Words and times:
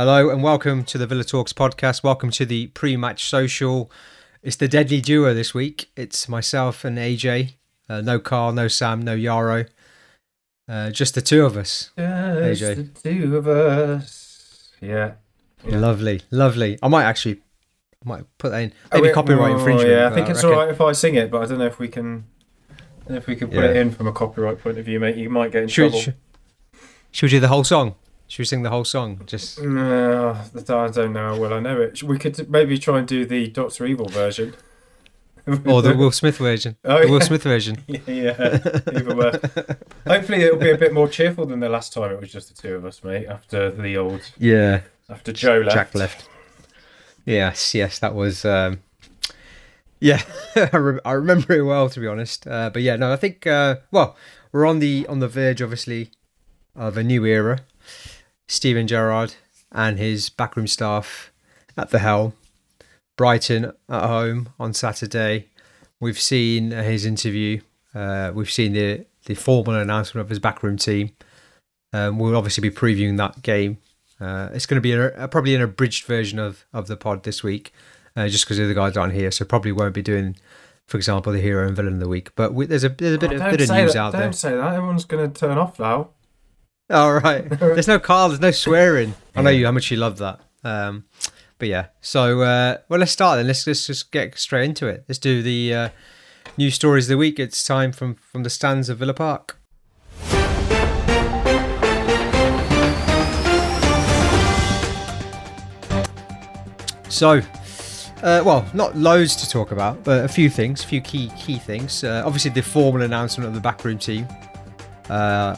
Hello 0.00 0.30
and 0.30 0.42
welcome 0.42 0.82
to 0.84 0.96
the 0.96 1.06
Villa 1.06 1.24
Talks 1.24 1.52
podcast. 1.52 2.02
Welcome 2.02 2.30
to 2.30 2.46
the 2.46 2.68
pre-match 2.68 3.28
social. 3.28 3.92
It's 4.42 4.56
the 4.56 4.66
deadly 4.66 5.02
duo 5.02 5.34
this 5.34 5.52
week. 5.52 5.90
It's 5.94 6.26
myself 6.26 6.86
and 6.86 6.96
AJ. 6.96 7.56
Uh, 7.86 8.00
no 8.00 8.18
Carl, 8.18 8.52
no 8.52 8.66
Sam, 8.66 9.02
no 9.02 9.12
Yarrow. 9.12 9.66
Uh, 10.66 10.90
just 10.90 11.14
the 11.14 11.20
two 11.20 11.44
of 11.44 11.54
us. 11.54 11.90
Just 11.98 12.62
AJ. 12.62 12.94
the 12.94 13.12
two 13.12 13.36
of 13.36 13.46
us. 13.46 14.72
Yeah. 14.80 15.16
Yeah. 15.66 15.76
Lovely, 15.76 16.22
lovely. 16.30 16.78
I 16.82 16.88
might 16.88 17.04
actually, 17.04 17.42
I 18.02 18.08
might 18.08 18.24
put 18.38 18.52
that 18.52 18.62
in. 18.62 18.72
Oh, 18.92 18.96
Maybe 18.96 19.08
wait, 19.08 19.14
copyright 19.14 19.52
oh, 19.52 19.58
infringement. 19.58 19.90
Yeah, 19.90 20.06
I 20.06 20.08
but 20.08 20.14
think 20.14 20.28
it's 20.30 20.42
all 20.42 20.52
right 20.52 20.70
if 20.70 20.80
I 20.80 20.92
sing 20.92 21.16
it, 21.16 21.30
but 21.30 21.42
I 21.42 21.44
don't 21.46 21.58
know 21.58 21.66
if 21.66 21.78
we 21.78 21.88
can. 21.88 22.24
I 22.70 22.74
don't 23.00 23.10
know 23.10 23.16
if 23.16 23.26
we 23.26 23.36
can 23.36 23.48
put 23.48 23.56
Yeah. 23.58 23.72
it 23.72 23.76
in 23.76 23.90
from 23.90 24.06
a 24.06 24.12
copyright 24.12 24.60
point 24.62 24.78
of 24.78 24.86
view, 24.86 24.98
mate. 24.98 25.16
You 25.16 25.28
might 25.28 25.52
get 25.52 25.64
in 25.64 25.68
Should, 25.68 25.90
trouble. 25.90 26.00
should, 26.00 26.14
should 27.10 27.26
we 27.26 27.30
do 27.32 27.40
the 27.40 27.48
whole 27.48 27.64
song? 27.64 27.96
Should 28.30 28.38
we 28.38 28.44
sing 28.44 28.62
the 28.62 28.70
whole 28.70 28.84
song? 28.84 29.20
Just 29.26 29.60
No, 29.60 30.36
I 30.54 30.60
don't 30.88 31.12
know 31.12 31.34
how 31.34 31.36
well 31.36 31.52
I 31.52 31.58
know 31.58 31.80
it. 31.80 32.00
We 32.00 32.16
could 32.16 32.48
maybe 32.48 32.78
try 32.78 33.00
and 33.00 33.08
do 33.08 33.26
the 33.26 33.48
Doctor 33.48 33.84
Evil 33.86 34.06
version. 34.06 34.54
or 35.66 35.82
the 35.82 35.96
Will 35.96 36.12
Smith 36.12 36.36
version. 36.38 36.76
Oh, 36.84 37.04
the 37.04 37.10
Will. 37.10 37.20
Smith 37.20 37.42
version. 37.42 37.78
yeah, 37.88 38.58
even 38.94 39.16
worse. 39.16 39.34
Hopefully, 40.06 40.42
it'll 40.42 40.60
be 40.60 40.70
a 40.70 40.78
bit 40.78 40.92
more 40.94 41.08
cheerful 41.08 41.44
than 41.44 41.58
the 41.58 41.68
last 41.68 41.92
time 41.92 42.12
it 42.12 42.20
was 42.20 42.30
just 42.30 42.54
the 42.54 42.62
two 42.62 42.76
of 42.76 42.84
us, 42.84 43.02
mate. 43.02 43.26
After 43.26 43.68
the 43.68 43.96
old, 43.96 44.20
Yeah. 44.38 44.82
after 45.08 45.32
Joe 45.32 45.58
left. 45.58 45.74
Jack 45.74 45.94
left. 45.96 46.28
Yes, 47.26 47.74
yes, 47.74 47.98
that 47.98 48.14
was. 48.14 48.44
Um, 48.44 48.78
yeah, 49.98 50.22
I, 50.72 50.76
re- 50.76 51.00
I 51.04 51.12
remember 51.12 51.52
it 51.54 51.62
well, 51.62 51.88
to 51.88 51.98
be 51.98 52.06
honest. 52.06 52.46
Uh, 52.46 52.70
but 52.70 52.82
yeah, 52.82 52.94
no, 52.94 53.12
I 53.12 53.16
think. 53.16 53.44
Uh, 53.44 53.78
well, 53.90 54.14
we're 54.52 54.66
on 54.66 54.78
the 54.78 55.04
on 55.08 55.18
the 55.18 55.26
verge, 55.28 55.60
obviously, 55.60 56.12
of 56.76 56.96
a 56.96 57.02
new 57.02 57.24
era. 57.24 57.58
Steven 58.50 58.86
Gerrard 58.86 59.34
and 59.72 59.98
his 59.98 60.28
backroom 60.28 60.66
staff 60.66 61.32
at 61.76 61.90
the 61.90 62.00
helm. 62.00 62.32
Brighton 63.16 63.72
at 63.88 64.08
home 64.08 64.48
on 64.58 64.72
Saturday. 64.72 65.48
We've 66.00 66.20
seen 66.20 66.70
his 66.70 67.04
interview. 67.04 67.60
Uh, 67.94 68.32
we've 68.34 68.50
seen 68.50 68.72
the 68.72 69.06
the 69.26 69.34
formal 69.34 69.74
announcement 69.74 70.22
of 70.24 70.30
his 70.30 70.38
backroom 70.38 70.78
team. 70.78 71.10
Um, 71.92 72.18
we'll 72.18 72.36
obviously 72.36 72.62
be 72.62 72.74
previewing 72.74 73.18
that 73.18 73.42
game 73.42 73.76
uh, 74.20 74.50
it's 74.52 74.66
going 74.66 74.76
to 74.76 74.80
be 74.82 74.92
a, 74.92 75.24
a, 75.24 75.28
probably 75.28 75.54
an 75.54 75.62
abridged 75.62 76.04
version 76.04 76.38
of, 76.38 76.66
of 76.72 76.86
the 76.86 76.96
pod 76.96 77.22
this 77.22 77.42
week, 77.42 77.72
uh, 78.16 78.28
just 78.28 78.44
because 78.44 78.58
the 78.58 78.64
other 78.64 78.74
guys 78.74 78.96
aren't 78.96 79.14
here. 79.14 79.30
So 79.30 79.44
probably 79.44 79.72
won't 79.72 79.94
be 79.94 80.02
doing, 80.02 80.36
for 80.86 80.98
example, 80.98 81.32
the 81.32 81.40
hero 81.40 81.66
and 81.66 81.74
villain 81.74 81.94
of 81.94 82.00
the 82.00 82.08
week. 82.08 82.34
But 82.36 82.52
we, 82.52 82.66
there's 82.66 82.84
a 82.84 82.90
there's 82.90 83.14
a 83.14 83.18
bit, 83.18 83.32
Oh, 83.32 83.46
of 83.46 83.50
bit 83.50 83.62
of 83.62 83.76
news 83.76 83.94
that, 83.94 83.98
out 83.98 84.12
don't 84.12 84.20
there. 84.20 84.32
say 84.32 84.54
that. 84.54 84.74
Everyone's 84.74 85.06
going 85.06 85.32
to 85.32 85.40
turn 85.40 85.56
off 85.56 85.78
now. 85.78 86.10
All 86.90 87.14
right, 87.14 87.48
there's 87.60 87.86
no 87.86 88.00
Carl, 88.00 88.30
there's 88.30 88.40
no 88.40 88.50
swearing. 88.50 89.14
I 89.36 89.42
know 89.42 89.50
you 89.50 89.64
how 89.64 89.70
much 89.70 89.92
you 89.92 89.96
love 89.96 90.18
that. 90.18 90.40
Um, 90.64 91.04
but 91.58 91.68
yeah, 91.68 91.86
so 92.00 92.40
uh, 92.40 92.78
well, 92.88 92.98
let's 92.98 93.12
start 93.12 93.36
then. 93.36 93.46
Let's, 93.46 93.64
let's 93.64 93.86
just 93.86 94.10
get 94.10 94.36
straight 94.36 94.64
into 94.64 94.88
it. 94.88 95.04
Let's 95.06 95.20
do 95.20 95.40
the 95.40 95.72
uh, 95.72 95.88
news 96.56 96.74
stories 96.74 97.04
of 97.04 97.10
the 97.10 97.18
week. 97.18 97.38
It's 97.38 97.62
time 97.62 97.92
from 97.92 98.16
from 98.16 98.42
the 98.42 98.50
stands 98.50 98.88
of 98.88 98.98
Villa 98.98 99.14
Park. 99.14 99.56
So, 107.08 107.40
uh, 108.22 108.42
well, 108.44 108.68
not 108.74 108.96
loads 108.96 109.36
to 109.36 109.48
talk 109.48 109.70
about, 109.70 110.02
but 110.02 110.24
a 110.24 110.28
few 110.28 110.50
things, 110.50 110.82
a 110.82 110.86
few 110.88 111.00
key 111.00 111.30
key 111.38 111.58
things. 111.58 112.02
Uh, 112.02 112.24
obviously, 112.26 112.50
the 112.50 112.62
formal 112.62 113.02
announcement 113.02 113.46
of 113.46 113.54
the 113.54 113.60
backroom 113.60 113.98
team, 113.98 114.26
uh, 115.08 115.54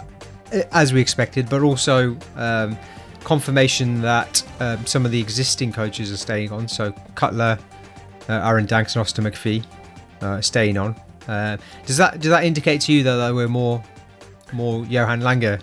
as 0.72 0.92
we 0.92 1.00
expected, 1.00 1.48
but 1.48 1.62
also 1.62 2.16
um, 2.36 2.78
confirmation 3.24 4.02
that 4.02 4.42
um, 4.60 4.84
some 4.86 5.04
of 5.04 5.10
the 5.10 5.20
existing 5.20 5.72
coaches 5.72 6.12
are 6.12 6.16
staying 6.16 6.52
on. 6.52 6.68
So 6.68 6.92
Cutler, 7.14 7.58
uh, 8.28 8.32
Aaron 8.32 8.66
Danks, 8.66 8.94
and 8.94 9.00
Austin 9.00 9.24
MacPhee 9.24 9.64
uh, 10.20 10.40
staying 10.40 10.78
on. 10.78 10.94
Uh, 11.28 11.56
does 11.86 11.96
that 11.96 12.20
does 12.20 12.30
that 12.30 12.44
indicate 12.44 12.80
to 12.82 12.92
you 12.92 13.02
that 13.04 13.16
there 13.16 13.34
were 13.34 13.48
more 13.48 13.82
more 14.52 14.84
Johan 14.86 15.20
Lange 15.20 15.58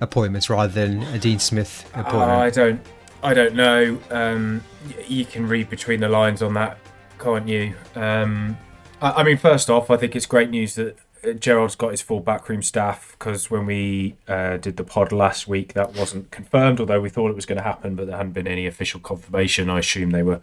appointments 0.00 0.50
rather 0.50 0.72
than 0.72 1.02
a 1.14 1.18
Dean 1.18 1.38
Smith 1.38 1.88
appointment? 1.94 2.30
I 2.30 2.50
don't, 2.50 2.80
I 3.22 3.34
don't 3.34 3.54
know. 3.54 3.98
Um, 4.10 4.62
you 5.06 5.24
can 5.24 5.46
read 5.46 5.70
between 5.70 6.00
the 6.00 6.08
lines 6.08 6.42
on 6.42 6.54
that, 6.54 6.78
can't 7.18 7.48
you? 7.48 7.74
Um, 7.94 8.56
I, 9.00 9.10
I 9.12 9.22
mean, 9.22 9.36
first 9.36 9.70
off, 9.70 9.90
I 9.90 9.96
think 9.96 10.14
it's 10.16 10.26
great 10.26 10.50
news 10.50 10.74
that 10.76 10.96
Gerrard's 11.34 11.74
got 11.74 11.90
his 11.90 12.02
full 12.02 12.20
backroom 12.20 12.62
staff 12.62 13.16
because 13.18 13.50
when 13.50 13.66
we 13.66 14.16
uh, 14.28 14.56
did 14.56 14.76
the 14.76 14.84
pod 14.84 15.12
last 15.12 15.48
week, 15.48 15.72
that 15.74 15.94
wasn't 15.94 16.30
confirmed. 16.30 16.80
Although 16.80 17.00
we 17.00 17.08
thought 17.08 17.30
it 17.30 17.36
was 17.36 17.46
going 17.46 17.58
to 17.58 17.64
happen, 17.64 17.94
but 17.94 18.06
there 18.06 18.16
hadn't 18.16 18.32
been 18.32 18.46
any 18.46 18.66
official 18.66 19.00
confirmation. 19.00 19.70
I 19.70 19.80
assume 19.80 20.10
they 20.10 20.22
were 20.22 20.40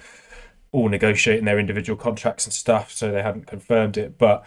all 0.71 0.89
negotiating 0.89 1.45
their 1.45 1.59
individual 1.59 1.97
contracts 1.97 2.45
and 2.45 2.53
stuff, 2.53 2.91
so 2.91 3.11
they 3.11 3.21
hadn't 3.21 3.47
confirmed 3.47 3.97
it. 3.97 4.17
But 4.17 4.45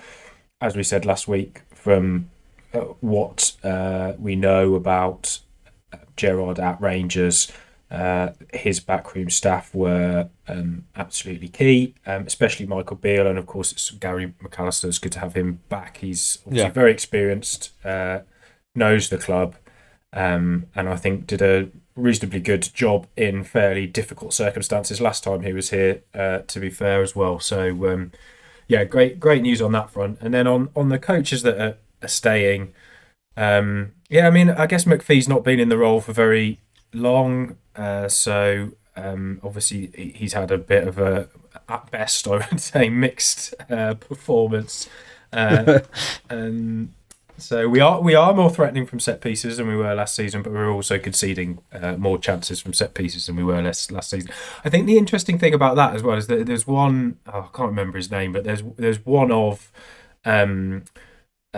as 0.61 0.77
we 0.77 0.83
said 0.83 1.05
last 1.05 1.29
week, 1.29 1.63
from 1.75 2.31
uh, 2.75 2.81
what 3.01 3.53
uh, 3.63 4.15
we 4.19 4.37
know 4.37 4.75
about 4.75 5.39
uh, 5.93 5.99
Gerrard 6.17 6.59
at 6.59 6.81
Rangers, 6.81 7.53
uh, 7.91 8.31
his 8.53 8.81
backroom 8.81 9.31
staff 9.31 9.75
were 9.75 10.29
um, 10.49 10.85
absolutely 10.97 11.49
key, 11.49 11.95
um, 12.07 12.25
especially 12.27 12.67
Michael 12.67 12.97
Beale, 12.97 13.27
and 13.27 13.39
of 13.39 13.47
course 13.47 13.73
it's 13.73 13.91
Gary 13.91 14.35
McAllister. 14.43 14.85
It's 14.89 14.99
good 14.99 15.13
to 15.13 15.21
have 15.21 15.35
him 15.35 15.61
back. 15.69 15.99
He's 15.99 16.39
obviously 16.47 16.67
Yeah. 16.69 16.73
very 16.73 16.91
experienced, 16.93 17.71
uh, 17.85 18.21
knows 18.75 19.09
the 19.09 19.19
club, 19.19 19.55
um, 20.13 20.67
and 20.75 20.89
I 20.89 20.97
think 20.97 21.27
did 21.27 21.43
a 21.43 21.69
reasonably 21.95 22.41
good 22.41 22.69
job 22.75 23.07
in 23.17 23.43
fairly 23.45 23.87
difficult 23.87 24.35
circumstances 24.35 25.01
last 25.01 25.25
time 25.25 25.43
he 25.43 25.53
was 25.53 25.71
here. 25.71 26.03
Uh, 26.15 26.39
to 26.47 26.61
be 26.61 26.71
fair, 26.71 27.03
as 27.03 27.15
well. 27.17 27.39
So 27.39 27.69
um, 27.93 28.13
yeah, 28.69 28.85
great 28.85 29.21
great 29.21 29.43
news 29.43 29.63
on 29.63 29.73
that 29.73 29.91
front. 29.91 30.19
And 30.21 30.35
then 30.35 30.47
on 30.47 30.71
on 30.75 30.89
the 30.89 30.99
coaches 30.99 31.43
that 31.43 31.59
are, 31.61 31.77
are 32.03 32.09
staying, 32.09 32.75
um, 33.37 33.93
yeah, 34.09 34.27
I 34.27 34.31
mean, 34.31 34.51
I 34.51 34.67
guess 34.67 34.85
MacPhee's 34.85 35.29
not 35.29 35.45
been 35.45 35.61
in 35.61 35.69
the 35.69 35.79
role 35.79 36.01
for 36.01 36.13
very 36.13 36.59
long, 36.97 37.57
uh, 37.75 38.09
so 38.09 38.73
um, 38.97 39.41
obviously 39.43 39.91
he's 40.15 40.33
had 40.33 40.51
a 40.51 40.59
bit 40.59 40.87
of 40.89 40.99
a, 40.99 41.29
at 41.69 41.91
best, 41.91 42.27
I 42.27 42.47
would 42.51 42.61
say, 42.61 42.89
mixed 42.89 43.55
uh, 43.71 43.95
performance, 43.95 44.89
uh, 45.33 45.81
and 46.31 46.93
so 47.39 47.69
we 47.69 47.81
are 47.81 48.01
we 48.01 48.15
are 48.15 48.33
more 48.33 48.49
threatening 48.49 48.87
from 48.87 48.99
set 48.99 49.21
pieces 49.21 49.59
than 49.59 49.69
we 49.69 49.77
were 49.77 49.95
last 49.95 50.15
season, 50.15 50.43
but 50.43 50.53
we're 50.53 50.71
also 50.71 50.99
conceding 50.99 51.59
uh, 51.73 51.97
more 51.97 52.19
chances 52.19 52.61
from 52.61 52.73
set 52.73 52.95
pieces 52.95 53.27
than 53.27 53.37
we 53.37 53.45
were 53.45 53.61
last 53.61 53.93
last 53.93 54.11
season. 54.11 54.31
I 54.65 54.71
think 54.71 54.87
the 54.87 54.97
interesting 54.97 55.39
thing 55.39 55.53
about 55.53 55.77
that 55.77 55.95
as 55.95 56.03
well 56.03 56.17
is 56.17 56.29
that 56.29 56.47
there's 56.47 56.67
one 56.67 57.19
oh, 57.27 57.51
I 57.53 57.57
can't 57.57 57.69
remember 57.69 57.99
his 57.99 58.11
name, 58.11 58.33
but 58.33 58.45
there's 58.45 58.63
there's 58.77 59.05
one 59.05 59.31
of 59.31 59.71
um, 60.25 60.85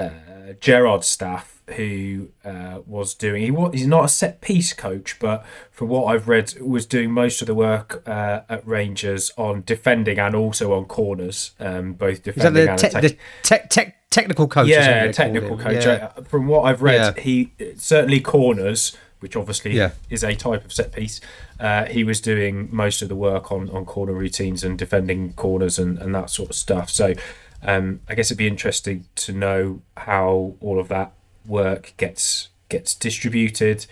uh, 0.00 0.52
Gerrard's 0.60 1.06
staff 1.06 1.54
who 1.76 2.28
uh, 2.44 2.78
was 2.86 3.12
doing 3.14 3.42
he 3.42 3.50
was, 3.50 3.74
he's 3.74 3.86
not 3.86 4.04
a 4.06 4.08
set 4.08 4.40
piece 4.40 4.72
coach, 4.72 5.18
but 5.18 5.44
from 5.70 5.88
what 5.88 6.04
I've 6.06 6.26
read, 6.26 6.54
was 6.60 6.86
doing 6.86 7.10
most 7.10 7.42
of 7.42 7.46
the 7.46 7.54
work 7.54 8.02
uh, 8.08 8.40
at 8.48 8.66
Rangers 8.66 9.32
on 9.36 9.62
defending 9.66 10.18
and 10.18 10.34
also 10.34 10.72
on 10.72 10.86
corners, 10.86 11.50
um, 11.60 11.92
both 11.92 12.22
defending 12.22 12.64
the, 12.64 12.70
and 12.70 12.78
te- 12.78 12.86
attacking. 12.86 13.10
the 13.10 13.16
tech 13.42 13.68
tech 13.70 13.96
technical 14.10 14.48
coach? 14.48 14.68
Yeah, 14.68 15.12
technical 15.12 15.58
coach. 15.58 15.84
Yeah. 15.84 16.10
Uh, 16.16 16.22
From 16.22 16.46
what 16.46 16.62
I've 16.62 16.80
read, 16.82 17.16
Yeah. 17.16 17.22
he 17.22 17.52
certainly 17.76 18.20
corners, 18.20 18.96
which 19.20 19.36
obviously 19.36 19.72
Yeah. 19.76 19.90
is 20.08 20.24
a 20.24 20.34
type 20.34 20.64
of 20.64 20.72
set 20.72 20.92
piece. 20.92 21.20
Uh, 21.60 21.84
he 21.84 22.02
was 22.04 22.20
doing 22.22 22.68
most 22.72 23.02
of 23.02 23.10
the 23.10 23.16
work 23.16 23.52
on, 23.52 23.68
on 23.70 23.84
corner 23.84 24.14
routines 24.14 24.64
and 24.64 24.78
defending 24.78 25.34
corners 25.34 25.78
and, 25.78 25.98
and 25.98 26.14
that 26.14 26.30
sort 26.30 26.48
of 26.48 26.56
stuff. 26.56 26.88
So 26.88 27.12
um, 27.62 28.00
I 28.08 28.14
guess 28.14 28.28
it'd 28.28 28.38
be 28.38 28.46
interesting 28.46 29.06
to 29.16 29.32
know 29.32 29.82
how 29.96 30.54
all 30.60 30.78
of 30.78 30.88
that 30.88 31.12
work 31.46 31.94
gets 31.96 32.48
gets 32.68 32.94
distributed. 32.94 33.86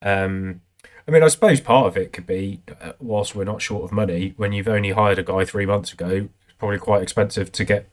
Um, 0.00 0.62
I 1.06 1.10
mean, 1.10 1.22
I 1.22 1.28
suppose 1.28 1.60
part 1.60 1.86
of 1.86 1.96
it 1.96 2.12
could 2.12 2.26
be, 2.26 2.60
uh, 2.80 2.92
whilst 3.00 3.34
we're 3.34 3.44
not 3.44 3.60
short 3.60 3.84
of 3.84 3.92
money, 3.92 4.34
when 4.36 4.52
you've 4.52 4.68
only 4.68 4.90
hired 4.92 5.18
a 5.18 5.22
guy 5.22 5.44
three 5.44 5.66
months 5.66 5.92
ago, 5.92 6.08
it's 6.44 6.54
probably 6.58 6.78
quite 6.78 7.02
expensive 7.02 7.50
to 7.52 7.64
get 7.64 7.88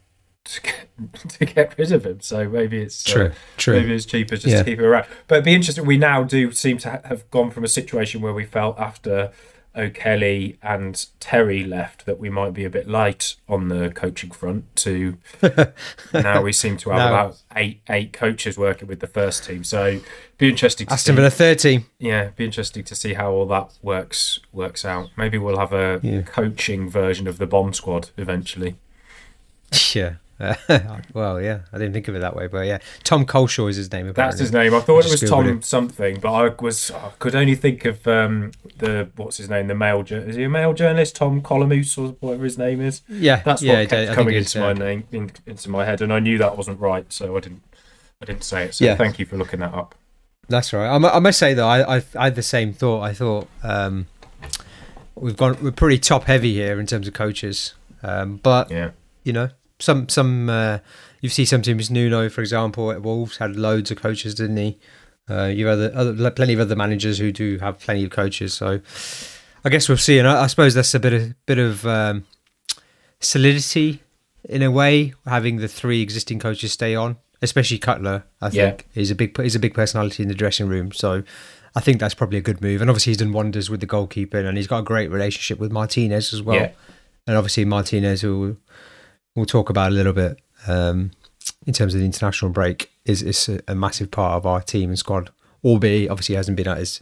to 0.45 0.61
get, 0.61 0.87
to 1.29 1.45
get 1.45 1.77
rid 1.77 1.91
of 1.91 2.05
him. 2.05 2.21
So 2.21 2.47
maybe 2.47 2.79
it's 2.81 3.07
uh, 3.09 3.13
True, 3.13 3.31
true. 3.57 3.79
Maybe 3.81 3.93
it's 3.95 4.05
cheaper 4.05 4.35
just 4.35 4.47
Yeah. 4.47 4.59
to 4.59 4.63
keep 4.63 4.79
it 4.79 4.85
around. 4.85 5.05
But 5.27 5.35
it'd 5.35 5.45
be 5.45 5.53
interesting. 5.53 5.85
We 5.85 5.97
now 5.97 6.23
do 6.23 6.51
seem 6.53 6.77
to 6.79 6.89
ha- 6.91 7.01
have 7.05 7.29
gone 7.29 7.51
from 7.51 7.63
a 7.63 7.67
situation 7.67 8.21
where 8.21 8.33
we 8.33 8.45
felt 8.45 8.79
after 8.79 9.31
O'Kelly 9.75 10.57
and 10.63 11.05
Terry 11.19 11.63
left 11.63 12.05
that 12.05 12.19
we 12.19 12.29
might 12.29 12.53
be 12.53 12.65
a 12.65 12.69
bit 12.69 12.87
light 12.87 13.35
on 13.47 13.67
the 13.67 13.89
coaching 13.91 14.31
front 14.31 14.75
to 14.77 15.17
now 16.13 16.41
we 16.41 16.51
seem 16.51 16.75
to 16.77 16.89
have 16.89 16.99
No. 16.99 17.07
about 17.07 17.37
eight 17.55 17.81
eight 17.89 18.11
coaches 18.11 18.57
working 18.57 18.87
with 18.87 18.99
the 18.99 19.07
first 19.07 19.43
team. 19.45 19.63
So 19.63 19.99
be 20.37 20.49
interesting 20.49 20.87
to 20.87 20.93
Aston. 20.93 21.15
Villa 21.15 21.29
third 21.29 21.59
team. 21.59 21.85
Yeah, 21.99 22.29
be 22.35 22.45
interesting 22.45 22.83
to 22.85 22.95
see 22.95 23.13
how 23.13 23.31
all 23.31 23.45
that 23.47 23.77
works 23.81 24.39
works 24.51 24.83
out. 24.85 25.09
Maybe 25.15 25.37
we'll 25.37 25.59
have 25.59 25.73
a 25.73 25.99
Yeah. 26.03 26.21
coaching 26.23 26.89
version 26.89 27.27
of 27.27 27.37
the 27.37 27.47
bomb 27.47 27.73
squad 27.73 28.09
eventually. 28.17 28.75
Yeah. 29.93 30.15
Uh, 30.39 30.55
well, 31.13 31.41
yeah, 31.41 31.59
I 31.73 31.77
didn't 31.77 31.93
think 31.93 32.07
of 32.07 32.15
it 32.15 32.19
that 32.19 32.35
way, 32.35 32.47
but 32.47 32.65
yeah, 32.65 32.79
Tom 33.03 33.25
Culshaw 33.25 33.69
is 33.69 33.75
his 33.75 33.91
name. 33.91 34.07
Apparently. 34.07 34.23
That's 34.31 34.39
his 34.39 34.53
name. 34.53 34.73
I 34.73 34.79
thought 34.79 35.05
it 35.05 35.11
was 35.11 35.29
Tom 35.29 35.47
it. 35.47 35.65
something, 35.65 36.19
but 36.19 36.31
I 36.31 36.49
was 36.61 36.91
I 36.91 37.11
could 37.19 37.35
only 37.35 37.55
think 37.55 37.83
of 37.85 38.07
um, 38.07 38.51
the 38.77 39.09
what's 39.17 39.37
his 39.37 39.49
name, 39.49 39.67
the 39.67 39.75
male 39.75 40.01
is 40.01 40.35
he 40.35 40.43
a 40.43 40.49
male 40.49 40.73
journalist, 40.73 41.15
Tom 41.17 41.41
Colomus 41.41 41.97
or 41.97 42.13
whatever 42.21 42.45
his 42.45 42.57
name 42.57 42.79
is. 42.79 43.01
Yeah, 43.09 43.41
That's 43.43 43.61
yeah, 43.61 43.73
what 43.73 43.79
I 43.79 43.85
kept 43.85 44.05
think 44.05 44.15
coming 44.15 44.35
into 44.35 44.59
my 44.61 44.73
name 44.73 45.03
in, 45.11 45.31
into 45.45 45.69
my 45.69 45.83
head, 45.83 46.01
and 46.01 46.13
I 46.13 46.19
knew 46.19 46.37
that 46.37 46.55
wasn't 46.57 46.79
right, 46.79 47.11
so 47.11 47.35
I 47.35 47.41
didn't 47.41 47.63
I 48.21 48.25
didn't 48.25 48.43
say 48.43 48.65
it. 48.65 48.75
So 48.75 48.85
Yeah. 48.85 48.95
thank 48.95 49.19
you 49.19 49.25
for 49.25 49.35
looking 49.37 49.59
that 49.59 49.73
up. 49.73 49.95
That's 50.47 50.71
right. 50.73 50.87
I, 50.87 50.95
I 50.95 51.19
must 51.19 51.37
say 51.37 51.53
though, 51.53 51.67
I, 51.67 51.97
I 51.97 52.03
I 52.15 52.23
had 52.25 52.35
the 52.35 52.43
same 52.43 52.71
thought. 52.73 53.01
I 53.01 53.13
thought 53.13 53.47
um, 53.61 54.07
we've 55.15 55.35
gone 55.37 55.57
we're 55.61 55.71
pretty 55.71 55.99
top 55.99 56.23
heavy 56.23 56.53
here 56.53 56.79
in 56.79 56.85
terms 56.85 57.07
of 57.09 57.13
coaches, 57.13 57.73
um, 58.03 58.37
but 58.37 58.71
Yeah, 58.71 58.91
you 59.23 59.33
know 59.33 59.49
some 59.79 60.07
some 60.09 60.49
uh, 60.49 60.79
you 61.21 61.29
see 61.29 61.45
some 61.45 61.61
teams. 61.61 61.89
Nuno, 61.89 62.29
for 62.29 62.41
example, 62.41 62.91
at 62.91 63.01
Wolves 63.01 63.37
had 63.37 63.55
loads 63.55 63.91
of 63.91 63.97
coaches, 64.01 64.35
didn't 64.35 64.57
he? 64.57 64.77
Uh, 65.29 65.45
you 65.45 65.67
have 65.67 65.77
other, 65.79 65.91
other 66.13 66.31
plenty 66.31 66.53
of 66.53 66.59
other 66.59 66.75
managers 66.75 67.19
who 67.19 67.31
do 67.31 67.57
have 67.59 67.79
plenty 67.79 68.03
of 68.03 68.09
coaches. 68.09 68.53
So 68.53 68.81
I 69.63 69.69
guess 69.69 69.87
we'll 69.87 69.97
see. 69.97 70.17
And 70.19 70.27
I, 70.27 70.43
I 70.43 70.47
suppose 70.47 70.73
that's 70.73 70.93
a 70.93 70.99
bit 70.99 71.13
of 71.13 71.45
bit 71.45 71.59
of 71.59 71.85
um, 71.85 72.25
solidity 73.19 74.01
in 74.47 74.61
a 74.63 74.71
way, 74.71 75.13
having 75.25 75.57
the 75.57 75.67
three 75.67 76.01
existing 76.01 76.39
coaches 76.39 76.71
stay 76.71 76.95
on, 76.95 77.17
especially 77.41 77.77
Cutler. 77.77 78.23
I 78.41 78.49
Yeah. 78.49 78.69
think 78.69 78.87
he's 78.93 79.11
a 79.11 79.15
big 79.15 79.39
he's 79.41 79.55
a 79.55 79.59
big 79.59 79.73
personality 79.73 80.23
in 80.23 80.29
the 80.29 80.35
dressing 80.35 80.67
room. 80.67 80.91
So 80.91 81.23
I 81.75 81.81
think 81.81 81.99
that's 81.99 82.15
probably 82.15 82.37
a 82.37 82.41
good 82.41 82.61
move. 82.61 82.81
And 82.81 82.89
obviously 82.89 83.11
he's 83.11 83.17
done 83.17 83.33
wonders 83.33 83.69
with 83.69 83.79
the 83.81 83.85
goalkeeper, 83.85 84.39
and 84.39 84.57
he's 84.57 84.67
got 84.67 84.79
a 84.79 84.83
great 84.83 85.11
relationship 85.11 85.59
with 85.59 85.71
Martinez 85.71 86.33
as 86.33 86.41
well. 86.41 86.55
Yeah. 86.55 86.71
And 87.27 87.37
obviously 87.37 87.65
Martinez, 87.65 88.21
who 88.21 88.57
we'll 89.39 89.45
talk 89.45 89.69
about 89.69 89.91
a 89.91 89.95
little 89.95 90.13
bit 90.13 90.39
um, 90.67 91.11
in 91.65 91.73
terms 91.73 91.93
of 91.93 91.99
the 91.99 92.05
international 92.05 92.51
break, 92.51 92.91
is 93.05 93.23
is 93.23 93.49
a, 93.49 93.61
a 93.69 93.75
massive 93.75 94.11
part 94.11 94.37
of 94.37 94.45
our 94.45 94.61
team 94.61 94.89
and 94.89 94.99
squad. 94.99 95.31
Albeit 95.63 96.09
obviously 96.09 96.35
hasn't 96.35 96.55
been 96.55 96.67
at 96.67 96.77
his 96.77 97.01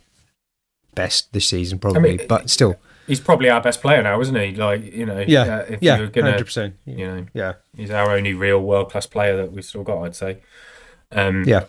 best 0.96 1.32
this 1.34 1.48
season, 1.48 1.78
probably, 1.78 2.18
mean, 2.18 2.28
but 2.28 2.50
still, 2.50 2.78
he's 3.06 3.20
probably 3.20 3.50
our 3.50 3.62
best 3.62 3.82
player 3.82 4.02
now, 4.02 4.20
isn't 4.20 4.36
he? 4.36 4.56
Like 4.56 4.94
you 4.94 5.06
know, 5.06 5.24
yeah, 5.28 5.42
uh, 5.42 5.66
if 5.70 5.84
yeah, 5.84 5.98
hundred 5.98 6.46
percent, 6.46 6.76
you 6.86 7.08
know, 7.08 7.26
yeah, 7.34 7.54
he's 7.76 7.92
our 7.92 8.12
only 8.12 8.34
real 8.34 8.60
world 8.60 8.92
class 8.92 9.06
player 9.06 9.38
that 9.38 9.52
we've 9.52 9.66
still 9.66 9.84
got. 9.84 10.04
I'd 10.04 10.16
say. 10.16 10.40
Um, 11.12 11.46
yeah. 11.46 11.66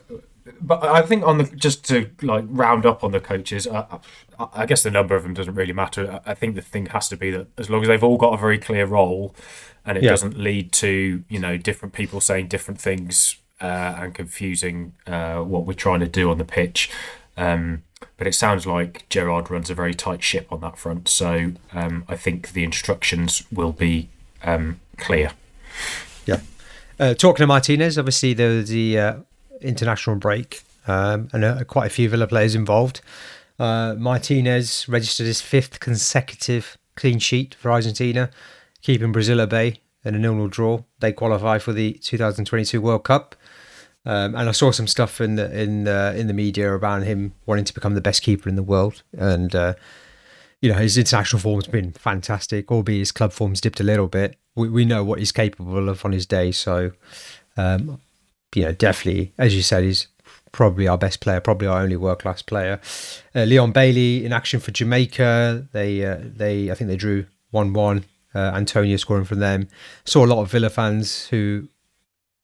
but 0.61 0.83
I 0.83 1.03
think 1.03 1.25
on 1.25 1.39
the 1.39 1.45
just 1.45 1.85
to 1.87 2.11
like 2.23 2.45
round 2.49 2.87
up 2.87 3.05
on 3.05 3.13
the 3.13 3.21
coaches, 3.21 3.67
I, 3.67 4.01
I, 4.39 4.49
I 4.55 4.67
guess 4.67 4.83
the 4.83 4.91
number 4.91 5.15
of 5.15 5.23
them 5.23 5.35
doesn't 5.35 5.55
really 5.55 5.73
matter. 5.73 6.21
I 6.27 6.33
I 6.33 6.35
think 6.35 6.55
the 6.55 6.63
thing 6.63 6.87
has 6.87 7.09
to 7.11 7.17
be 7.17 7.31
that 7.31 7.49
as 7.59 7.71
long 7.71 7.83
as 7.83 7.89
they've 7.89 8.03
all 8.03 8.19
got 8.19 8.35
a 8.35 8.39
very 8.39 8.59
clear 8.59 8.87
role, 8.87 9.35
and 9.89 9.99
it 9.99 10.05
Yeah. 10.05 10.11
doesn't 10.11 10.39
lead 10.39 10.71
to 10.85 11.25
you 11.29 11.39
know 11.41 11.57
different 11.57 11.93
people 11.95 12.21
saying 12.21 12.47
different 12.49 12.81
things 12.81 13.37
uh, 13.61 13.97
and 14.01 14.15
confusing 14.15 14.93
uh, 15.07 15.39
what 15.39 15.67
we're 15.67 15.73
trying 15.87 16.01
to 16.01 16.07
do 16.09 16.31
on 16.31 16.39
the 16.39 16.45
pitch. 16.45 16.91
Um, 17.37 17.83
but 18.17 18.27
it 18.27 18.35
sounds 18.35 18.67
like 18.67 19.09
Gerrard 19.09 19.51
runs 19.51 19.71
a 19.71 19.75
very 19.75 19.95
tight 19.95 20.23
ship 20.23 20.47
on 20.53 20.61
that 20.61 20.77
front, 20.79 21.09
so 21.09 21.53
um, 21.73 22.05
I 22.09 22.17
think 22.17 22.53
the 22.53 22.63
instructions 22.65 23.43
will 23.51 23.73
be 23.73 24.09
um, 24.45 24.79
clear. 24.97 25.33
Uh, 27.01 27.15
talking 27.15 27.45
to 27.45 27.47
Martinez, 27.47 27.97
obviously 27.97 28.35
there 28.35 28.49
was 28.49 28.71
the 28.71 28.99
uh, 28.99 29.15
international 29.61 30.17
break 30.17 30.63
um, 30.89 31.29
and 31.33 31.45
uh, 31.45 31.63
quite 31.63 31.87
a 31.87 31.91
few 31.91 32.09
Villa 32.09 32.27
players 32.27 32.57
involved. 32.57 33.01
Uh, 33.57 33.95
Martinez 33.97 34.89
registered 34.89 35.27
his 35.27 35.41
fifth 35.41 35.79
consecutive 35.79 36.77
clean 36.97 37.21
sheet 37.21 37.55
for 37.55 37.71
Argentina, 37.71 38.31
keeping 38.83 39.13
Brazil 39.13 39.41
at 39.41 39.51
bay 39.51 39.81
in 40.05 40.15
a 40.15 40.19
nil-nil 40.19 40.49
draw. 40.49 40.83
They 41.01 41.13
qualify 41.13 41.59
for 41.59 41.73
the 41.73 41.95
2022 41.95 42.81
World 42.81 43.05
Cup. 43.05 43.35
Um, 44.05 44.35
and 44.35 44.49
I 44.49 44.53
saw 44.53 44.71
some 44.71 44.87
stuff 44.87 45.21
in 45.21 45.37
the 45.37 45.61
in 45.61 45.85
the 45.85 46.15
in 46.17 46.29
the 46.29 46.33
media 46.33 46.73
about 46.75 47.03
him 47.03 47.35
wanting 47.45 47.67
to 47.67 47.75
become 47.75 47.95
the 47.95 48.01
best 48.01 48.23
keeper 48.23 48.49
in 48.49 48.55
the 48.55 48.63
world, 48.63 49.03
and 49.13 49.55
uh, 49.55 49.75
you 50.63 50.73
know 50.73 50.79
his 50.79 50.97
international 50.97 51.41
form's 51.41 51.67
been 51.67 51.93
fantastic. 51.93 52.71
Albeit 52.71 53.01
his 53.01 53.13
club 53.13 53.33
form's 53.33 53.61
dipped 53.61 53.81
a 53.81 53.85
little 53.85 54.07
bit. 54.07 54.37
We 54.55 54.71
we 54.71 54.85
know 54.87 55.05
what 55.05 55.19
he's 55.19 55.33
capable 55.33 55.89
of 55.91 56.05
on 56.07 56.13
his 56.13 56.25
day, 56.25 56.53
so 56.53 56.93
um, 57.59 58.01
you 58.55 58.63
know 58.63 58.73
definitely, 58.73 59.35
as 59.37 59.55
you 59.55 59.63
said, 59.63 59.85
he's 59.85 60.07
probably 60.53 60.89
our 60.89 60.97
best 60.97 61.21
player, 61.21 61.41
probably 61.41 61.67
our 61.67 61.83
only 61.83 61.97
world 61.97 62.21
class 62.21 62.41
player. 62.41 62.81
Uh, 63.35 63.45
Leon 63.45 63.73
Bailey 63.73 64.25
in 64.25 64.33
action 64.33 64.59
for 64.61 64.71
Jamaica. 64.71 65.69
They 65.73 66.05
uh, 66.05 66.19
they 66.23 66.71
I 66.71 66.75
think 66.75 66.89
they 66.89 66.97
drew 66.97 67.27
one 67.51 67.75
one. 67.75 68.05
Uh, 68.35 68.53
Antonio 68.55 68.97
scoring 68.99 69.25
from 69.25 69.39
them. 69.41 69.69
Saw 70.05 70.25
a 70.25 70.29
lot 70.29 70.41
of 70.43 70.51
Villa 70.51 70.69
fans 70.71 71.27
who 71.29 71.69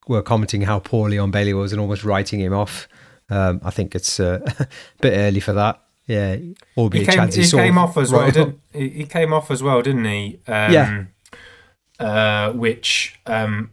were 0.07 0.21
commenting 0.21 0.61
how 0.63 0.79
poor 0.79 1.09
Leon 1.09 1.31
Bailey 1.31 1.53
was 1.53 1.71
and 1.71 1.79
almost 1.81 2.03
writing 2.03 2.39
him 2.39 2.53
off. 2.53 2.87
Um, 3.29 3.59
I 3.63 3.69
think 3.71 3.95
it's 3.95 4.19
uh, 4.19 4.39
a 4.59 4.67
bit 5.01 5.13
early 5.17 5.39
for 5.39 5.53
that. 5.53 5.81
Yeah, 6.07 6.37
albeit 6.77 7.09
he 7.09 7.15
came, 7.15 7.29
he 7.31 7.49
came 7.49 7.77
of 7.79 7.89
off 7.89 7.97
as 7.97 8.11
well, 8.11 8.21
right- 8.21 8.33
didn't 8.33 8.59
he? 8.73 8.89
He 8.89 9.05
came 9.05 9.33
off 9.33 9.49
as 9.49 9.63
well, 9.63 9.81
didn't 9.81 10.05
he? 10.05 10.39
Um, 10.47 10.71
Yeah. 10.73 11.03
Uh, 11.99 12.51
which 12.51 13.19
um, 13.25 13.71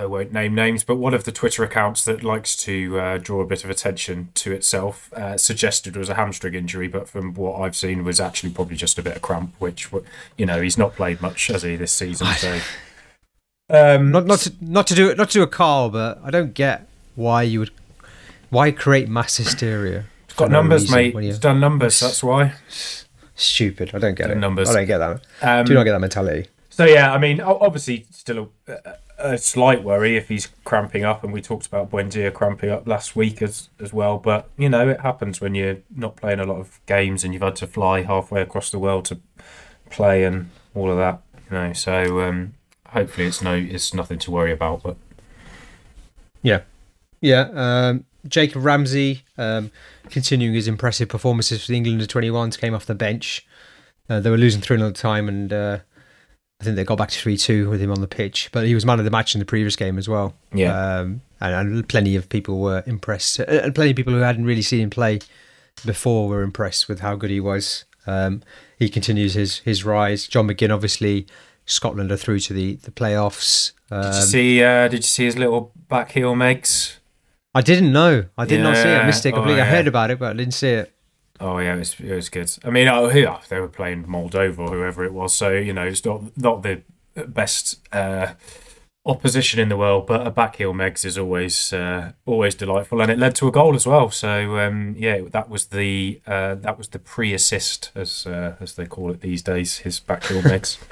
I 0.00 0.06
won't 0.06 0.32
name 0.32 0.54
names, 0.54 0.82
but 0.82 0.96
one 0.96 1.12
of 1.12 1.24
the 1.24 1.32
Twitter 1.32 1.62
accounts 1.62 2.06
that 2.06 2.24
likes 2.24 2.56
to 2.64 2.98
uh, 2.98 3.18
draw 3.18 3.42
a 3.42 3.46
bit 3.46 3.64
of 3.64 3.70
attention 3.70 4.30
to 4.34 4.50
itself 4.52 5.12
uh, 5.12 5.36
suggested 5.36 5.94
was 5.94 6.08
a 6.08 6.14
hamstring 6.14 6.54
injury, 6.54 6.88
but 6.88 7.06
from 7.06 7.34
what 7.34 7.60
I've 7.60 7.76
seen 7.76 8.02
was 8.02 8.18
actually 8.18 8.50
probably 8.52 8.76
just 8.76 8.98
a 8.98 9.02
bit 9.02 9.14
of 9.14 9.20
cramp. 9.20 9.54
Which 9.58 9.90
you 10.38 10.46
know 10.46 10.62
he's 10.62 10.78
not 10.78 10.96
played 10.96 11.20
much, 11.20 11.48
has 11.48 11.62
he, 11.62 11.76
this 11.76 11.92
season? 11.92 12.26
So. 12.38 12.60
Um, 13.72 14.10
Not 14.10 14.26
not 14.26 14.40
to, 14.40 14.52
not 14.60 14.88
to 14.88 14.96
do 14.96 15.10
it 15.10 15.16
not 15.16 15.28
to 15.28 15.34
do 15.34 15.42
a 15.44 15.46
Carl, 15.46 15.90
but 15.90 16.20
I 16.24 16.30
don't 16.32 16.54
get 16.54 16.88
why 17.14 17.42
you 17.42 17.60
would 17.60 17.70
why 18.48 18.72
create 18.72 19.08
mass 19.08 19.36
hysteria. 19.36 20.06
It's 20.24 20.34
got 20.34 20.50
no 20.50 20.60
numbers, 20.60 20.92
reason 20.92 20.96
mate. 20.96 21.26
He's 21.26 21.38
done 21.38 21.60
numbers. 21.60 22.00
That's 22.00 22.20
why. 22.20 22.54
Stupid. 23.36 23.92
I 23.94 24.00
don't 24.00 24.16
get 24.16 24.28
it. 24.28 24.38
numbers. 24.38 24.70
I 24.70 24.72
don't 24.72 24.86
get 24.86 24.98
that. 24.98 25.20
Um, 25.40 25.66
do 25.66 25.74
not 25.74 25.84
get 25.84 25.92
that 25.92 26.00
mentality. 26.00 26.48
So 26.68 26.84
yeah, 26.84 27.12
I 27.12 27.18
mean, 27.18 27.40
obviously, 27.40 28.06
still 28.10 28.50
a, 28.66 28.96
a 29.20 29.38
slight 29.38 29.82
worry 29.82 30.16
if 30.16 30.28
he's 30.28 30.48
cramping 30.64 31.04
up, 31.04 31.22
and 31.22 31.32
we 31.32 31.40
talked 31.40 31.66
about 31.66 31.90
Buendia 31.90 32.32
cramping 32.32 32.70
up 32.70 32.86
last 32.86 33.14
week 33.14 33.42
as 33.42 33.68
as 33.80 33.92
well. 33.92 34.18
But 34.18 34.48
you 34.56 34.68
know, 34.68 34.88
it 34.88 35.00
happens 35.00 35.40
when 35.40 35.54
you're 35.54 35.78
not 35.94 36.16
playing 36.16 36.40
a 36.40 36.44
lot 36.44 36.58
of 36.58 36.80
games 36.86 37.24
and 37.24 37.32
you've 37.32 37.42
had 37.42 37.56
to 37.56 37.66
fly 37.66 38.02
halfway 38.02 38.42
across 38.42 38.70
the 38.70 38.78
world 38.78 39.04
to 39.06 39.18
play 39.90 40.24
and 40.24 40.50
all 40.74 40.90
of 40.90 40.96
that. 40.96 41.22
You 41.50 41.56
know, 41.56 41.72
so 41.72 42.20
um, 42.20 42.54
hopefully 42.88 43.26
it's 43.26 43.42
no, 43.42 43.54
it's 43.54 43.94
nothing 43.94 44.18
to 44.20 44.30
worry 44.30 44.52
about. 44.52 44.82
But 44.82 44.96
Yeah, 46.42 46.62
yeah. 47.20 47.50
Um, 47.54 48.04
Jacob 48.26 48.64
Ramsey 48.64 49.22
um, 49.38 49.70
continuing 50.10 50.54
his 50.54 50.68
impressive 50.68 51.08
performances 51.08 51.64
for 51.64 51.72
the 51.72 51.76
England 51.76 52.00
under 52.00 52.06
21s 52.06 52.58
came 52.58 52.74
off 52.74 52.86
the 52.86 52.94
bench. 52.94 53.46
Uh, 54.08 54.20
they 54.20 54.30
were 54.30 54.36
losing 54.36 54.60
3 54.60 54.76
0 54.76 54.88
at 54.88 54.94
the 54.94 55.00
time, 55.00 55.28
and 55.28 55.52
uh, 55.52 55.78
I 56.60 56.64
think 56.64 56.76
they 56.76 56.84
got 56.84 56.98
back 56.98 57.08
to 57.10 57.18
3 57.18 57.36
2 57.38 57.70
with 57.70 57.80
him 57.80 57.90
on 57.90 58.00
the 58.02 58.06
pitch. 58.06 58.50
But 58.52 58.66
he 58.66 58.74
was 58.74 58.84
man 58.84 58.98
of 58.98 59.04
the 59.06 59.10
match 59.10 59.34
in 59.34 59.38
the 59.38 59.44
previous 59.46 59.76
game 59.76 59.96
as 59.98 60.08
well. 60.08 60.34
yeah, 60.52 60.98
Um, 60.98 61.22
and, 61.40 61.54
and 61.54 61.88
plenty 61.88 62.16
of 62.16 62.28
people 62.28 62.60
were 62.60 62.82
impressed. 62.86 63.40
uh, 63.40 63.44
And 63.44 63.74
plenty 63.74 63.90
of 63.92 63.96
people 63.96 64.12
who 64.12 64.20
hadn't 64.20 64.44
really 64.44 64.60
seen 64.62 64.80
him 64.80 64.90
play 64.90 65.20
before 65.86 66.28
were 66.28 66.42
impressed 66.42 66.88
with 66.88 67.00
how 67.00 67.16
good 67.16 67.30
he 67.30 67.40
was. 67.40 67.84
Um, 68.06 68.42
he 68.78 68.88
continues 68.88 69.34
his, 69.34 69.58
his 69.60 69.84
rise. 69.84 70.26
John 70.26 70.48
McGinn, 70.48 70.70
obviously, 70.74 71.26
Scotland 71.66 72.10
are 72.12 72.16
through 72.16 72.40
to 72.40 72.52
the, 72.52 72.74
the 72.76 72.90
playoffs. 72.90 73.72
Um, 73.90 74.02
did 74.02 74.14
you 74.16 74.20
see? 74.22 74.62
Uh, 74.62 74.88
did 74.88 74.98
you 74.98 75.02
see 75.02 75.24
his 75.24 75.38
little 75.38 75.72
back 75.88 76.12
heel, 76.12 76.34
Megs? 76.34 76.96
I 77.54 77.62
didn't 77.62 77.92
know. 77.92 78.26
I 78.38 78.44
did 78.44 78.62
not 78.62 78.76
see 78.76 78.82
it. 78.82 78.86
I 78.86 79.00
Yeah. 79.00 79.06
missed 79.06 79.24
it 79.26 79.32
Oh, 79.32 79.36
completely. 79.36 79.62
I 79.62 79.64
heard 79.64 79.86
about 79.88 80.10
it, 80.10 80.18
but 80.18 80.30
I 80.30 80.32
didn't 80.34 80.54
see 80.54 80.68
it. 80.70 80.92
Oh 81.40 81.58
yeah, 81.58 81.74
it 81.74 81.78
was, 81.78 82.00
it 82.00 82.14
was 82.14 82.28
good. 82.28 82.50
I 82.64 82.70
mean, 82.70 82.86
oh, 82.88 83.08
yeah, 83.10 83.40
they 83.48 83.60
were 83.60 83.68
playing 83.68 84.04
Moldova 84.04 84.58
or 84.58 84.68
whoever 84.68 85.04
it 85.04 85.12
was, 85.12 85.34
so 85.34 85.50
you 85.50 85.72
know 85.72 85.86
it's 85.86 86.04
not 86.04 86.36
not 86.36 86.62
the 86.62 86.82
best 87.26 87.80
uh, 87.94 88.34
opposition 89.06 89.58
in 89.58 89.68
the 89.68 89.76
world, 89.76 90.06
but 90.06 90.26
a 90.26 90.30
back 90.30 90.56
heel 90.56 90.74
Megs 90.74 91.04
is 91.04 91.16
always 91.16 91.72
uh, 91.72 92.12
always 92.26 92.54
delightful, 92.54 93.00
and 93.00 93.10
it 93.10 93.18
led 93.18 93.34
to 93.36 93.48
a 93.48 93.50
goal 93.50 93.74
as 93.74 93.86
well. 93.86 94.10
So 94.10 94.58
um, 94.58 94.94
yeah, 94.98 95.20
that 95.30 95.48
was 95.48 95.66
the 95.66 96.20
uh, 96.26 96.56
that 96.56 96.76
was 96.76 96.88
the 96.88 96.98
pre-assist 96.98 97.90
as 97.94 98.26
uh, 98.26 98.56
as 98.60 98.74
they 98.74 98.86
call 98.86 99.10
it 99.10 99.20
these 99.20 99.42
days. 99.42 99.78
His 99.78 100.00
back 100.00 100.24
heel 100.24 100.42
Megs. 100.42 100.78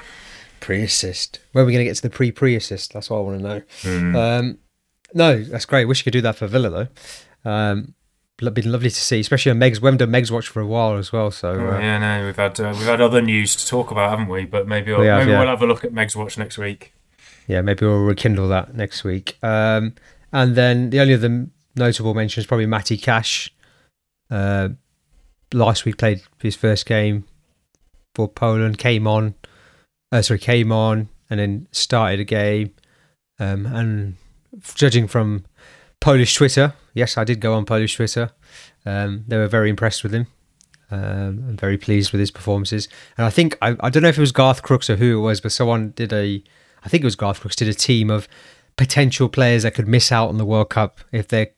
Pre 0.59 0.83
assist. 0.83 1.39
When 1.53 1.63
are 1.63 1.65
we 1.65 1.71
going 1.71 1.85
to 1.85 1.89
get 1.89 1.95
to 1.95 2.01
the 2.01 2.09
pre 2.09 2.33
pre 2.33 2.53
assist? 2.53 2.91
That's 2.91 3.09
what 3.09 3.19
I 3.19 3.21
want 3.21 3.39
to 3.39 3.47
know. 3.47 3.61
Hmm. 3.81 4.15
Um, 4.15 4.57
no, 5.13 5.41
that's 5.41 5.63
great. 5.63 5.85
Wish 5.85 6.01
you 6.01 6.03
could 6.03 6.11
do 6.11 6.21
that 6.21 6.35
for 6.35 6.47
Villa, 6.47 6.69
though. 6.69 7.49
Um, 7.49 7.93
been 8.39 8.71
lovely 8.71 8.89
to 8.89 8.95
see, 8.95 9.19
especially 9.19 9.51
on 9.51 9.59
Meg's. 9.59 9.81
We 9.81 9.87
haven't 9.87 9.99
done 9.99 10.11
Meg's 10.11 10.31
watch 10.31 10.47
for 10.47 10.61
a 10.61 10.65
while 10.67 10.97
as 10.97 11.11
well. 11.11 11.31
So 11.31 11.51
Oh, 11.51 11.71
uh, 11.75 11.79
yeah, 11.79 11.97
no, 11.97 12.25
we've 12.25 12.35
had 12.35 12.59
uh, 12.59 12.73
we've 12.77 12.85
had 12.87 13.01
other 13.01 13.21
news 13.21 13.55
to 13.57 13.67
talk 13.67 13.91
about, 13.91 14.09
haven't 14.11 14.27
we? 14.29 14.45
But 14.45 14.67
maybe 14.67 14.91
we'll, 14.91 15.01
We 15.01 15.07
have, 15.07 15.19
maybe 15.19 15.31
yeah. 15.31 15.39
we'll 15.39 15.47
have 15.49 15.61
a 15.61 15.67
look 15.67 15.83
at 15.83 15.93
Meg's 15.93 16.15
watch 16.15 16.37
next 16.37 16.57
week. 16.57 16.93
yeah, 17.47 17.61
maybe 17.61 17.85
we'll 17.85 18.03
rekindle 18.03 18.47
that 18.49 18.75
next 18.75 19.03
week. 19.03 19.37
Um, 19.43 19.95
and 20.31 20.55
then 20.55 20.89
the 20.91 20.99
only 20.99 21.13
other 21.15 21.47
notable 21.75 22.13
mention 22.13 22.41
is 22.41 22.47
probably 22.47 22.65
Matty 22.65 22.97
Cash. 22.97 23.53
Uh, 24.29 24.69
last 25.53 25.85
week 25.85 25.97
played 25.97 26.21
his 26.41 26.55
first 26.55 26.85
game 26.85 27.25
for 28.15 28.27
Poland, 28.27 28.77
came 28.77 29.07
on, 29.07 29.33
uh, 30.11 30.21
sorry, 30.21 30.39
came 30.39 30.71
on 30.71 31.09
and 31.29 31.39
then 31.39 31.67
started 31.71 32.19
a 32.19 32.23
game. 32.23 32.73
Um, 33.39 33.65
and 33.65 34.15
judging 34.75 35.07
from 35.07 35.45
Polish 36.01 36.33
Twitter, 36.33 36.73
yes, 36.93 37.17
I 37.17 37.23
did 37.23 37.39
go 37.39 37.53
on 37.53 37.65
Polish 37.65 37.95
Twitter. 37.95 38.31
Um, 38.85 39.25
they 39.27 39.37
were 39.37 39.47
very 39.47 39.69
impressed 39.69 40.03
with 40.03 40.13
him. 40.13 40.27
Um, 40.91 41.43
I'm 41.47 41.57
very 41.57 41.77
pleased 41.77 42.11
with 42.11 42.19
his 42.19 42.31
performances. 42.31 42.87
And 43.17 43.25
I 43.27 43.29
think, 43.29 43.57
I, 43.61 43.75
I 43.79 43.89
don't 43.89 44.03
know 44.03 44.09
if 44.09 44.17
it 44.17 44.21
was 44.21 44.31
Garth 44.31 44.63
Crooks 44.63 44.89
or 44.89 44.95
who 44.95 45.17
it 45.17 45.21
was, 45.21 45.41
but 45.41 45.51
someone 45.51 45.91
did 45.91 46.11
a, 46.13 46.43
I 46.83 46.89
think 46.89 47.03
it 47.03 47.05
was 47.05 47.15
Garth 47.15 47.41
Crooks, 47.41 47.55
did 47.55 47.67
a 47.67 47.73
team 47.73 48.09
of 48.09 48.27
potential 48.77 49.29
players 49.29 49.63
that 49.63 49.73
could 49.73 49.87
miss 49.87 50.11
out 50.11 50.29
on 50.29 50.37
the 50.37 50.45
World 50.45 50.69
Cup 50.69 50.99
if 51.11 51.27
their 51.27 51.49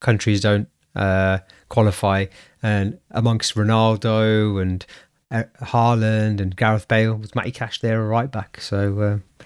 countries 0.00 0.40
don't 0.40 0.68
uh, 0.96 1.38
qualify. 1.68 2.26
And 2.62 2.98
amongst 3.10 3.54
Ronaldo 3.54 4.60
and 4.60 4.84
uh, 5.30 5.44
Haaland 5.60 6.40
and 6.40 6.56
Gareth 6.56 6.88
Bale, 6.88 7.14
was 7.14 7.34
Matty 7.34 7.52
Cash 7.52 7.80
there, 7.80 8.02
a 8.02 8.06
right 8.06 8.30
back. 8.30 8.60
So 8.60 9.00
uh, 9.00 9.44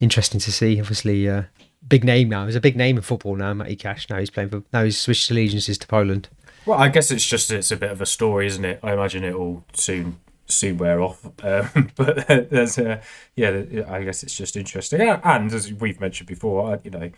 interesting 0.00 0.40
to 0.40 0.52
see. 0.52 0.78
Obviously, 0.80 1.28
uh, 1.28 1.44
big 1.86 2.04
name 2.04 2.28
now. 2.28 2.46
He's 2.46 2.56
a 2.56 2.60
big 2.60 2.76
name 2.76 2.96
in 2.96 3.02
football 3.02 3.36
now, 3.36 3.54
Matty 3.54 3.76
Cash. 3.76 4.08
Now 4.08 4.18
he's 4.18 4.30
playing 4.30 4.50
for, 4.50 4.62
now 4.72 4.84
he's 4.84 4.98
switched 4.98 5.30
allegiances 5.30 5.78
to 5.78 5.86
Poland. 5.86 6.28
Well, 6.66 6.78
I 6.78 6.88
guess 6.88 7.10
it's 7.10 7.26
just 7.26 7.50
it's 7.50 7.70
a 7.70 7.76
bit 7.76 7.90
of 7.90 8.00
a 8.00 8.06
story, 8.06 8.46
isn't 8.46 8.64
it? 8.64 8.80
I 8.82 8.92
imagine 8.92 9.24
it 9.24 9.38
will 9.38 9.64
soon 9.72 10.20
soon 10.46 10.78
wear 10.78 11.00
off. 11.00 11.24
Um, 11.42 11.90
but 11.96 12.26
there's 12.26 12.78
a 12.78 13.00
yeah, 13.34 13.64
I 13.88 14.02
guess 14.04 14.22
it's 14.22 14.36
just 14.36 14.56
interesting. 14.56 15.00
And 15.00 15.52
as 15.52 15.72
we've 15.72 16.00
mentioned 16.00 16.28
before, 16.28 16.80
you 16.84 16.90
know, 16.90 17.10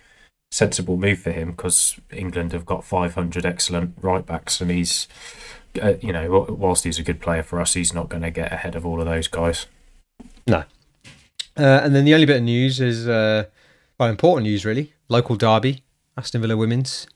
sensible 0.51 0.97
move 0.97 1.19
for 1.19 1.33
him 1.33 1.51
because 1.51 1.99
England 2.13 2.53
have 2.53 2.65
got 2.65 2.85
500 2.85 3.45
excellent 3.45 3.97
right 4.01 4.25
backs, 4.25 4.61
and 4.61 4.71
he's 4.71 5.09
uh, 5.83 5.95
you 6.01 6.13
know 6.13 6.47
whilst 6.49 6.85
he's 6.85 6.99
a 6.99 7.03
good 7.03 7.21
player 7.21 7.43
for 7.43 7.61
us, 7.61 7.75
he's 7.75 7.93
not 7.93 8.09
going 8.09 8.23
to 8.23 8.31
get 8.31 8.53
ahead 8.53 8.75
of 8.75 8.87
all 8.87 9.01
of 9.01 9.07
those 9.07 9.29
guys. 9.29 9.67
No. 10.47 10.65
Uh, 11.57 11.81
and 11.85 11.95
then 11.95 12.05
the 12.05 12.15
only 12.15 12.27
bit 12.27 12.39
of 12.39 12.43
news 12.43 12.81
is 12.81 13.07
uh, 13.07 13.45
well, 13.99 14.09
important 14.09 14.45
news 14.45 14.65
really. 14.65 14.93
Local 15.09 15.37
derby, 15.37 15.83
Aston 16.17 16.41
Villa 16.41 16.57
women's 16.57 17.07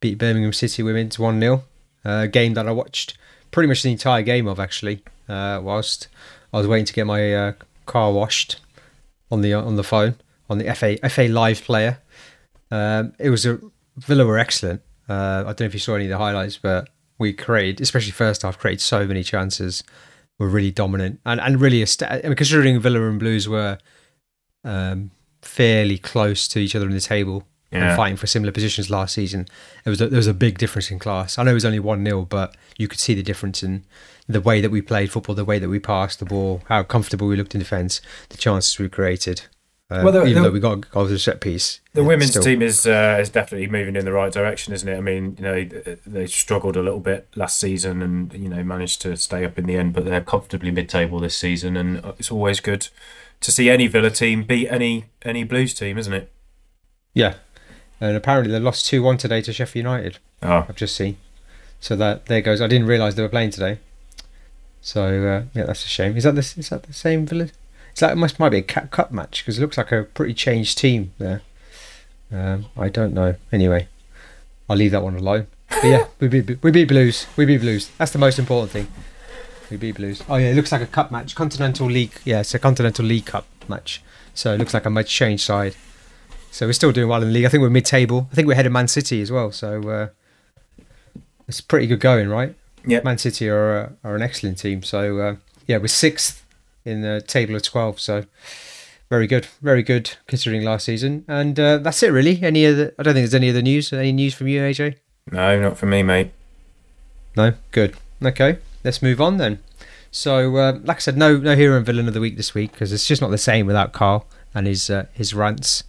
beat 0.00 0.18
Birmingham 0.18 0.52
City 0.52 0.82
women's 0.82 1.18
one 1.18 1.40
0 1.40 1.62
uh, 2.04 2.26
game 2.26 2.54
that 2.54 2.66
I 2.66 2.72
watched 2.72 3.16
pretty 3.50 3.68
much 3.68 3.82
the 3.82 3.92
entire 3.92 4.22
game 4.22 4.46
of 4.46 4.58
actually, 4.58 5.02
uh, 5.28 5.60
whilst 5.62 6.08
I 6.52 6.58
was 6.58 6.66
waiting 6.66 6.86
to 6.86 6.92
get 6.92 7.06
my 7.06 7.34
uh, 7.34 7.52
car 7.86 8.12
washed 8.12 8.60
on 9.30 9.42
the 9.42 9.54
on 9.54 9.76
the 9.76 9.84
phone 9.84 10.16
on 10.48 10.58
the 10.58 10.74
FA 10.74 10.96
FA 11.08 11.22
Live 11.22 11.62
player. 11.62 11.98
Um, 12.70 13.14
it 13.18 13.30
was 13.30 13.46
a 13.46 13.60
Villa 13.96 14.24
were 14.24 14.38
excellent. 14.38 14.82
Uh, 15.08 15.40
I 15.40 15.52
don't 15.52 15.60
know 15.60 15.66
if 15.66 15.74
you 15.74 15.80
saw 15.80 15.96
any 15.96 16.04
of 16.04 16.10
the 16.10 16.18
highlights, 16.18 16.56
but 16.56 16.88
we 17.18 17.32
created, 17.32 17.80
especially 17.80 18.12
first 18.12 18.42
half, 18.42 18.58
created 18.58 18.80
so 18.80 19.06
many 19.06 19.22
chances. 19.22 19.82
Were 20.38 20.48
really 20.48 20.70
dominant 20.70 21.20
and 21.26 21.38
and 21.38 21.60
really, 21.60 21.84
I 21.84 22.20
mean, 22.22 22.34
considering 22.34 22.80
Villa 22.80 23.06
and 23.06 23.18
Blues 23.18 23.46
were 23.46 23.76
um, 24.64 25.10
fairly 25.42 25.98
close 25.98 26.46
to 26.48 26.58
each 26.58 26.74
other 26.74 26.86
in 26.86 26.92
the 26.92 27.00
table 27.00 27.44
yeah. 27.70 27.88
and 27.88 27.96
fighting 27.96 28.16
for 28.16 28.26
similar 28.26 28.52
positions 28.52 28.90
last 28.90 29.14
season. 29.14 29.46
It 29.84 29.90
was 29.90 30.00
a, 30.00 30.08
there 30.08 30.16
was 30.16 30.26
a 30.26 30.34
big 30.34 30.58
difference 30.58 30.90
in 30.90 30.98
class. 30.98 31.38
I 31.38 31.42
know 31.42 31.52
it 31.52 31.54
was 31.54 31.64
only 31.64 31.80
one 31.80 32.04
0 32.04 32.26
but 32.26 32.56
you 32.78 32.88
could 32.88 33.00
see 33.00 33.14
the 33.14 33.22
difference 33.22 33.62
in 33.62 33.84
the 34.28 34.40
way 34.40 34.60
that 34.60 34.70
we 34.70 34.82
played 34.82 35.10
football, 35.10 35.34
the 35.34 35.44
way 35.44 35.58
that 35.58 35.68
we 35.68 35.78
passed 35.78 36.18
the 36.18 36.24
ball, 36.24 36.62
how 36.66 36.82
comfortable 36.82 37.26
we 37.26 37.36
looked 37.36 37.54
in 37.54 37.58
defence, 37.58 38.00
the 38.28 38.36
chances 38.36 38.78
we 38.78 38.88
created. 38.88 39.42
Uh, 39.90 40.02
well, 40.04 40.12
the, 40.12 40.24
even 40.24 40.44
the, 40.44 40.48
though 40.48 40.52
we 40.52 40.60
got 40.60 40.88
goals 40.92 41.10
a 41.10 41.18
set 41.18 41.40
piece, 41.40 41.80
the 41.94 42.04
women's 42.04 42.30
still. 42.30 42.44
team 42.44 42.62
is 42.62 42.86
uh, 42.86 43.18
is 43.20 43.28
definitely 43.28 43.66
moving 43.66 43.96
in 43.96 44.04
the 44.04 44.12
right 44.12 44.32
direction, 44.32 44.72
isn't 44.72 44.88
it? 44.88 44.96
I 44.96 45.00
mean, 45.00 45.34
you 45.36 45.42
know, 45.42 45.64
they 46.06 46.28
struggled 46.28 46.76
a 46.76 46.82
little 46.82 47.00
bit 47.00 47.26
last 47.34 47.58
season, 47.58 48.00
and 48.00 48.32
you 48.32 48.48
know, 48.48 48.62
managed 48.62 49.02
to 49.02 49.16
stay 49.16 49.44
up 49.44 49.58
in 49.58 49.66
the 49.66 49.74
end, 49.74 49.92
but 49.92 50.04
they're 50.04 50.20
comfortably 50.20 50.70
mid-table 50.70 51.18
this 51.18 51.36
season, 51.36 51.76
and 51.76 52.04
it's 52.20 52.30
always 52.30 52.60
good 52.60 52.86
to 53.40 53.52
see 53.52 53.70
any 53.70 53.86
Villa 53.86 54.10
team 54.10 54.42
beat 54.42 54.68
any 54.68 55.06
any 55.22 55.44
Blues 55.44 55.74
team, 55.74 55.98
isn't 55.98 56.12
it? 56.12 56.30
Yeah, 57.14 57.34
and 58.00 58.16
apparently 58.16 58.52
they 58.52 58.60
lost 58.60 58.86
two 58.86 59.02
one 59.02 59.16
today 59.16 59.42
to 59.42 59.52
Sheffield 59.52 59.84
United. 59.84 60.18
Oh. 60.42 60.66
I've 60.68 60.76
just 60.76 60.96
seen. 60.96 61.16
So 61.80 61.96
that 61.96 62.26
there 62.26 62.40
goes. 62.40 62.60
I 62.60 62.66
didn't 62.66 62.86
realise 62.86 63.14
they 63.14 63.22
were 63.22 63.28
playing 63.28 63.50
today. 63.50 63.78
So 64.80 65.04
uh, 65.04 65.42
yeah, 65.54 65.64
that's 65.64 65.84
a 65.84 65.88
shame. 65.88 66.16
Is 66.16 66.24
that 66.24 66.34
the 66.34 66.40
is 66.40 66.68
that 66.68 66.84
the 66.84 66.92
same 66.92 67.26
village? 67.26 67.52
Is 67.94 68.00
that 68.00 68.16
must 68.16 68.38
might 68.38 68.50
be 68.50 68.58
a 68.58 68.62
Cat 68.62 68.90
Cup 68.90 69.10
match 69.10 69.42
because 69.42 69.58
it 69.58 69.60
looks 69.60 69.78
like 69.78 69.92
a 69.92 70.04
pretty 70.04 70.34
changed 70.34 70.78
team 70.78 71.12
there. 71.18 71.42
Um, 72.32 72.66
I 72.76 72.88
don't 72.88 73.12
know. 73.12 73.34
Anyway, 73.50 73.88
I'll 74.68 74.76
leave 74.76 74.92
that 74.92 75.02
one 75.02 75.16
alone. 75.16 75.48
But 75.68 75.84
yeah, 75.84 76.06
we 76.20 76.28
beat 76.28 76.62
we 76.62 76.70
beat 76.70 76.88
Blues. 76.88 77.26
We 77.36 77.44
beat 77.44 77.60
Blues. 77.60 77.90
That's 77.98 78.12
the 78.12 78.18
most 78.18 78.38
important 78.38 78.72
thing. 78.72 78.86
We 79.70 79.76
beat 79.76 79.96
Blues. 79.96 80.22
Oh 80.28 80.36
yeah, 80.36 80.48
it 80.48 80.56
looks 80.56 80.72
like 80.72 80.82
a 80.82 80.86
cup 80.86 81.10
match, 81.10 81.34
Continental 81.34 81.86
League. 81.86 82.12
Yeah, 82.24 82.40
it's 82.40 82.54
a 82.54 82.58
Continental 82.58 83.04
League 83.04 83.26
Cup 83.26 83.46
match. 83.68 84.02
So 84.34 84.52
it 84.52 84.58
looks 84.58 84.74
like 84.74 84.84
a 84.84 84.90
much 84.90 85.08
changed 85.08 85.44
side. 85.44 85.76
So 86.50 86.66
we're 86.66 86.72
still 86.72 86.92
doing 86.92 87.08
well 87.08 87.22
in 87.22 87.28
the 87.28 87.34
league. 87.34 87.44
I 87.44 87.48
think 87.48 87.60
we're 87.60 87.70
mid-table. 87.70 88.28
I 88.32 88.34
think 88.34 88.46
we're 88.46 88.54
ahead 88.54 88.66
of 88.66 88.72
Man 88.72 88.88
City 88.88 89.22
as 89.22 89.30
well. 89.30 89.52
So 89.52 89.88
uh, 89.88 90.08
it's 91.46 91.60
pretty 91.60 91.86
good 91.86 92.00
going, 92.00 92.28
right? 92.28 92.56
Yeah. 92.84 93.00
Man 93.04 93.18
City 93.18 93.48
are 93.48 93.92
are 94.02 94.16
an 94.16 94.22
excellent 94.22 94.58
team. 94.58 94.82
So 94.82 95.18
uh, 95.18 95.36
yeah, 95.66 95.76
we're 95.76 95.86
sixth 95.88 96.44
in 96.84 97.02
the 97.02 97.22
table 97.26 97.54
of 97.54 97.62
twelve. 97.62 98.00
So 98.00 98.24
very 99.08 99.26
good, 99.26 99.46
very 99.60 99.82
good 99.82 100.16
considering 100.26 100.62
last 100.62 100.86
season. 100.86 101.24
And 101.28 101.58
uh, 101.58 101.78
that's 101.78 102.02
it, 102.02 102.08
really. 102.12 102.42
Any 102.42 102.66
other? 102.66 102.94
I 102.98 103.02
don't 103.02 103.14
think 103.14 103.24
there's 103.24 103.34
any 103.34 103.50
other 103.50 103.62
news. 103.62 103.92
Any 103.92 104.12
news 104.12 104.34
from 104.34 104.48
you, 104.48 104.60
AJ? 104.62 104.96
No, 105.30 105.60
not 105.60 105.78
from 105.78 105.90
me, 105.90 106.02
mate. 106.02 106.32
No, 107.36 107.54
good. 107.70 107.96
Okay, 108.24 108.58
let's 108.84 109.02
move 109.02 109.20
on 109.20 109.36
then. 109.36 109.60
So, 110.10 110.56
uh, 110.56 110.78
like 110.82 110.96
I 110.96 111.00
said, 111.00 111.16
no, 111.16 111.36
no 111.36 111.54
hero 111.54 111.76
and 111.76 111.86
villain 111.86 112.08
of 112.08 112.14
the 112.14 112.20
week 112.20 112.36
this 112.36 112.52
week 112.54 112.72
because 112.72 112.92
it's 112.92 113.06
just 113.06 113.22
not 113.22 113.30
the 113.30 113.38
same 113.38 113.66
without 113.66 113.92
Carl 113.92 114.26
and 114.54 114.66
his 114.66 114.90
uh, 114.90 115.06
his 115.12 115.34
rants. 115.34 115.84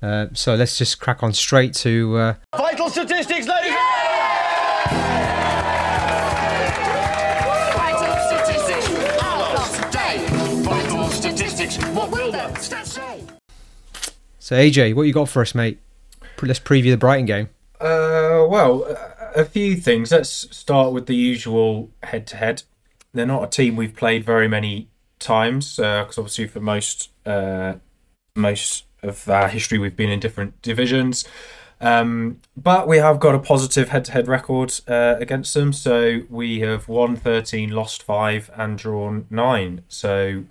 Uh, 0.00 0.26
so 0.32 0.54
let's 0.54 0.78
just 0.78 1.00
crack 1.00 1.24
on 1.24 1.32
straight 1.32 1.74
to 1.74 2.16
uh... 2.16 2.34
vital 2.56 2.88
statistics, 2.88 3.48
ladies. 3.48 3.74
Vital 7.74 8.16
statistics 8.28 8.88
our 9.20 9.90
day. 9.90 10.24
Vital 10.62 11.08
statistics, 11.08 11.76
what 11.88 12.12
will 12.12 12.30
that 12.30 12.58
stat 12.62 12.86
say? 12.86 13.24
So 14.38 14.54
AJ, 14.54 14.94
what 14.94 15.02
you 15.02 15.12
got 15.12 15.28
for 15.28 15.42
us, 15.42 15.52
mate? 15.54 15.80
Let's 16.40 16.60
preview 16.60 16.92
the 16.92 16.96
Brighton 16.96 17.26
game. 17.26 17.48
Uh, 17.80 18.46
well, 18.48 18.84
a 19.38 19.44
few 19.44 19.76
things. 19.76 20.10
Let's 20.10 20.54
start 20.56 20.92
with 20.92 21.06
the 21.06 21.14
usual 21.14 21.90
head-to-head. 22.02 22.64
They're 23.14 23.24
not 23.24 23.44
a 23.44 23.46
team 23.46 23.76
we've 23.76 23.94
played 23.94 24.24
very 24.24 24.48
many 24.48 24.88
times 25.18 25.76
because 25.76 26.18
uh, 26.18 26.20
obviously 26.20 26.46
for 26.46 26.60
most 26.60 27.10
uh, 27.24 27.74
most 28.34 28.84
of 29.02 29.28
our 29.28 29.48
history, 29.48 29.78
we've 29.78 29.96
been 29.96 30.10
in 30.10 30.20
different 30.20 30.60
divisions. 30.62 31.24
Um, 31.80 32.40
but 32.56 32.88
we 32.88 32.98
have 32.98 33.20
got 33.20 33.36
a 33.36 33.38
positive 33.38 33.90
head 33.90 34.04
to 34.06 34.12
head 34.12 34.26
record 34.26 34.74
uh, 34.88 35.14
against 35.18 35.54
them. 35.54 35.72
So 35.72 36.22
we 36.28 36.60
have 36.60 36.88
won 36.88 37.14
13, 37.14 37.70
lost 37.70 38.02
5, 38.02 38.50
and 38.56 38.76
drawn 38.76 39.26
9. 39.30 39.82
So 39.86 40.44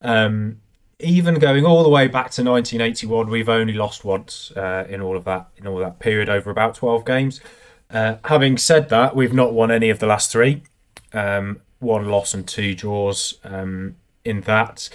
um, 0.00 0.60
even 0.98 1.34
going 1.34 1.66
all 1.66 1.82
the 1.82 1.90
way 1.90 2.06
back 2.06 2.30
to 2.32 2.42
1981, 2.42 3.28
we've 3.28 3.48
only 3.50 3.74
lost 3.74 4.04
once 4.04 4.50
uh, 4.52 4.86
in 4.88 5.02
all 5.02 5.16
of 5.16 5.24
that 5.24 5.48
in 5.56 5.66
all 5.66 5.78
that 5.78 5.98
period 5.98 6.30
over 6.30 6.50
about 6.50 6.74
12 6.74 7.04
games. 7.04 7.40
Uh, 7.90 8.16
having 8.24 8.58
said 8.58 8.88
that, 8.88 9.14
we've 9.14 9.32
not 9.32 9.52
won 9.52 9.70
any 9.70 9.90
of 9.90 9.98
the 9.98 10.06
last 10.06 10.32
three. 10.32 10.62
Um, 11.12 11.60
one 11.78 12.08
loss 12.08 12.34
and 12.34 12.46
two 12.46 12.74
draws 12.74 13.34
um, 13.44 13.96
in 14.24 14.40
that. 14.42 14.88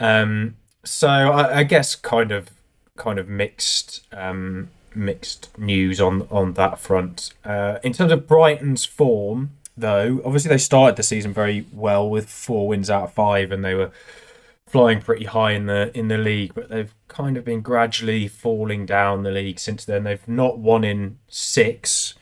Um, 0.00 0.56
so 0.84 1.08
I, 1.08 1.58
I, 1.58 1.62
guess 1.62 1.94
kind 1.94 2.32
of 2.32 2.50
kind 2.96 3.18
of 3.18 3.28
mixed 3.28 4.06
um, 4.12 4.68
mixed 4.94 5.56
news 5.56 6.00
on 6.00 6.26
on 6.30 6.54
that 6.54 6.78
front. 6.78 7.32
Uh, 7.44 7.78
in 7.82 7.92
terms 7.92 8.12
of 8.12 8.26
Brighton's 8.26 8.84
form, 8.84 9.50
though, 9.76 10.20
obviously 10.24 10.48
they 10.48 10.58
started 10.58 10.96
the 10.96 11.02
season 11.02 11.32
very 11.32 11.66
well 11.72 12.08
with 12.08 12.28
four 12.28 12.68
wins 12.68 12.90
out 12.90 13.04
of 13.04 13.12
five, 13.12 13.52
and 13.52 13.64
they 13.64 13.74
were 13.74 13.92
flying 14.72 15.02
pretty 15.02 15.26
high 15.26 15.52
in 15.52 15.66
the 15.66 15.96
in 15.96 16.08
the 16.08 16.16
league. 16.16 16.54
But 16.54 16.70
they've 16.70 16.94
kind 17.06 17.36
of 17.36 17.44
been 17.44 17.60
gradually 17.60 18.26
falling 18.26 18.86
down 18.86 19.22
the 19.22 19.30
league 19.30 19.58
since 19.60 19.84
then. 19.84 20.04
They've 20.04 20.26
not 20.26 20.58
won 20.58 20.82
in 20.82 21.18
six. 21.28 22.14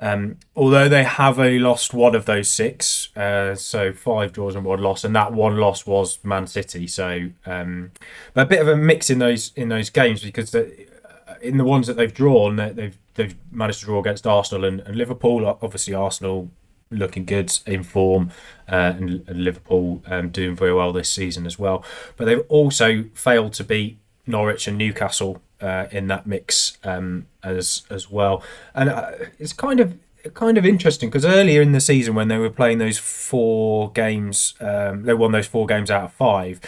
Um, 0.00 0.38
although 0.56 0.88
they 0.88 1.04
have 1.04 1.38
only 1.38 1.60
lost 1.60 1.94
one 1.94 2.16
of 2.16 2.24
those 2.24 2.50
six, 2.50 3.16
uh, 3.16 3.54
so 3.54 3.92
five 3.92 4.32
draws 4.32 4.56
and 4.56 4.64
one 4.64 4.82
loss, 4.82 5.04
and 5.04 5.14
that 5.14 5.32
one 5.32 5.58
loss 5.58 5.86
was 5.86 6.18
Man 6.24 6.48
City. 6.48 6.88
So, 6.88 7.30
um, 7.46 7.92
but 8.34 8.46
a 8.46 8.48
bit 8.48 8.60
of 8.60 8.66
a 8.66 8.76
mix 8.76 9.10
in 9.10 9.20
those 9.20 9.52
in 9.54 9.68
those 9.68 9.90
games 9.90 10.24
because 10.24 10.50
the, 10.50 10.88
uh, 11.28 11.34
in 11.40 11.56
the 11.56 11.64
ones 11.64 11.86
that 11.86 11.96
they've 11.96 12.12
drawn, 12.12 12.56
they've 12.56 12.98
they've 13.14 13.36
managed 13.52 13.78
to 13.80 13.84
draw 13.84 14.00
against 14.00 14.26
Arsenal 14.26 14.64
and, 14.64 14.80
and 14.80 14.96
Liverpool. 14.96 15.46
Obviously, 15.62 15.94
Arsenal 15.94 16.50
looking 16.92 17.24
good 17.24 17.52
in 17.66 17.82
form, 17.82 18.30
uh, 18.68 18.94
and, 18.96 19.24
Liverpool 19.28 20.02
um, 20.06 20.30
doing 20.30 20.54
very 20.54 20.72
well 20.72 20.92
this 20.92 21.10
season 21.10 21.46
as 21.46 21.58
well. 21.58 21.84
But 22.16 22.26
they've 22.26 22.44
also 22.48 23.04
failed 23.14 23.52
to 23.54 23.64
beat 23.64 23.98
Norwich 24.26 24.68
and 24.68 24.78
Newcastle 24.78 25.42
uh, 25.60 25.86
in 25.90 26.06
that 26.08 26.26
mix 26.26 26.78
um, 26.84 27.26
as 27.42 27.82
as 27.90 28.10
well. 28.10 28.42
And 28.74 28.90
uh, 28.90 29.12
it's 29.38 29.52
kind 29.52 29.80
of 29.80 29.98
kind 30.34 30.56
of 30.58 30.64
interesting 30.64 31.08
because 31.08 31.24
earlier 31.24 31.62
in 31.62 31.72
the 31.72 31.80
season 31.80 32.14
when 32.14 32.28
they 32.28 32.38
were 32.38 32.50
playing 32.50 32.78
those 32.78 32.98
four 32.98 33.90
games, 33.92 34.54
um, 34.60 35.04
they 35.04 35.14
won 35.14 35.32
those 35.32 35.46
four 35.46 35.66
games 35.66 35.90
out 35.90 36.04
of 36.04 36.12
five. 36.12 36.60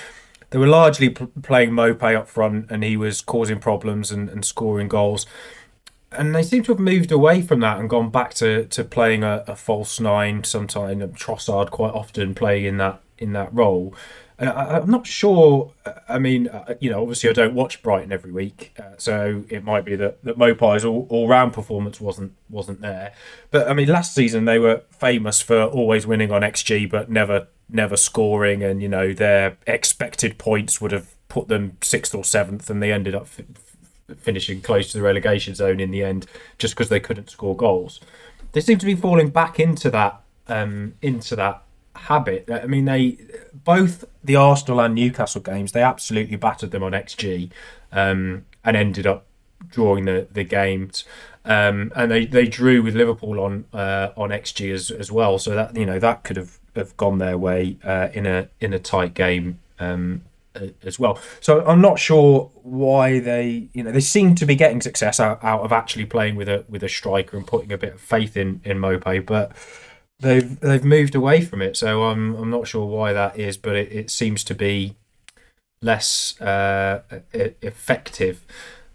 they 0.50 0.58
were 0.58 0.66
largely 0.66 1.10
p- 1.10 1.26
playing 1.42 1.70
Maupay 1.70 2.16
up 2.16 2.28
front, 2.28 2.70
and 2.70 2.84
he 2.84 2.96
was 2.96 3.20
causing 3.20 3.58
problems 3.58 4.10
and, 4.10 4.28
and 4.28 4.44
scoring 4.44 4.88
goals. 4.88 5.26
And 6.16 6.34
they 6.34 6.42
seem 6.42 6.62
to 6.64 6.72
have 6.72 6.80
moved 6.80 7.12
away 7.12 7.42
from 7.42 7.60
that 7.60 7.78
and 7.78 7.88
gone 7.88 8.10
back 8.10 8.34
to, 8.34 8.66
to 8.66 8.84
playing 8.84 9.22
a, 9.22 9.44
a 9.46 9.56
false 9.56 10.00
nine. 10.00 10.44
Sometimes 10.44 11.02
Trossard 11.18 11.70
quite 11.70 11.92
often 11.92 12.34
playing 12.34 12.64
in 12.64 12.76
that 12.78 13.00
in 13.18 13.32
that 13.32 13.52
role. 13.54 13.94
and 14.38 14.48
I, 14.48 14.78
am 14.78 14.90
not 14.90 15.06
sure. 15.06 15.72
I 16.08 16.18
mean, 16.18 16.48
uh, 16.48 16.74
you 16.80 16.90
know, 16.90 17.00
obviously 17.00 17.30
I 17.30 17.32
don't 17.32 17.54
watch 17.54 17.82
Brighton 17.82 18.12
every 18.12 18.32
week, 18.32 18.74
uh, 18.78 18.96
so 18.98 19.44
it 19.48 19.64
might 19.64 19.84
be 19.84 19.96
that 19.96 20.22
that 20.24 20.36
Maupay's 20.36 20.84
all, 20.84 21.06
all 21.08 21.28
round 21.28 21.52
performance 21.52 22.00
wasn't 22.00 22.32
wasn't 22.50 22.80
there. 22.80 23.12
But 23.50 23.68
I 23.68 23.74
mean, 23.74 23.88
last 23.88 24.14
season 24.14 24.44
they 24.44 24.58
were 24.58 24.82
famous 24.90 25.40
for 25.40 25.62
always 25.64 26.06
winning 26.06 26.32
on 26.32 26.42
XG, 26.42 26.90
but 26.90 27.10
never 27.10 27.48
never 27.68 27.96
scoring, 27.96 28.62
and 28.62 28.82
you 28.82 28.88
know 28.88 29.12
their 29.12 29.56
expected 29.66 30.38
points 30.38 30.80
would 30.80 30.92
have 30.92 31.14
put 31.28 31.48
them 31.48 31.76
sixth 31.80 32.14
or 32.14 32.24
seventh, 32.24 32.68
and 32.70 32.82
they 32.82 32.92
ended 32.92 33.14
up 33.14 33.22
f- 33.22 33.44
finishing 34.18 34.60
close 34.60 34.92
to 34.92 34.98
the 34.98 35.04
relegation 35.04 35.54
zone 35.54 35.80
in 35.80 35.90
the 35.90 36.02
end, 36.02 36.26
just 36.58 36.74
because 36.74 36.88
they 36.88 37.00
couldn't 37.00 37.30
score 37.30 37.56
goals. 37.56 38.00
They 38.52 38.60
seem 38.60 38.78
to 38.78 38.86
be 38.86 38.94
falling 38.94 39.30
back 39.30 39.58
into 39.58 39.90
that 39.90 40.20
um, 40.48 40.94
into 41.02 41.36
that 41.36 41.62
habit. 41.96 42.48
I 42.50 42.66
mean, 42.66 42.84
they 42.84 43.18
both 43.52 44.04
the 44.22 44.36
Arsenal 44.36 44.80
and 44.80 44.94
Newcastle 44.94 45.40
games 45.40 45.72
they 45.72 45.82
absolutely 45.82 46.36
battered 46.36 46.70
them 46.70 46.82
on 46.82 46.92
XG, 46.92 47.50
um, 47.92 48.44
and 48.64 48.76
ended 48.76 49.06
up 49.06 49.26
drawing 49.68 50.04
the 50.04 50.28
the 50.32 50.44
games. 50.44 51.04
Um, 51.46 51.92
and 51.94 52.10
they, 52.10 52.24
they 52.24 52.46
drew 52.46 52.82
with 52.82 52.94
Liverpool 52.94 53.38
on 53.38 53.66
uh, 53.72 54.10
on 54.16 54.30
XG 54.30 54.72
as, 54.72 54.90
as 54.90 55.12
well, 55.12 55.38
so 55.38 55.54
that 55.54 55.76
you 55.76 55.84
know 55.84 55.98
that 55.98 56.24
could 56.24 56.36
have, 56.36 56.58
have 56.74 56.96
gone 56.96 57.18
their 57.18 57.36
way 57.36 57.76
uh, 57.84 58.08
in 58.14 58.24
a 58.24 58.48
in 58.60 58.72
a 58.72 58.78
tight 58.78 59.12
game 59.12 59.58
um, 59.78 60.22
as 60.82 60.98
well. 60.98 61.18
So 61.40 61.64
I'm 61.66 61.80
not 61.80 61.98
sure 61.98 62.50
why 62.62 63.20
they 63.20 63.68
you 63.72 63.82
know 63.82 63.92
they 63.92 64.00
seem 64.00 64.34
to 64.36 64.46
be 64.46 64.54
getting 64.54 64.80
success 64.80 65.20
out, 65.20 65.42
out 65.42 65.62
of 65.62 65.72
actually 65.72 66.06
playing 66.06 66.36
with 66.36 66.48
a 66.48 66.64
with 66.68 66.82
a 66.82 66.88
striker 66.88 67.36
and 67.36 67.46
putting 67.46 67.72
a 67.72 67.78
bit 67.78 67.94
of 67.94 68.00
faith 68.00 68.36
in 68.36 68.60
in 68.64 68.78
Maupay, 68.78 69.24
but 69.24 69.52
they've 70.20 70.58
they've 70.60 70.84
moved 70.84 71.14
away 71.14 71.40
from 71.40 71.62
it. 71.62 71.76
So 71.76 72.04
I'm 72.04 72.34
I'm 72.36 72.50
not 72.50 72.66
sure 72.66 72.86
why 72.86 73.12
that 73.12 73.38
is, 73.38 73.56
but 73.56 73.76
it, 73.76 73.92
it 73.92 74.10
seems 74.10 74.44
to 74.44 74.54
be 74.54 74.96
less 75.80 76.40
uh, 76.40 77.02
effective. 77.32 78.44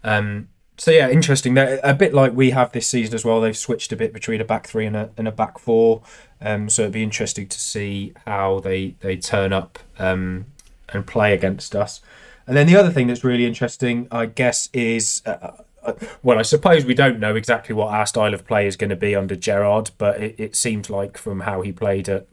Um, 0.02 0.48
so 0.80 0.90
yeah, 0.90 1.10
interesting. 1.10 1.54
They're 1.54 1.78
a 1.84 1.92
bit 1.92 2.14
like 2.14 2.32
we 2.32 2.50
have 2.50 2.72
this 2.72 2.86
season 2.86 3.14
as 3.14 3.22
well. 3.22 3.40
They've 3.40 3.56
switched 3.56 3.92
a 3.92 3.96
bit 3.96 4.14
between 4.14 4.40
a 4.40 4.46
back 4.46 4.66
three 4.66 4.86
and 4.86 4.96
a 4.96 5.10
and 5.16 5.28
a 5.28 5.32
back 5.32 5.58
four. 5.58 6.02
Um, 6.40 6.70
so 6.70 6.82
it'd 6.82 6.94
be 6.94 7.02
interesting 7.02 7.48
to 7.48 7.58
see 7.58 8.14
how 8.26 8.60
they 8.60 8.96
they 9.00 9.16
turn 9.16 9.52
up 9.52 9.78
um, 9.98 10.46
and 10.92 11.06
play 11.06 11.32
against 11.32 11.74
us. 11.74 12.00
And 12.46 12.56
then 12.56 12.66
the 12.66 12.76
other 12.76 12.90
thing 12.90 13.06
that's 13.06 13.24
really 13.24 13.46
interesting, 13.46 14.08
I 14.10 14.26
guess, 14.26 14.68
is 14.72 15.22
uh, 15.24 15.52
uh, 15.82 15.92
well, 16.22 16.38
I 16.38 16.42
suppose 16.42 16.84
we 16.84 16.94
don't 16.94 17.20
know 17.20 17.34
exactly 17.36 17.74
what 17.74 17.92
our 17.92 18.06
style 18.06 18.34
of 18.34 18.46
play 18.46 18.66
is 18.66 18.76
going 18.76 18.90
to 18.90 18.96
be 18.96 19.14
under 19.14 19.36
Gerrard, 19.36 19.90
but 19.98 20.22
it, 20.22 20.34
it 20.38 20.56
seems 20.56 20.90
like 20.90 21.16
from 21.16 21.40
how 21.40 21.62
he 21.62 21.72
played 21.72 22.08
at 22.08 22.26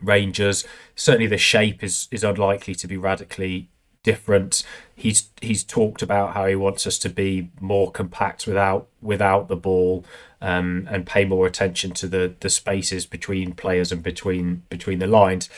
Rangers, 0.00 0.64
certainly 0.94 1.26
the 1.26 1.38
shape 1.38 1.82
is 1.82 2.06
is 2.10 2.22
unlikely 2.22 2.74
to 2.76 2.86
be 2.86 2.96
radically 2.96 3.70
different. 4.02 4.62
He's 4.94 5.30
he's 5.40 5.64
talked 5.64 6.02
about 6.02 6.34
how 6.34 6.46
he 6.46 6.54
wants 6.54 6.86
us 6.86 6.98
to 6.98 7.08
be 7.08 7.50
more 7.60 7.90
compact 7.90 8.46
without 8.46 8.88
without 9.00 9.48
the 9.48 9.56
ball, 9.56 10.04
um, 10.40 10.86
and 10.90 11.06
pay 11.06 11.24
more 11.24 11.46
attention 11.46 11.92
to 11.92 12.06
the 12.06 12.34
the 12.40 12.50
spaces 12.50 13.06
between 13.06 13.54
players 13.54 13.90
and 13.90 14.02
between 14.02 14.64
between 14.68 14.98
the 14.98 15.06
lines. 15.06 15.48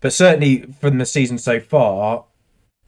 But 0.00 0.12
certainly 0.12 0.62
from 0.80 0.98
the 0.98 1.06
season 1.06 1.38
so 1.38 1.60
far, 1.60 2.24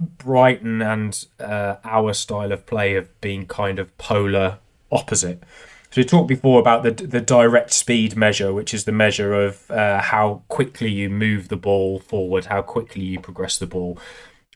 Brighton 0.01 0.83
and 0.83 1.25
uh, 1.39 1.77
our 1.85 2.13
style 2.15 2.53
of 2.53 2.67
play 2.67 2.95
have 2.95 3.21
been 3.21 3.47
kind 3.47 3.79
of 3.79 3.97
polar 3.99 4.59
opposite. 4.91 5.43
So 5.91 6.01
we 6.01 6.05
talked 6.05 6.29
before 6.29 6.59
about 6.59 6.83
the 6.83 6.91
the 6.91 7.21
direct 7.21 7.73
speed 7.73 8.17
measure, 8.17 8.53
which 8.53 8.73
is 8.73 8.85
the 8.85 8.93
measure 8.93 9.35
of 9.35 9.71
uh, 9.71 10.01
how 10.01 10.43
quickly 10.49 10.91
you 10.91 11.11
move 11.11 11.49
the 11.49 11.57
ball 11.57 11.99
forward, 11.99 12.47
how 12.47 12.63
quickly 12.63 13.03
you 13.03 13.21
progress 13.21 13.59
the 13.59 13.67
ball. 13.67 13.99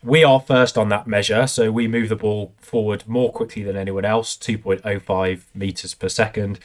We 0.02 0.24
are 0.24 0.40
first 0.40 0.78
on 0.78 0.88
that 0.90 1.06
measure, 1.06 1.46
so 1.46 1.70
we 1.70 1.88
move 1.88 2.08
the 2.08 2.16
ball 2.16 2.54
forward 2.58 3.04
more 3.06 3.32
quickly 3.32 3.62
than 3.62 3.76
anyone 3.76 4.04
else, 4.04 4.36
2.05 4.36 5.42
meters 5.54 5.94
per 5.94 6.08
second, 6.08 6.60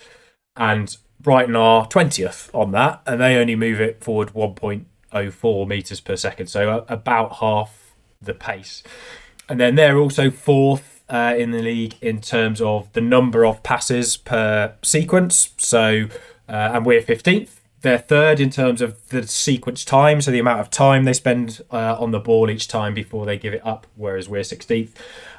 and 0.56 0.96
Brighton 1.20 1.56
are 1.56 1.88
20th 1.88 2.54
on 2.54 2.72
that, 2.72 3.02
and 3.06 3.20
they 3.20 3.36
only 3.36 3.56
move 3.56 3.82
it 3.82 4.04
forward 4.04 4.34
1.04 5.12 5.68
meters 5.68 6.00
per 6.00 6.16
second, 6.16 6.48
so 6.48 6.86
about 6.88 7.38
half 7.38 7.96
the 8.22 8.34
pace. 8.34 8.84
And 9.50 9.60
then 9.60 9.76
they're 9.76 9.98
also 9.98 10.30
fourth 10.30 11.04
uh, 11.10 11.36
in 11.38 11.52
the 11.52 11.62
league 11.62 11.96
in 12.02 12.22
terms 12.22 12.62
of 12.62 12.92
the 12.94 13.02
number 13.02 13.46
of 13.46 13.64
passes 13.64 14.16
per 14.16 14.76
sequence. 14.82 15.54
So, 15.58 16.08
uh, 16.48 16.72
and 16.74 16.86
we're 16.86 17.02
15th. 17.02 17.58
They're 17.82 17.98
third 17.98 18.40
in 18.40 18.52
terms 18.52 18.80
of 18.82 19.10
the 19.10 19.28
sequence 19.28 19.84
time, 19.84 20.22
so 20.22 20.30
the 20.30 20.38
amount 20.38 20.60
of 20.60 20.70
time 20.70 21.04
they 21.04 21.14
spend 21.14 21.62
uh, 21.72 21.98
on 22.00 22.12
the 22.12 22.20
ball 22.20 22.48
each 22.50 22.68
time 22.68 22.94
before 22.94 23.26
they 23.26 23.40
give 23.40 23.56
it 23.56 23.66
up, 23.66 23.88
whereas 23.96 24.30
we're 24.30 24.42
16th. 24.42 24.92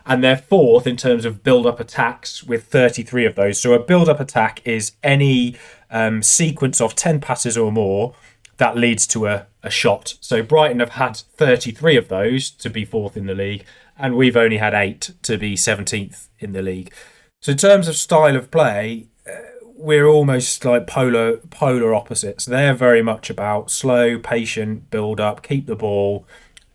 And 0.04 0.24
they're 0.24 0.36
fourth 0.36 0.84
in 0.84 0.96
terms 0.96 1.24
of 1.24 1.44
build 1.44 1.66
up 1.66 1.78
attacks 1.78 2.42
with 2.42 2.64
33 2.64 3.26
of 3.26 3.36
those. 3.36 3.60
So, 3.60 3.74
a 3.74 3.78
build 3.78 4.08
up 4.08 4.18
attack 4.18 4.60
is 4.64 4.92
any 5.04 5.54
um, 5.88 6.20
sequence 6.20 6.80
of 6.80 6.96
10 6.96 7.20
passes 7.20 7.56
or 7.56 7.70
more 7.70 8.14
that 8.62 8.76
leads 8.76 9.08
to 9.08 9.26
a, 9.26 9.46
a 9.64 9.70
shot. 9.70 10.14
So 10.20 10.40
Brighton 10.40 10.78
have 10.78 10.90
had 10.90 11.16
33 11.16 11.96
of 11.96 12.06
those 12.06 12.48
to 12.50 12.70
be 12.70 12.84
fourth 12.84 13.16
in 13.16 13.26
the 13.26 13.34
league, 13.34 13.64
and 13.98 14.14
we've 14.14 14.36
only 14.36 14.58
had 14.58 14.72
eight 14.72 15.10
to 15.22 15.36
be 15.36 15.56
17th 15.56 16.28
in 16.38 16.52
the 16.52 16.62
league. 16.62 16.94
So 17.40 17.50
in 17.50 17.58
terms 17.58 17.88
of 17.88 17.96
style 17.96 18.36
of 18.36 18.52
play, 18.52 19.08
uh, 19.28 19.32
we're 19.64 20.06
almost 20.06 20.64
like 20.64 20.86
polar 20.86 21.38
polar 21.50 21.92
opposites. 21.92 22.44
They're 22.44 22.72
very 22.72 23.02
much 23.02 23.30
about 23.30 23.72
slow, 23.72 24.16
patient 24.20 24.92
build 24.92 25.18
up, 25.18 25.42
keep 25.42 25.66
the 25.66 25.74
ball, 25.74 26.24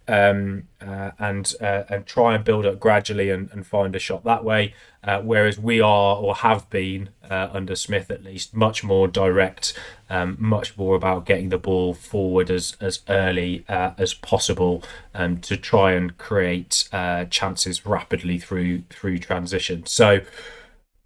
um, 0.08 0.63
uh, 0.82 1.12
and 1.20 1.54
uh, 1.60 1.84
and 1.89 2.06
try 2.06 2.36
and 2.36 2.43
build 2.43 2.65
up 2.65 2.80
gradually 2.80 3.30
and, 3.30 3.50
and 3.52 3.65
find 3.65 3.96
a 3.96 4.00
shot 4.00 4.24
that 4.24 4.43
way. 4.43 4.74
Uh, 5.04 5.22
whereas 5.22 5.60
we 5.60 5.80
are 5.80 6.17
or 6.17 6.36
have 6.36 6.70
been 6.70 7.10
uh, 7.30 7.50
under 7.52 7.76
Smith 7.76 8.10
at 8.12 8.24
least 8.24 8.54
much 8.54 8.84
more 8.84 9.08
direct, 9.08 9.78
um, 10.10 10.36
much 10.39 10.78
more 10.78 10.96
about 10.96 11.26
getting 11.26 11.50
the 11.50 11.58
ball 11.58 11.93
forward 11.93 12.50
as 12.50 12.78
as 12.80 13.02
early 13.10 13.65
uh, 13.67 13.91
as 13.98 14.13
possible 14.13 14.84
um, 15.13 15.39
to 15.39 15.58
try 15.58 15.91
and 15.91 16.17
create 16.17 16.88
uh, 16.91 17.26
chances 17.26 17.86
rapidly 17.86 18.38
through 18.38 18.84
through 18.89 19.20
transition. 19.20 19.86
So. 19.86 20.22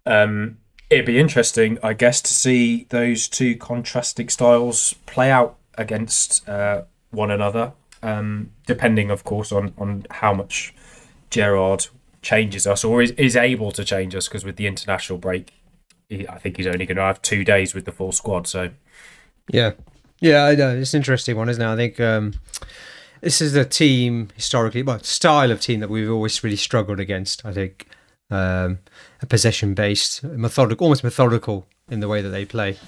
Um, 0.04 0.58
it'd 0.90 1.06
be 1.06 1.20
interesting, 1.20 1.78
I 1.80 1.92
guess, 1.92 2.20
to 2.22 2.34
see 2.34 2.86
those 2.90 3.28
two 3.28 3.56
contrasting 3.56 4.28
styles 4.28 4.94
play 5.06 5.30
out 5.30 5.56
against 5.78 6.44
one 7.12 7.30
another 7.30 7.72
um, 8.02 8.50
depending, 8.66 9.10
of 9.10 9.24
course, 9.24 9.52
on 9.52 9.72
on 9.78 10.06
how 10.10 10.34
much 10.34 10.74
Gerrard 11.30 11.86
changes 12.20 12.66
us 12.66 12.84
or 12.84 13.02
is, 13.02 13.10
is 13.12 13.36
able 13.36 13.72
to 13.72 13.84
change 13.84 14.14
us. 14.14 14.28
Because 14.28 14.44
with 14.44 14.56
the 14.56 14.66
international 14.66 15.18
break, 15.18 15.52
he, 16.08 16.28
I 16.28 16.38
think 16.38 16.56
he's 16.56 16.66
only 16.66 16.86
going 16.86 16.96
to 16.96 17.02
have 17.02 17.22
two 17.22 17.44
days 17.44 17.74
with 17.74 17.84
the 17.84 17.92
full 17.92 18.12
squad. 18.12 18.46
So, 18.46 18.70
yeah, 19.50 19.72
yeah, 20.20 20.44
I 20.44 20.54
know 20.54 20.76
it's 20.76 20.94
an 20.94 20.98
interesting 20.98 21.36
one, 21.36 21.48
isn't 21.48 21.62
it? 21.62 21.72
I 21.72 21.76
think 21.76 22.00
um, 22.00 22.34
this 23.20 23.40
is 23.40 23.56
a 23.56 23.64
team 23.64 24.28
historically, 24.36 24.82
well, 24.82 25.00
style 25.00 25.50
of 25.50 25.60
team 25.60 25.80
that 25.80 25.90
we've 25.90 26.10
always 26.10 26.42
really 26.44 26.56
struggled 26.56 27.00
against. 27.00 27.44
I 27.44 27.52
think 27.52 27.86
um, 28.30 28.78
a 29.20 29.26
possession 29.26 29.74
based, 29.74 30.22
methodical, 30.22 30.84
almost 30.84 31.04
methodical 31.04 31.66
in 31.90 32.00
the 32.00 32.08
way 32.08 32.22
that 32.22 32.30
they 32.30 32.44
play 32.44 32.78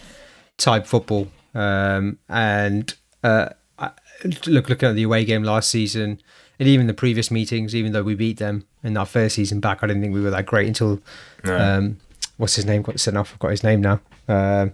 type 0.57 0.87
football, 0.87 1.29
um, 1.55 2.18
and. 2.29 2.94
Uh, 3.22 3.48
look 4.24 4.68
looking 4.68 4.88
at 4.88 4.94
the 4.94 5.03
away 5.03 5.24
game 5.24 5.42
last 5.42 5.70
season 5.70 6.20
and 6.59 6.68
even 6.68 6.87
the 6.87 6.94
previous 6.94 7.31
meetings, 7.31 7.74
even 7.74 7.92
though 7.92 8.03
we 8.03 8.14
beat 8.14 8.38
them 8.38 8.64
in 8.83 8.96
our 8.96 9.07
first 9.07 9.35
season 9.35 9.61
back, 9.61 9.83
I 9.83 9.87
didn't 9.87 10.03
think 10.03 10.14
we 10.14 10.20
were 10.20 10.31
that 10.31 10.46
great 10.46 10.68
until 10.68 11.00
no. 11.44 11.59
um, 11.59 11.96
what's 12.37 12.57
his 12.57 12.64
name 12.64 12.83
got 12.83 12.98
sent 13.00 13.16
off. 13.16 13.33
I've 13.33 13.38
got 13.38 13.50
his 13.50 13.64
name 13.64 13.81
now. 13.81 14.00
Uh, 14.29 14.68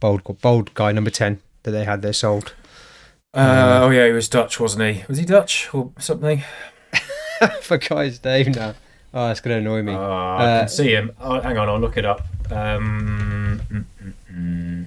bold, 0.00 0.22
bold 0.40 0.72
guy 0.74 0.92
number 0.92 1.10
ten 1.10 1.40
that 1.64 1.72
they 1.72 1.84
had 1.84 2.02
there 2.02 2.12
sold. 2.12 2.54
Uh, 3.34 3.38
uh, 3.38 3.80
oh 3.82 3.90
yeah, 3.90 4.06
he 4.06 4.12
was 4.12 4.28
Dutch, 4.28 4.58
wasn't 4.58 4.96
he? 4.96 5.04
Was 5.06 5.18
he 5.18 5.24
Dutch 5.24 5.72
or 5.74 5.92
something? 5.98 6.42
For 7.60 7.76
guy's 7.76 8.24
name 8.24 8.52
now. 8.52 8.74
Oh, 9.12 9.28
that's 9.28 9.40
gonna 9.40 9.58
annoy 9.58 9.82
me. 9.82 9.92
Oh, 9.92 9.96
I 9.96 10.38
can 10.38 10.64
uh, 10.64 10.66
see 10.66 10.92
him. 10.92 11.12
Oh, 11.20 11.40
hang 11.40 11.58
on, 11.58 11.68
I'll 11.68 11.78
look 11.78 11.96
it 11.96 12.04
up. 12.04 12.26
Um, 12.50 13.62
mm, 13.70 13.84
mm, 14.02 14.12
mm, 14.32 14.86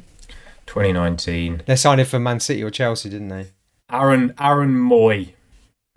2019. 0.65 1.63
They 1.65 1.75
signed 1.75 2.01
him 2.01 2.07
for 2.07 2.19
Man 2.19 2.39
City 2.39 2.63
or 2.63 2.71
Chelsea, 2.71 3.09
didn't 3.09 3.29
they? 3.29 3.47
Aaron 3.91 4.33
Aaron 4.39 4.73
Mooy. 4.73 5.33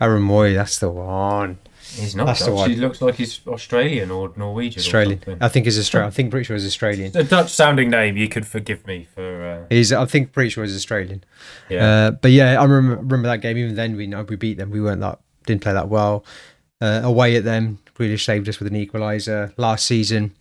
Aaron 0.01 0.23
Mooy, 0.23 0.53
that's 0.53 0.79
the 0.79 0.89
one. 0.89 1.57
He's 1.93 2.15
not 2.15 2.25
that's 2.25 2.39
Dutch. 2.39 2.49
The 2.49 2.53
one. 2.53 2.69
He 2.71 2.75
looks 2.75 3.01
like 3.01 3.15
he's 3.15 3.39
Australian 3.47 4.11
or 4.11 4.33
Norwegian. 4.35 4.79
Australian. 4.79 5.21
Or 5.27 5.37
I 5.39 5.47
think 5.47 5.65
he's 5.65 5.79
Australian. 5.79 6.07
I 6.07 6.11
think 6.11 6.31
pretty 6.31 6.43
sure 6.43 6.55
he's 6.55 6.65
Australian. 6.65 7.15
A 7.15 7.23
Dutch 7.23 7.51
sounding 7.51 7.89
name. 7.89 8.17
You 8.17 8.27
could 8.27 8.45
forgive 8.45 8.85
me 8.85 9.07
for. 9.13 9.45
Uh... 9.45 9.65
He's. 9.69 9.93
I 9.93 10.05
think 10.05 10.33
pretty 10.33 10.49
sure 10.49 10.63
he's 10.63 10.75
Australian. 10.75 11.23
Yeah. 11.69 11.85
Uh, 11.85 12.11
but 12.11 12.31
yeah, 12.31 12.59
I 12.59 12.65
remember, 12.65 12.95
remember 13.01 13.27
that 13.29 13.41
game. 13.41 13.57
Even 13.57 13.75
then, 13.75 13.95
we 13.95 14.07
know 14.07 14.23
we 14.23 14.35
beat 14.35 14.57
them. 14.57 14.71
We 14.71 14.81
weren't 14.81 15.01
that 15.01 15.19
didn't 15.45 15.61
play 15.61 15.73
that 15.73 15.89
well. 15.89 16.25
Uh, 16.81 17.01
away 17.03 17.35
at 17.35 17.43
them, 17.43 17.79
really 17.97 18.17
saved 18.17 18.49
us 18.49 18.59
with 18.59 18.71
an 18.71 18.85
equaliser. 18.85 19.53
Last 19.57 19.85
season, 19.85 20.33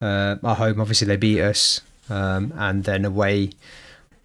uh, 0.00 0.36
at 0.42 0.56
home, 0.56 0.80
obviously 0.80 1.06
they 1.06 1.16
beat 1.16 1.40
us, 1.40 1.80
um, 2.08 2.52
and 2.56 2.84
then 2.84 3.04
away, 3.04 3.50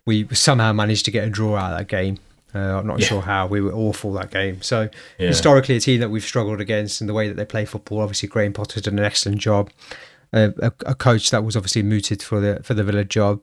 we 0.06 0.28
somehow 0.34 0.74
managed 0.74 1.06
to 1.06 1.12
get 1.12 1.28
a 1.28 1.30
draw 1.30 1.56
out 1.56 1.74
of 1.74 1.80
that 1.80 1.88
game. 1.88 2.20
Uh, 2.56 2.60
I'm 2.80 2.88
not 2.88 3.00
Yeah. 3.00 3.08
sure 3.08 3.22
how. 3.22 3.48
We 3.48 3.62
were 3.62 3.74
awful 3.74 4.14
that 4.14 4.30
game. 4.32 4.62
So 4.62 4.90
Yeah. 5.18 5.28
historically, 5.28 5.76
a 5.76 5.80
team 5.80 6.00
that 6.02 6.10
we've 6.10 6.24
struggled 6.24 6.62
against 6.62 7.02
in 7.02 7.08
the 7.08 7.14
way 7.14 7.28
that 7.28 7.36
they 7.36 7.46
play 7.46 7.66
football. 7.66 8.02
Obviously, 8.02 8.30
Graham 8.30 8.54
Potter's 8.54 8.84
done 8.84 9.00
an 9.00 9.06
excellent 9.06 9.40
job. 9.40 9.70
Uh, 10.32 10.50
a, 10.62 10.72
a 10.88 10.96
coach 10.96 11.30
that 11.32 11.44
was 11.44 11.56
obviously 11.56 11.84
mooted 11.84 12.22
for 12.24 12.40
the 12.40 12.60
for 12.64 12.74
the 12.74 12.84
Villa 12.84 13.04
job. 13.04 13.42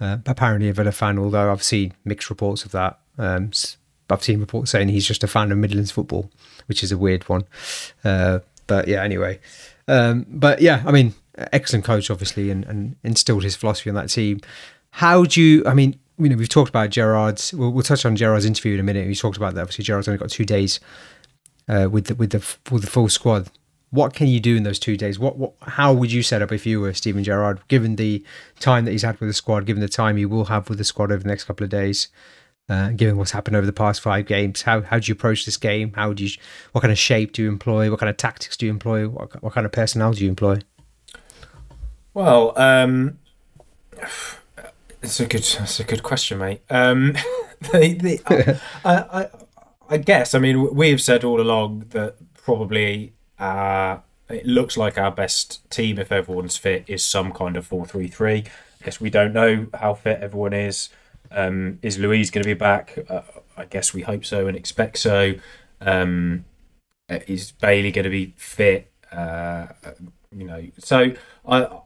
Uh, 0.00 0.18
apparently, 0.26 0.68
a 0.68 0.72
Villa 0.72 0.92
fan. 0.92 1.18
Although 1.18 1.50
I've 1.50 1.62
seen 1.62 1.92
mixed 2.04 2.30
reports 2.30 2.64
of 2.64 2.72
that. 2.72 2.98
Um, 3.18 3.50
I've 4.10 4.22
seen 4.24 4.40
reports 4.40 4.70
saying 4.70 4.88
he's 4.88 5.06
just 5.06 5.22
a 5.24 5.26
fan 5.26 5.52
of 5.52 5.58
Midlands 5.58 5.90
football, 5.90 6.30
which 6.66 6.82
is 6.82 6.90
a 6.92 6.96
weird 6.96 7.28
one. 7.28 7.44
Uh, 8.04 8.38
but 8.66 8.88
yeah, 8.88 9.02
anyway. 9.02 9.38
Um, 9.86 10.24
but 10.28 10.60
yeah, 10.62 10.82
I 10.86 10.92
mean, 10.92 11.14
excellent 11.52 11.84
coach, 11.84 12.10
obviously, 12.10 12.50
and, 12.50 12.64
and 12.66 12.96
instilled 13.04 13.42
his 13.42 13.56
philosophy 13.56 13.90
on 13.90 13.96
that 13.96 14.08
team. 14.08 14.40
How 14.92 15.24
do 15.24 15.42
you? 15.42 15.62
I 15.66 15.74
mean, 15.74 15.98
you 16.18 16.28
know, 16.28 16.36
we've 16.36 16.48
talked 16.48 16.68
about 16.68 16.90
Gerrard's. 16.90 17.54
We'll, 17.54 17.70
we'll 17.70 17.82
touch 17.82 18.04
on 18.04 18.16
Gerrard's 18.16 18.44
interview 18.44 18.74
in 18.74 18.80
a 18.80 18.82
minute. 18.82 19.06
We 19.06 19.14
talked 19.14 19.36
about 19.36 19.54
that. 19.54 19.62
Obviously, 19.62 19.84
Gerrard's 19.84 20.08
only 20.08 20.18
got 20.18 20.30
two 20.30 20.44
days 20.44 20.80
uh, 21.68 21.88
with 21.90 22.06
the 22.06 22.14
with 22.14 22.30
the 22.30 22.56
with 22.72 22.82
the 22.82 22.90
full 22.90 23.08
squad. 23.08 23.50
What 23.90 24.12
can 24.12 24.26
you 24.26 24.38
do 24.38 24.56
in 24.56 24.64
those 24.64 24.78
two 24.78 24.96
days? 24.96 25.18
What 25.18 25.36
what? 25.36 25.52
How 25.62 25.92
would 25.92 26.12
you 26.12 26.22
set 26.22 26.42
up 26.42 26.52
if 26.52 26.66
you 26.66 26.80
were 26.80 26.92
Steven 26.92 27.24
Gerrard, 27.24 27.60
given 27.68 27.96
the 27.96 28.24
time 28.58 28.84
that 28.84 28.92
he's 28.92 29.02
had 29.02 29.18
with 29.20 29.28
the 29.28 29.34
squad, 29.34 29.66
given 29.66 29.80
the 29.80 29.88
time 29.88 30.16
he 30.16 30.26
will 30.26 30.46
have 30.46 30.68
with 30.68 30.78
the 30.78 30.84
squad 30.84 31.12
over 31.12 31.22
the 31.22 31.28
next 31.28 31.44
couple 31.44 31.64
of 31.64 31.70
days, 31.70 32.08
uh, 32.68 32.90
given 32.90 33.16
what's 33.16 33.30
happened 33.30 33.56
over 33.56 33.66
the 33.66 33.72
past 33.72 34.00
five 34.00 34.26
games? 34.26 34.62
How 34.62 34.82
how 34.82 34.98
do 34.98 35.08
you 35.08 35.14
approach 35.14 35.46
this 35.46 35.56
game? 35.56 35.92
How 35.94 36.12
do 36.12 36.24
you? 36.24 36.30
What 36.72 36.82
kind 36.82 36.92
of 36.92 36.98
shape 36.98 37.32
do 37.32 37.42
you 37.42 37.48
employ? 37.48 37.90
What 37.90 38.00
kind 38.00 38.10
of 38.10 38.16
tactics 38.16 38.56
do 38.56 38.66
you 38.66 38.72
employ? 38.72 39.08
What 39.08 39.42
what 39.42 39.52
kind 39.52 39.64
of 39.64 39.72
personnel 39.72 40.12
do 40.12 40.24
you 40.24 40.28
employ? 40.28 40.58
Well, 42.12 42.52
um, 42.58 43.18
it's 45.02 45.20
a 45.20 45.26
good, 45.26 45.40
it's 45.40 45.80
a 45.80 45.84
good 45.84 46.02
question, 46.02 46.38
mate. 46.38 46.62
Um, 46.70 47.12
the, 47.60 48.20
the, 48.26 48.60
I, 48.84 49.22
I, 49.22 49.28
I 49.88 49.96
guess. 49.98 50.34
I 50.34 50.38
mean, 50.38 50.74
we've 50.74 51.00
said 51.00 51.24
all 51.24 51.40
along 51.40 51.86
that 51.90 52.16
probably 52.34 53.14
uh, 53.38 53.98
it 54.28 54.46
looks 54.46 54.76
like 54.76 54.98
our 54.98 55.10
best 55.10 55.68
team, 55.70 55.98
if 55.98 56.12
everyone's 56.12 56.56
fit, 56.56 56.84
is 56.86 57.04
some 57.04 57.32
kind 57.32 57.56
of 57.56 57.66
four-three-three. 57.66 58.44
I 58.80 58.84
guess 58.84 59.00
we 59.00 59.10
don't 59.10 59.32
know 59.32 59.66
how 59.74 59.94
fit 59.94 60.20
everyone 60.20 60.52
is. 60.52 60.90
Um, 61.30 61.78
is 61.82 61.98
Luiz 61.98 62.30
going 62.30 62.42
to 62.42 62.48
be 62.48 62.54
back? 62.54 62.98
Uh, 63.08 63.22
I 63.56 63.64
guess 63.64 63.92
we 63.92 64.02
hope 64.02 64.24
so 64.24 64.46
and 64.46 64.56
expect 64.56 64.98
so. 64.98 65.34
Um, 65.80 66.44
is 67.08 67.52
Bailey 67.52 67.90
going 67.90 68.04
to 68.04 68.10
be 68.10 68.34
fit? 68.36 68.92
Uh, 69.10 69.68
you 70.34 70.44
know, 70.44 70.66
so 70.78 71.12
I. 71.46 71.80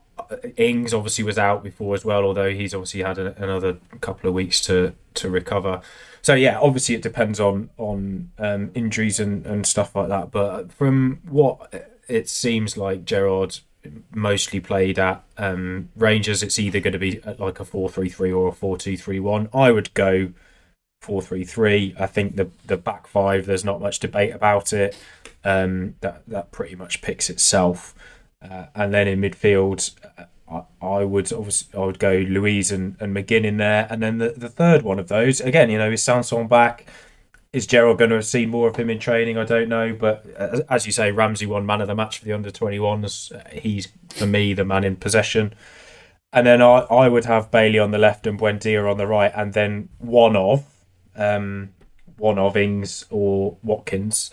Ings 0.56 0.94
obviously 0.94 1.24
was 1.24 1.38
out 1.38 1.62
before 1.62 1.94
as 1.94 2.04
well, 2.04 2.24
although 2.24 2.50
he's 2.50 2.74
obviously 2.74 3.02
had 3.02 3.18
a, 3.18 3.34
another 3.42 3.78
couple 4.00 4.28
of 4.28 4.34
weeks 4.34 4.60
to 4.62 4.94
to 5.14 5.30
recover. 5.30 5.80
So 6.22 6.34
yeah, 6.34 6.58
obviously 6.58 6.94
it 6.94 7.02
depends 7.02 7.40
on 7.40 7.70
on 7.78 8.30
um, 8.38 8.70
injuries 8.74 9.18
and, 9.20 9.44
and 9.46 9.66
stuff 9.66 9.94
like 9.96 10.08
that. 10.08 10.30
But 10.30 10.72
from 10.72 11.20
what 11.28 11.90
it 12.08 12.28
seems 12.28 12.76
like, 12.76 13.04
Gerrard 13.04 13.58
mostly 14.14 14.60
played 14.60 14.98
at 14.98 15.24
um, 15.38 15.88
Rangers. 15.96 16.42
It's 16.42 16.58
either 16.58 16.80
going 16.80 16.92
to 16.92 16.98
be 16.98 17.20
like 17.38 17.60
a 17.60 17.64
four 17.64 17.88
three 17.88 18.08
three 18.08 18.32
or 18.32 18.48
a 18.48 18.52
four 18.52 18.76
two 18.76 18.96
three 18.96 19.20
one. 19.20 19.48
I 19.52 19.70
would 19.70 19.92
go 19.94 20.32
four 21.00 21.20
three 21.22 21.44
three. 21.44 21.94
I 21.98 22.06
think 22.06 22.36
the 22.36 22.50
the 22.66 22.76
back 22.76 23.06
five. 23.06 23.46
There's 23.46 23.64
not 23.64 23.80
much 23.80 23.98
debate 23.98 24.34
about 24.34 24.72
it. 24.72 24.96
Um, 25.44 25.96
that 26.00 26.22
that 26.28 26.52
pretty 26.52 26.76
much 26.76 27.02
picks 27.02 27.28
itself. 27.28 27.94
Uh, 28.42 28.66
and 28.74 28.92
then 28.92 29.06
in 29.06 29.20
midfield, 29.20 29.92
uh, 30.18 30.24
I, 30.50 30.86
I 30.86 31.04
would 31.04 31.32
obviously 31.32 31.78
I 31.78 31.84
would 31.84 31.98
go 31.98 32.24
Luiz 32.28 32.72
and, 32.72 32.96
and 32.98 33.14
McGinn 33.14 33.44
in 33.44 33.56
there, 33.56 33.86
and 33.88 34.02
then 34.02 34.18
the, 34.18 34.30
the 34.30 34.48
third 34.48 34.82
one 34.82 34.98
of 34.98 35.08
those 35.08 35.40
again, 35.40 35.70
you 35.70 35.78
know, 35.78 35.90
is 35.90 36.02
Sanson 36.02 36.48
back? 36.48 36.86
Is 37.52 37.66
Gerald 37.66 37.98
going 37.98 38.10
to 38.10 38.22
see 38.22 38.46
more 38.46 38.68
of 38.68 38.76
him 38.76 38.90
in 38.90 38.98
training? 38.98 39.36
I 39.38 39.44
don't 39.44 39.68
know, 39.68 39.94
but 39.94 40.26
as, 40.36 40.60
as 40.70 40.86
you 40.86 40.92
say, 40.92 41.12
Ramsey 41.12 41.46
won 41.46 41.66
man 41.66 41.82
of 41.82 41.86
the 41.86 41.94
match 41.94 42.18
for 42.18 42.24
the 42.24 42.32
under 42.32 42.50
twenty 42.50 42.80
ones. 42.80 43.30
He's 43.52 43.88
for 44.08 44.26
me 44.26 44.54
the 44.54 44.64
man 44.64 44.84
in 44.84 44.96
possession, 44.96 45.54
and 46.32 46.46
then 46.46 46.60
I, 46.60 46.78
I 46.90 47.08
would 47.08 47.26
have 47.26 47.50
Bailey 47.50 47.78
on 47.78 47.90
the 47.90 47.98
left 47.98 48.26
and 48.26 48.40
Buendia 48.40 48.90
on 48.90 48.98
the 48.98 49.06
right, 49.06 49.32
and 49.36 49.52
then 49.52 49.88
one 49.98 50.34
of 50.34 50.64
um, 51.14 51.74
one 52.18 52.38
of 52.38 52.56
Ings 52.56 53.04
or 53.10 53.56
Watkins. 53.62 54.30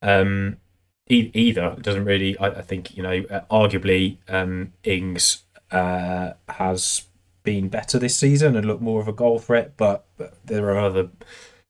Um, 0.00 0.58
either 1.08 1.74
it 1.76 1.82
doesn't 1.82 2.04
really. 2.04 2.36
I, 2.38 2.46
I 2.48 2.62
think 2.62 2.96
you 2.96 3.02
know, 3.02 3.24
uh, 3.30 3.40
arguably, 3.50 4.18
um, 4.28 4.72
Ings 4.84 5.42
uh, 5.70 6.32
has 6.48 7.04
been 7.42 7.68
better 7.68 7.98
this 7.98 8.16
season 8.16 8.56
and 8.56 8.66
looked 8.66 8.82
more 8.82 9.00
of 9.00 9.08
a 9.08 9.12
goal 9.12 9.38
threat, 9.38 9.72
but, 9.76 10.04
but 10.18 10.34
there 10.44 10.68
are 10.70 10.78
other 10.78 11.08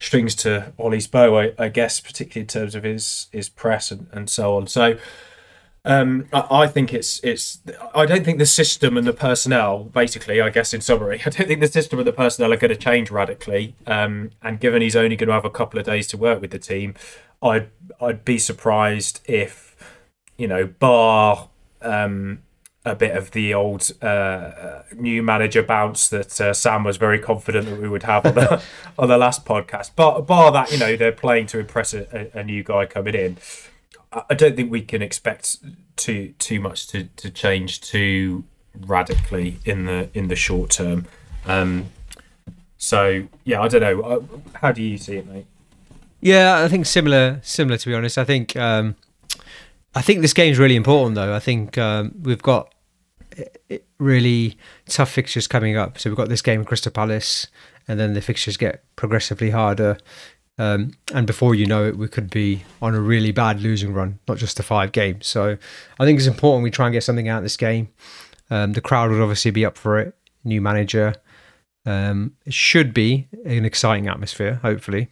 strings 0.01 0.35
to 0.35 0.73
Ollie's 0.79 1.07
bow, 1.07 1.39
I, 1.39 1.53
I 1.59 1.69
guess, 1.69 2.01
particularly 2.01 2.43
in 2.43 2.47
terms 2.49 2.75
of 2.75 2.85
his 2.85 3.29
his 3.33 3.49
press 3.49 3.91
and, 3.91 4.09
and 4.13 4.29
so 4.29 4.57
on. 4.57 4.67
So. 4.67 4.99
Um, 5.85 6.27
I, 6.35 6.47
I 6.51 6.67
think 6.67 6.93
it's 6.93 7.19
it's. 7.25 7.61
I 7.95 8.05
don't 8.05 8.25
think 8.25 8.39
the 8.39 8.45
system 8.45 8.99
and 8.99 9.07
the 9.07 9.13
personnel, 9.13 9.85
basically, 9.85 10.39
I 10.41 10.51
guess 10.51 10.75
in 10.75 10.83
summary, 10.83 11.23
I 11.27 11.31
don't 11.31 11.47
think 11.47 11.61
the 11.61 11.69
system 11.69 11.99
and 11.99 12.07
the 12.07 12.13
personnel 12.13 12.53
are 12.53 12.57
going 12.57 12.73
to 12.73 12.77
change 12.77 13.11
radically. 13.11 13.75
Um, 13.87 14.33
and 14.43 14.61
given 14.61 14.83
he's 14.83 14.97
only 14.97 15.17
going 15.17 15.29
to 15.29 15.35
have 15.35 15.47
a 15.47 15.51
couple 15.51 15.79
of 15.79 15.87
days 15.87 16.07
to 16.09 16.19
work 16.19 16.43
with 16.43 16.51
the 16.51 16.59
team, 16.59 16.95
I'd 17.43 17.69
I'd 18.01 18.25
be 18.25 18.39
surprised 18.39 19.21
if, 19.25 19.77
you 20.37 20.49
know, 20.49 20.67
bar 20.67 21.49
um, 21.83 22.43
a 22.85 22.95
bit 22.95 23.17
of 23.17 23.33
the 23.33 23.55
old 23.55 23.91
uh, 24.03 24.83
new 24.95 25.23
manager 25.23 25.63
bounce 25.63 26.09
that 26.09 26.41
uh, 26.41 26.53
Sam 26.53 26.85
was 26.85 26.97
very 26.97 27.19
confident 27.19 27.67
that 27.67 27.81
we 27.81 27.89
would 27.89 28.05
have 28.05 28.27
on 28.27 28.35
the 28.35 28.63
on 28.99 29.09
the 29.09 29.19
last 29.19 29.45
podcast. 29.45 29.95
Bar, 29.95 30.23
bar 30.23 30.53
that, 30.53 30.73
you 30.73 30.79
know, 30.79 30.97
they're 30.97 31.13
playing 31.13 31.47
to 31.49 31.59
impress 31.59 31.95
a, 31.95 32.31
a, 32.35 32.43
new 32.43 32.63
guy 32.63 32.87
coming 32.87 33.15
in. 33.15 33.37
I 34.13 34.23
I 34.31 34.35
don't 34.35 34.57
think 34.57 34.71
we 34.71 34.83
can 34.83 35.03
expect 35.03 35.59
too 35.97 36.35
too 36.39 36.61
much 36.61 36.89
to, 36.89 37.05
to 37.05 37.31
change 37.31 37.81
too 37.81 38.45
radically 38.75 39.59
in 39.65 39.87
the 39.87 40.09
in 40.15 40.29
the 40.29 40.37
short 40.37 40.71
term. 40.71 41.07
Um, 41.47 41.87
so 42.77 43.27
yeah, 43.45 43.61
I 43.61 43.69
don't 43.69 43.81
know. 43.81 44.01
Uh, 44.01 44.21
How 44.55 44.73
do 44.73 44.83
you 44.83 44.99
see 44.99 45.17
it, 45.17 45.27
mate? 45.27 45.47
Yeah, 46.21 46.63
I 46.65 46.69
think 46.69 46.87
similar. 46.87 47.41
Similar 47.43 47.79
to 47.79 47.89
be 47.89 47.95
honest. 47.95 48.19
I 48.19 48.25
think. 48.25 48.57
Um, 48.57 48.97
I 49.95 50.03
think 50.03 50.21
this 50.21 50.35
game's 50.35 50.59
really 50.59 50.77
important, 50.77 51.15
though. 51.15 51.35
I 51.35 51.41
think 51.41 51.79
um, 51.79 52.13
we've 52.23 52.43
got 52.43 52.73
really 53.99 54.57
tough 54.87 55.11
fixtures 55.11 55.47
coming 55.47 55.77
up. 55.77 55.99
So 55.99 56.11
we've 56.11 56.17
got 56.17 56.29
this 56.29 56.43
game, 56.43 56.65
Crystal 56.65 56.93
Palace, 56.93 57.47
and 57.87 57.99
then 57.99 58.15
the 58.15 58.21
fixtures 58.21 58.57
get 58.57 58.85
progressively 58.97 59.51
harder. 59.51 59.99
Um, 60.59 60.93
and 61.15 61.27
before 61.27 61.55
you 61.55 61.67
know 61.67 61.87
it, 61.87 61.97
we 61.97 62.09
could 62.09 62.31
be 62.31 62.65
on 62.83 62.95
a 62.95 63.01
really 63.01 63.31
bad 63.33 63.61
losing 63.61 63.93
run, 63.95 64.19
not 64.27 64.39
just 64.39 64.57
the 64.57 64.63
five 64.63 64.93
games. 64.93 65.27
So 65.27 65.57
I 65.99 66.05
think 66.05 66.19
it's 66.19 66.27
important 66.27 66.65
we 66.65 66.71
try 66.71 66.87
and 66.87 66.93
get 66.93 67.05
something 67.05 67.29
out 67.29 67.39
of 67.39 67.45
this 67.45 67.57
game. 67.57 67.89
Um, 68.51 68.73
the 68.73 68.81
crowd 68.81 69.11
would 69.11 69.21
obviously 69.21 69.51
be 69.53 69.65
up 69.65 69.77
for 69.77 69.99
it. 69.99 70.15
New 70.45 70.61
manager. 70.61 71.15
Um, 71.87 72.33
it 72.45 72.55
should 72.55 72.93
be 72.93 73.29
an 73.45 73.65
exciting 73.65 74.09
atmosphere, 74.09 74.55
hopefully. 74.63 75.09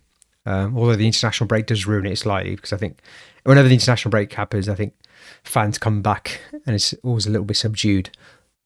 Um, 0.46 0.76
although 0.78 0.96
the 0.96 1.06
international 1.06 1.46
break 1.46 1.66
does 1.66 1.86
ruin 1.86 2.06
it 2.06 2.16
slightly 2.16 2.54
because 2.56 2.72
I 2.72 2.76
think 2.76 3.00
whenever 3.44 3.68
the 3.68 3.74
international 3.74 4.10
break 4.10 4.32
happens, 4.32 4.68
I 4.68 4.74
think 4.74 4.94
fans 5.42 5.76
come 5.78 6.02
back 6.02 6.40
and 6.64 6.74
it's 6.74 6.94
always 7.02 7.26
a 7.26 7.30
little 7.30 7.44
bit 7.44 7.56
subdued 7.56 8.10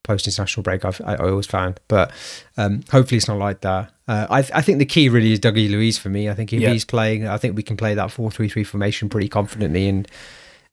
post 0.02 0.26
international 0.26 0.62
break. 0.62 0.84
I've, 0.84 1.00
I, 1.04 1.16
always 1.16 1.46
found, 1.46 1.80
but 1.88 2.10
um, 2.56 2.82
hopefully 2.90 3.18
it's 3.18 3.28
not 3.28 3.38
like 3.38 3.60
that. 3.62 3.92
Uh, 4.08 4.26
I, 4.30 4.38
I 4.38 4.62
think 4.62 4.78
the 4.78 4.86
key 4.86 5.08
really 5.08 5.32
is 5.32 5.40
Dougie 5.40 5.70
Luiz 5.70 5.98
for 5.98 6.08
me. 6.08 6.28
I 6.28 6.34
think 6.34 6.52
if 6.52 6.60
Yeah. 6.60 6.70
he's 6.70 6.84
playing, 6.84 7.26
I 7.26 7.36
think 7.36 7.56
we 7.56 7.62
can 7.62 7.76
play 7.76 7.94
that 7.94 8.10
four 8.10 8.30
three 8.30 8.48
three 8.48 8.64
formation 8.64 9.08
pretty 9.08 9.28
confidently, 9.28 9.88
and 9.88 10.08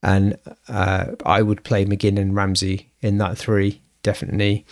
and 0.03 0.37
uh, 0.67 1.15
I 1.25 1.41
would 1.41 1.63
play 1.63 1.85
McGinn 1.85 2.19
and 2.19 2.35
Ramsey 2.35 2.91
in 3.01 3.17
that 3.17 3.37
three 3.37 3.81
definitely. 4.03 4.65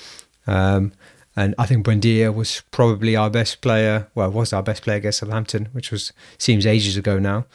Um, 0.48 0.93
and 1.36 1.54
I 1.58 1.65
think 1.65 1.86
Buendia 1.86 2.34
was 2.34 2.62
probably 2.71 3.15
our 3.15 3.30
best 3.30 3.62
player. 3.62 4.08
Well, 4.15 4.32
was 4.32 4.54
our 4.54 4.63
best 4.63 4.84
player 4.84 4.98
against 4.98 5.19
Southampton, 5.19 5.69
which 5.74 5.91
was 5.91 6.13
seems 6.38 6.65
ages 6.65 6.98
ago 6.98 7.19
now. 7.19 7.45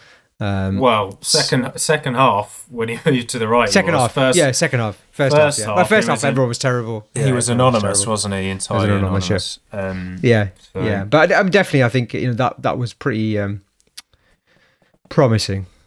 Um, 0.43 0.79
Well, 0.79 1.19
second 1.21 1.71
second 1.79 2.14
half 2.14 2.64
when 2.71 2.88
he 2.88 2.99
moved 3.11 3.29
to 3.31 3.38
the 3.38 3.47
right. 3.47 3.69
second 3.69 3.93
half, 3.95 4.12
First, 4.14 4.38
yeah, 4.38 4.53
second 4.53 4.81
half, 4.81 4.97
first, 5.12 5.37
first 5.37 5.59
half. 5.59 5.59
Yeah. 5.59 5.66
half, 5.66 5.77
well, 5.77 5.85
first 5.85 6.09
half, 6.09 6.16
was 6.16 6.25
in- 6.25 6.29
everyone 6.31 6.49
was 6.49 6.59
terrible. 6.59 7.07
he 7.14 7.21
Yeah, 7.21 7.33
was 7.33 7.49
anonymous, 7.51 7.99
terrible. 7.99 8.12
wasn't 8.12 8.35
he? 8.35 8.49
Entirely 8.49 8.85
anonymous, 8.90 9.27
anonymous. 9.27 9.59
Um, 9.73 10.19
Yeah, 10.23 10.49
so- 10.73 10.83
yeah, 10.83 11.05
but 11.05 11.31
um, 11.33 11.51
definitely, 11.51 11.85
I 11.85 11.88
think 11.90 12.14
you 12.14 12.29
know 12.29 12.35
that 12.35 12.62
that 12.62 12.79
was 12.79 12.95
pretty 12.95 13.38
um, 13.38 13.61
promising 15.09 15.66
f- 15.66 15.80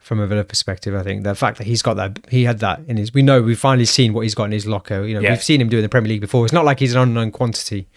from 0.00 0.20
a 0.20 0.26
Villa 0.26 0.44
perspective. 0.44 0.94
I 0.94 1.02
think 1.02 1.24
the 1.24 1.34
fact 1.34 1.58
that 1.58 1.66
he's 1.66 1.82
got 1.82 1.94
that, 1.94 2.18
he 2.30 2.44
had 2.44 2.58
that 2.60 2.80
in 2.86 2.96
his. 2.96 3.12
We 3.14 3.22
know 3.22 3.42
we've 3.42 3.58
finally 3.58 3.84
seen 3.84 4.12
what 4.12 4.22
he's 4.22 4.34
got 4.34 4.44
in 4.44 4.52
his 4.52 4.66
locker. 4.66 5.04
You 5.04 5.14
know, 5.14 5.20
Yeah. 5.20 5.30
we've 5.30 5.42
seen 5.42 5.60
him 5.60 5.68
do 5.68 5.78
in 5.78 5.82
the 5.82 5.88
Premier 5.88 6.08
League 6.08 6.20
before. 6.20 6.44
It's 6.44 6.52
not 6.52 6.64
like 6.64 6.78
he's 6.80 6.94
an 6.94 7.00
unknown 7.00 7.30
quantity, 7.30 7.88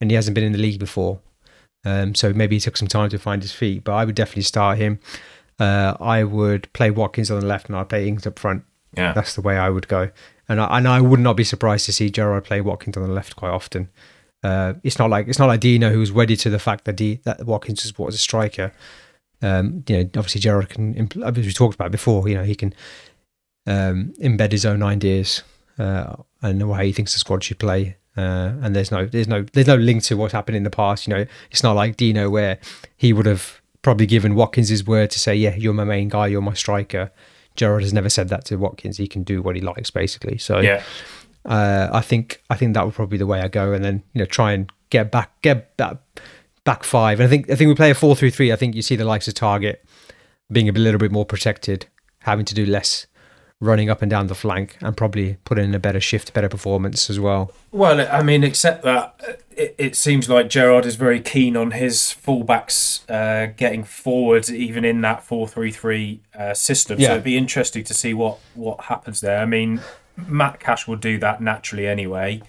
and 0.00 0.10
he 0.10 0.14
hasn't 0.14 0.34
been 0.34 0.44
in 0.44 0.52
the 0.52 0.58
league 0.58 0.78
before. 0.78 1.20
Um, 1.84 2.14
so 2.14 2.32
maybe 2.32 2.56
he 2.56 2.60
took 2.60 2.76
some 2.76 2.88
time 2.88 3.08
to 3.10 3.18
find 3.18 3.42
his 3.42 3.52
feet, 3.52 3.84
but 3.84 3.92
I 3.92 4.04
would 4.04 4.14
definitely 4.14 4.42
start 4.42 4.78
him. 4.78 4.98
uh, 5.60 5.96
I 6.00 6.22
would 6.22 6.72
play 6.72 6.90
Watkins 6.90 7.30
on 7.32 7.40
the 7.40 7.46
left 7.46 7.68
and 7.68 7.76
I'd 7.76 7.88
play 7.88 8.06
Ings 8.06 8.26
up 8.28 8.38
front. 8.38 8.62
Yeah. 8.96 9.12
That's 9.12 9.34
the 9.34 9.40
way 9.40 9.56
I 9.58 9.68
would 9.70 9.88
go. 9.88 10.10
And 10.48 10.60
I, 10.60 10.78
and 10.78 10.86
I 10.86 11.00
would 11.00 11.18
not 11.20 11.36
be 11.36 11.42
surprised 11.44 11.84
to 11.86 11.92
see 11.92 12.10
Gerrard 12.10 12.44
play 12.44 12.60
Watkins 12.60 12.96
on 12.96 13.02
the 13.02 13.08
left 13.12 13.34
quite 13.36 13.50
often. 13.50 13.88
Uh, 14.44 14.74
it's 14.84 14.98
not 15.00 15.10
like 15.10 15.26
it's 15.26 15.38
not 15.40 15.46
like 15.46 15.58
Dino 15.60 15.90
who's 15.90 16.12
wedded 16.12 16.38
to 16.40 16.50
the 16.50 16.60
fact 16.60 16.84
that 16.84 16.94
D, 16.94 17.18
that 17.24 17.44
Watkins 17.44 17.92
what 17.98 18.14
a 18.14 18.16
striker. 18.16 18.72
Um, 19.42 19.84
you 19.88 19.96
know, 19.98 20.02
obviously 20.16 20.40
Gerrard 20.40 20.68
can, 20.70 21.08
as 21.24 21.34
we 21.36 21.52
talked 21.52 21.74
about 21.74 21.90
before, 21.92 22.28
you 22.28 22.34
know, 22.34 22.42
he 22.44 22.54
can 22.54 22.74
um, 23.66 24.12
embed 24.20 24.52
his 24.52 24.64
own 24.66 24.82
ideas 24.82 25.42
uh, 25.78 26.16
and 26.42 26.60
how 26.62 26.74
he 26.82 26.92
thinks 26.92 27.12
the 27.12 27.18
squad 27.20 27.44
should 27.44 27.58
play. 27.58 27.96
Uh, 28.16 28.52
and 28.62 28.74
there's 28.74 28.90
no, 28.90 29.06
there's 29.06 29.28
no, 29.28 29.42
there's 29.52 29.68
no 29.68 29.76
link 29.76 30.02
to 30.04 30.16
what's 30.16 30.32
happened 30.32 30.56
in 30.56 30.64
the 30.64 30.70
past. 30.70 31.06
You 31.06 31.14
know, 31.14 31.26
it's 31.50 31.62
not 31.62 31.76
like 31.76 31.96
Dino 31.96 32.28
where 32.28 32.58
he 32.96 33.12
would 33.12 33.26
have 33.26 33.60
probably 33.82 34.06
given 34.06 34.34
Watkins 34.34 34.70
his 34.70 34.84
word 34.84 35.10
to 35.12 35.20
say, 35.20 35.36
"Yeah, 35.36 35.54
you're 35.54 35.72
my 35.72 35.84
main 35.84 36.08
guy, 36.08 36.26
you're 36.26 36.40
my 36.42 36.54
striker." 36.54 37.12
Gerrard 37.54 37.82
has 37.84 37.92
never 37.92 38.08
said 38.08 38.28
that 38.30 38.44
to 38.46 38.56
Watkins. 38.56 38.96
He 38.96 39.06
can 39.06 39.22
do 39.22 39.40
what 39.40 39.54
he 39.54 39.62
likes, 39.62 39.90
basically. 39.90 40.36
So, 40.38 40.58
Yeah. 40.58 40.82
uh, 41.44 41.88
I 41.92 42.00
think 42.00 42.42
I 42.50 42.56
think 42.56 42.74
that 42.74 42.84
would 42.84 42.94
probably 42.94 43.14
be 43.14 43.18
the 43.18 43.26
way 43.26 43.40
I 43.40 43.46
go, 43.48 43.72
and 43.72 43.84
then 43.84 44.02
you 44.14 44.18
know 44.20 44.26
try 44.26 44.50
and 44.52 44.68
get 44.90 45.12
back 45.12 45.40
get 45.42 45.76
back 45.76 45.98
back 46.68 46.84
five. 46.84 47.18
And 47.20 47.26
I 47.26 47.30
think 47.30 47.50
I 47.50 47.54
think 47.56 47.68
we 47.68 47.74
play 47.74 47.90
a 47.90 47.94
four 47.94 48.14
three 48.14 48.30
three. 48.30 48.52
I 48.52 48.56
think 48.56 48.74
you 48.74 48.82
see 48.82 48.96
the 48.96 49.10
likes 49.12 49.26
of 49.28 49.34
Targett 49.34 49.76
being 50.52 50.68
a 50.68 50.72
little 50.72 51.00
bit 51.04 51.10
more 51.10 51.24
protected, 51.24 51.86
having 52.20 52.44
to 52.44 52.54
do 52.54 52.66
less 52.66 53.06
running 53.60 53.90
up 53.90 54.02
and 54.02 54.10
down 54.10 54.26
the 54.28 54.34
flank, 54.34 54.76
and 54.80 54.96
probably 54.96 55.36
put 55.44 55.58
in 55.58 55.74
a 55.74 55.78
better 55.78 56.00
shift, 56.00 56.32
better 56.32 56.48
performance 56.48 57.10
as 57.10 57.18
well. 57.18 57.50
Well, 57.72 58.06
I 58.18 58.22
mean, 58.22 58.44
except 58.44 58.82
that 58.84 59.02
it, 59.50 59.74
it 59.78 59.96
seems 59.96 60.28
like 60.28 60.48
Gerrard 60.48 60.86
is 60.86 60.96
very 60.96 61.20
keen 61.20 61.56
on 61.56 61.72
his 61.72 62.14
fullbacks 62.24 63.02
uh, 63.10 63.52
getting 63.56 63.82
forward, 63.82 64.48
even 64.50 64.84
in 64.84 65.00
that 65.00 65.24
four-three-three 65.24 66.20
uh, 66.38 66.54
system. 66.54 67.00
So 67.00 67.12
it'd 67.12 67.24
be 67.24 67.38
interesting 67.38 67.84
to 67.84 67.94
see 67.94 68.14
what 68.14 68.38
what 68.54 68.78
happens 68.82 69.20
there. 69.20 69.40
I 69.40 69.46
mean, 69.46 69.80
Matt 70.16 70.60
Cash 70.60 70.86
will 70.86 71.00
do 71.10 71.18
that 71.18 71.40
naturally 71.40 71.86
anyway. 71.86 72.42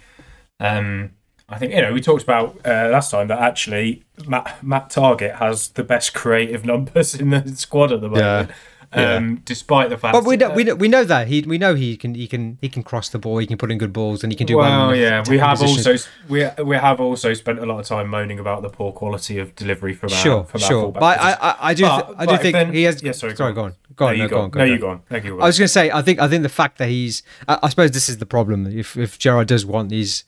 Um, 0.60 1.12
I 1.50 1.58
think 1.58 1.72
you 1.74 1.82
know 1.82 1.92
we 1.92 2.00
talked 2.00 2.22
about 2.22 2.56
uh, 2.64 2.88
last 2.90 3.10
time 3.10 3.28
that 3.28 3.38
actually 3.40 4.04
Matt 4.26 4.62
Matt 4.62 4.90
Targett 4.90 5.36
has 5.38 5.68
the 5.70 5.82
best 5.84 6.14
creative 6.14 6.64
numbers 6.64 7.14
in 7.20 7.30
the 7.30 7.46
squad 7.56 7.92
at 7.92 8.00
the 8.00 8.08
moment. 8.08 8.50
Yeah. 8.50 8.54
Um, 8.92 9.40
despite 9.44 9.88
the 9.88 9.96
fact, 9.96 10.14
But 10.14 10.24
we 10.24 10.36
know, 10.36 10.50
we 10.50 10.64
know, 10.64 10.74
we 10.74 10.88
know 10.88 11.04
that 11.04 11.28
he 11.28 11.42
we 11.42 11.58
know 11.58 11.76
he 11.76 11.96
can 11.96 12.16
he 12.16 12.26
can 12.26 12.58
he 12.60 12.68
can 12.68 12.82
cross 12.82 13.08
the 13.08 13.20
ball, 13.20 13.38
he 13.38 13.46
can 13.46 13.56
put 13.56 13.70
in 13.70 13.78
good 13.78 13.92
balls, 13.92 14.24
and 14.24 14.32
he 14.32 14.36
can 14.36 14.48
do 14.48 14.56
well. 14.56 14.88
Well, 14.88 14.96
yeah, 14.96 15.22
we 15.28 15.38
have 15.38 15.60
positions. 15.60 15.86
also 15.86 16.10
we 16.28 16.48
we 16.64 16.74
have 16.76 17.00
also 17.00 17.32
spent 17.34 17.60
a 17.60 17.66
lot 17.66 17.78
of 17.78 17.86
time 17.86 18.08
moaning 18.08 18.40
about 18.40 18.62
the 18.62 18.68
poor 18.68 18.90
quality 18.90 19.38
of 19.38 19.54
delivery 19.54 19.94
from 19.94 20.08
our 20.12 20.18
sure 20.18 20.42
from 20.42 20.60
our 20.64 20.68
sure, 20.68 20.82
fullback 20.82 21.00
but 21.00 21.20
I. 21.20 21.32
I 21.40 21.56
I 21.70 21.74
do 21.74 21.84
But- 21.84 22.06
th- 22.06 22.16
I 22.18 22.26
do 22.26 22.36
think 22.38 22.52
then- 22.54 22.72
he 22.72 22.82
has. 22.82 23.00
yeah, 23.00 23.12
sorry, 23.12 23.32
go 23.34 23.36
sorry, 23.36 23.50
on. 23.50 23.54
go 23.54 23.62
on, 23.62 23.74
go 23.94 24.06
on, 24.06 24.12
no, 24.12 24.16
no, 24.18 24.22
you 24.24 24.28
go 24.28 24.36
go 24.36 24.42
on, 24.42 24.50
go 24.50 24.58
No, 24.58 24.64
on. 24.64 24.70
you 24.72 24.78
go 24.78 24.88
on. 24.90 25.02
No, 25.08 25.16
you 25.18 25.22
go 25.36 25.40
I 25.40 25.46
was 25.46 25.56
going 25.58 25.66
to 25.68 25.72
say, 25.72 25.92
I 25.92 26.02
think, 26.02 26.18
I 26.18 26.26
think 26.26 26.42
the 26.42 26.48
fact 26.48 26.78
that 26.78 26.88
he's, 26.88 27.22
I, 27.46 27.60
I 27.62 27.68
suppose 27.68 27.92
this 27.92 28.08
is 28.08 28.18
the 28.18 28.26
problem. 28.26 28.66
If 28.66 28.96
if 28.96 29.20
Gerrard 29.20 29.46
does 29.46 29.64
want 29.64 29.90
these 29.90 30.24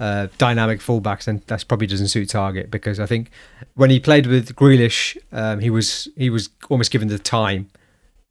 uh, 0.00 0.28
dynamic 0.38 0.80
fullbacks, 0.80 1.24
then 1.24 1.42
that 1.46 1.66
probably 1.66 1.86
doesn't 1.86 2.08
suit 2.08 2.28
Targett 2.28 2.70
because 2.70 3.00
I 3.00 3.06
think 3.06 3.30
when 3.74 3.90
he 3.90 3.98
played 4.00 4.26
with 4.26 4.54
Grealish, 4.54 5.16
um, 5.32 5.60
he 5.60 5.70
was 5.70 6.08
he 6.16 6.30
was 6.30 6.50
almost 6.68 6.90
given 6.90 7.08
the 7.08 7.18
time 7.18 7.68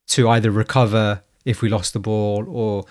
to 0.08 0.30
either 0.30 0.52
recover 0.52 1.22
if 1.46 1.62
we 1.62 1.70
lost 1.70 1.94
the 1.94 2.00
ball 2.00 2.46
or 2.48 2.86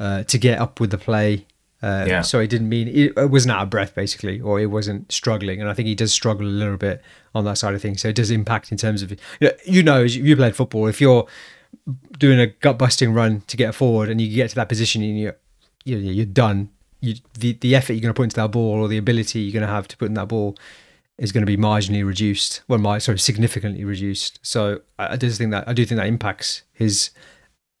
uh, 0.00 0.22
to 0.24 0.38
get 0.38 0.58
up 0.58 0.80
with 0.80 0.90
the 0.90 0.98
play. 0.98 1.46
Uh, 1.82 2.04
Yeah. 2.08 2.22
So 2.22 2.40
it 2.40 2.48
didn't 2.48 2.68
mean 2.68 2.88
it, 2.88 3.16
it 3.16 3.30
wasn't 3.30 3.52
out 3.52 3.62
of 3.62 3.70
breath 3.70 3.94
basically, 3.94 4.40
or 4.40 4.60
it 4.60 4.66
wasn't 4.66 5.10
struggling. 5.12 5.60
And 5.60 5.70
I 5.70 5.74
think 5.74 5.86
he 5.86 5.94
does 5.94 6.12
struggle 6.12 6.46
a 6.46 6.48
little 6.48 6.76
bit 6.76 7.02
on 7.34 7.44
that 7.44 7.56
side 7.56 7.74
of 7.74 7.80
things. 7.80 8.02
So 8.02 8.08
it 8.08 8.16
does 8.16 8.30
impact 8.30 8.72
in 8.72 8.78
terms 8.78 9.02
of 9.02 9.10
you 9.12 9.16
know, 9.40 9.52
you 9.64 9.82
know 9.82 10.00
you 10.02 10.36
played 10.36 10.56
football. 10.56 10.86
If 10.86 11.00
you're 11.00 11.26
doing 12.18 12.40
a 12.40 12.46
gut 12.46 12.78
busting 12.78 13.12
run 13.12 13.42
to 13.42 13.56
get 13.56 13.74
forward 13.74 14.08
and 14.08 14.20
you 14.20 14.34
get 14.34 14.50
to 14.50 14.56
that 14.56 14.68
position 14.68 15.02
and 15.02 15.18
you're, 15.18 15.36
you're 15.84 16.26
done. 16.26 16.70
You, 17.00 17.14
the 17.38 17.52
the 17.60 17.74
effort 17.76 17.92
you're 17.92 18.00
going 18.02 18.12
to 18.14 18.16
put 18.16 18.24
into 18.24 18.36
that 18.36 18.50
ball 18.50 18.80
or 18.80 18.88
the 18.88 18.98
ability 18.98 19.40
you're 19.40 19.52
going 19.52 19.66
to 19.66 19.72
have 19.72 19.86
to 19.88 19.96
put 19.96 20.06
in 20.06 20.14
that 20.14 20.28
ball 20.28 20.56
is 21.16 21.32
going 21.32 21.42
to 21.42 21.46
be 21.46 21.56
marginally 21.56 22.04
reduced. 22.06 22.62
Well, 22.68 22.78
my 22.78 22.98
sorry, 22.98 23.18
significantly 23.18 23.84
reduced. 23.84 24.38
So 24.42 24.80
I, 24.98 25.12
I 25.12 25.16
just 25.16 25.38
think 25.38 25.50
that 25.52 25.68
I 25.68 25.72
do 25.72 25.84
think 25.84 25.98
that 25.98 26.06
impacts 26.08 26.62
his 26.72 27.10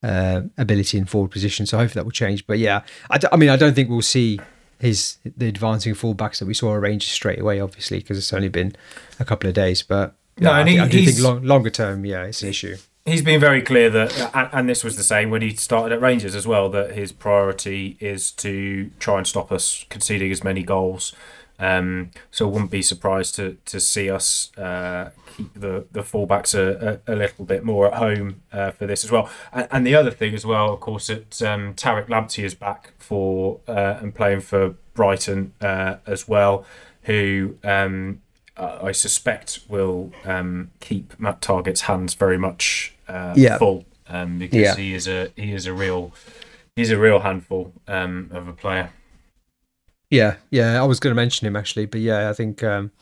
uh, 0.02 0.42
ability 0.56 0.98
in 0.98 1.04
forward 1.04 1.30
position. 1.32 1.66
So 1.66 1.78
hopefully 1.78 2.00
that 2.00 2.04
will 2.04 2.12
change. 2.12 2.46
But 2.46 2.58
yeah, 2.58 2.82
I, 3.10 3.18
d- 3.18 3.26
I 3.32 3.36
mean 3.36 3.48
I 3.50 3.56
don't 3.56 3.74
think 3.74 3.88
we'll 3.88 4.02
see 4.02 4.38
his 4.80 5.16
the 5.24 5.48
advancing 5.48 5.94
fullbacks 5.94 6.38
that 6.38 6.46
we 6.46 6.54
saw 6.54 6.74
at 6.76 6.80
Rangers 6.82 7.10
straight 7.10 7.40
away, 7.40 7.58
obviously 7.60 7.98
because 7.98 8.18
it's 8.18 8.32
only 8.32 8.48
been 8.48 8.76
a 9.18 9.24
couple 9.24 9.48
of 9.48 9.54
days. 9.54 9.82
But 9.82 10.14
No, 10.38 10.50
yeah, 10.50 10.58
and 10.60 10.68
I, 10.68 10.70
he- 10.72 10.76
think, 10.78 10.88
I 10.88 10.92
do 10.92 11.04
think 11.06 11.18
long, 11.20 11.42
longer 11.42 11.70
term, 11.70 12.04
yeah, 12.04 12.22
it's 12.24 12.42
an 12.42 12.50
issue. 12.50 12.76
He's 13.08 13.22
been 13.22 13.40
very 13.40 13.62
clear 13.62 13.88
that, 13.90 14.34
and, 14.34 14.48
and 14.52 14.68
this 14.68 14.84
was 14.84 14.96
the 14.96 15.02
same 15.02 15.30
when 15.30 15.42
he 15.42 15.54
started 15.56 15.94
at 15.94 16.00
Rangers 16.00 16.34
as 16.34 16.46
well, 16.46 16.68
that 16.68 16.94
his 16.94 17.10
priority 17.10 17.96
is 18.00 18.30
to 18.32 18.90
try 18.98 19.18
and 19.18 19.26
stop 19.26 19.50
us 19.50 19.86
conceding 19.88 20.30
as 20.30 20.44
many 20.44 20.62
goals. 20.62 21.14
Um, 21.58 22.10
so 22.30 22.46
wouldn't 22.46 22.70
be 22.70 22.82
surprised 22.82 23.34
to 23.34 23.56
to 23.64 23.80
see 23.80 24.08
us 24.08 24.56
uh, 24.56 25.10
keep 25.36 25.52
the 25.54 25.86
the 25.90 26.02
fullbacks 26.02 26.54
a, 26.54 27.00
a, 27.06 27.14
a 27.14 27.16
little 27.16 27.44
bit 27.44 27.64
more 27.64 27.88
at 27.88 27.94
home 27.94 28.42
uh, 28.52 28.70
for 28.70 28.86
this 28.86 29.04
as 29.04 29.10
well. 29.10 29.28
And, 29.52 29.66
and 29.72 29.86
the 29.86 29.96
other 29.96 30.12
thing 30.12 30.34
as 30.34 30.46
well, 30.46 30.72
of 30.72 30.80
course, 30.80 31.08
that 31.08 31.42
um, 31.42 31.74
Tariq 31.74 32.08
Lamptey 32.08 32.44
is 32.44 32.54
back 32.54 32.92
for 32.98 33.58
uh, 33.66 33.98
and 34.00 34.14
playing 34.14 34.40
for 34.40 34.76
Brighton 34.94 35.52
uh, 35.60 35.96
as 36.06 36.28
well, 36.28 36.64
who. 37.02 37.56
Um, 37.64 38.22
uh, 38.56 38.80
I 38.82 38.90
suspect 38.90 39.60
will 39.68 40.10
um, 40.24 40.72
keep 40.80 41.18
Matt 41.20 41.40
Targett's 41.40 41.82
hands 41.82 42.14
very 42.14 42.36
much 42.36 42.92
uh, 43.08 43.34
Yeah. 43.36 43.58
full 43.58 43.84
um, 44.08 44.38
because 44.38 44.58
Yeah. 44.58 44.76
he 44.76 44.94
is 44.94 45.08
a 45.08 45.30
he 45.36 45.52
is 45.52 45.66
a 45.66 45.72
real 45.72 46.12
he's 46.76 46.90
a 46.90 46.98
real 46.98 47.20
handful 47.20 47.72
um, 47.86 48.30
of 48.32 48.48
a 48.48 48.52
player. 48.52 48.90
Yeah, 50.10 50.36
yeah, 50.50 50.80
I 50.80 50.86
was 50.86 51.00
going 51.00 51.10
to 51.10 51.16
mention 51.20 51.46
him 51.46 51.56
actually, 51.56 51.84
but 51.86 52.00
yeah, 52.00 52.30
I 52.30 52.32
think 52.32 52.62
um, 52.64 52.92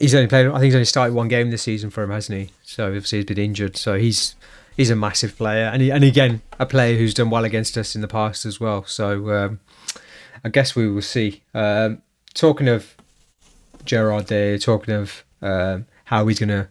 he's 0.00 0.14
only 0.14 0.26
played. 0.26 0.46
I 0.46 0.52
think 0.52 0.64
he's 0.64 0.74
only 0.74 0.84
started 0.86 1.12
one 1.14 1.28
game 1.28 1.50
this 1.50 1.62
season 1.62 1.90
for 1.90 2.02
him, 2.02 2.10
hasn't 2.10 2.38
he? 2.38 2.50
So 2.62 2.86
obviously 2.86 3.18
he's 3.18 3.26
been 3.26 3.38
injured. 3.38 3.76
So 3.76 3.98
he's 3.98 4.34
he's 4.76 4.88
a 4.90 4.96
massive 4.96 5.36
player, 5.36 5.64
and 5.66 5.82
he, 5.82 5.90
and 5.90 6.02
again 6.04 6.40
a 6.58 6.64
player 6.64 6.96
who's 6.96 7.12
done 7.12 7.28
well 7.28 7.44
against 7.44 7.76
us 7.76 7.94
in 7.94 8.00
the 8.00 8.08
past 8.08 8.46
as 8.46 8.58
well. 8.58 8.84
So 8.84 9.30
um, 9.36 9.60
I 10.44 10.48
guess 10.48 10.74
we 10.74 10.88
will 10.90 11.02
see. 11.02 11.42
Um, 11.52 12.00
talking 12.32 12.68
of 12.68 12.96
Gerrard, 13.84 14.28
there, 14.28 14.56
talking 14.58 14.94
of 14.94 15.24
um, 15.42 15.84
how 16.04 16.26
he's 16.26 16.38
gonna 16.38 16.68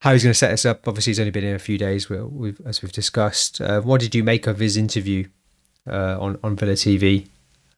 how 0.00 0.12
he's 0.12 0.22
gonna 0.22 0.34
set 0.34 0.52
us 0.52 0.64
up. 0.64 0.86
Obviously, 0.88 1.10
he's 1.10 1.20
only 1.20 1.30
been 1.30 1.44
in 1.44 1.54
a 1.54 1.58
few 1.58 1.78
days. 1.78 2.08
we 2.08 2.20
we've, 2.20 2.60
as 2.66 2.82
we've 2.82 2.92
discussed. 2.92 3.60
Uh, 3.60 3.80
what 3.80 4.00
did 4.00 4.14
you 4.14 4.24
make 4.24 4.46
of 4.46 4.58
his 4.58 4.76
interview 4.76 5.28
uh, 5.88 6.18
on 6.18 6.38
on 6.42 6.56
Villa 6.56 6.72
TV? 6.72 7.28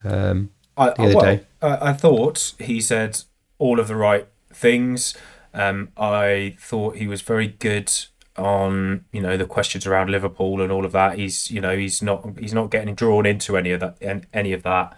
Um, 0.05 0.51
I, 0.77 0.91
The 0.91 1.03
other 1.03 1.15
well, 1.17 1.25
day. 1.25 1.41
I, 1.61 1.91
I 1.91 1.93
thought 1.93 2.55
he 2.59 2.81
said 2.81 3.21
all 3.59 3.79
of 3.79 3.89
the 3.89 3.97
right 3.97 4.27
things. 4.53 5.15
Um, 5.55 5.91
I 5.97 6.57
thought 6.59 6.97
he 6.97 7.07
was 7.07 7.23
very 7.23 7.49
good 7.49 7.93
on 8.39 9.05
you 9.13 9.21
know 9.21 9.37
the 9.37 9.45
questions 9.45 9.87
around 9.87 10.11
Liverpool 10.11 10.63
and 10.63 10.73
all 10.73 10.85
of 10.85 10.93
that. 10.93 11.19
He's 11.19 11.51
you 11.51 11.61
know 11.61 11.77
he's 11.77 12.03
not 12.03 12.39
he's 12.39 12.55
not 12.55 12.71
getting 12.71 12.95
drawn 12.95 13.27
into 13.27 13.57
any 13.57 13.73
of 13.73 13.81
that 13.81 13.97
an- 14.01 14.27
any 14.33 14.53
of 14.53 14.63
that. 14.63 14.97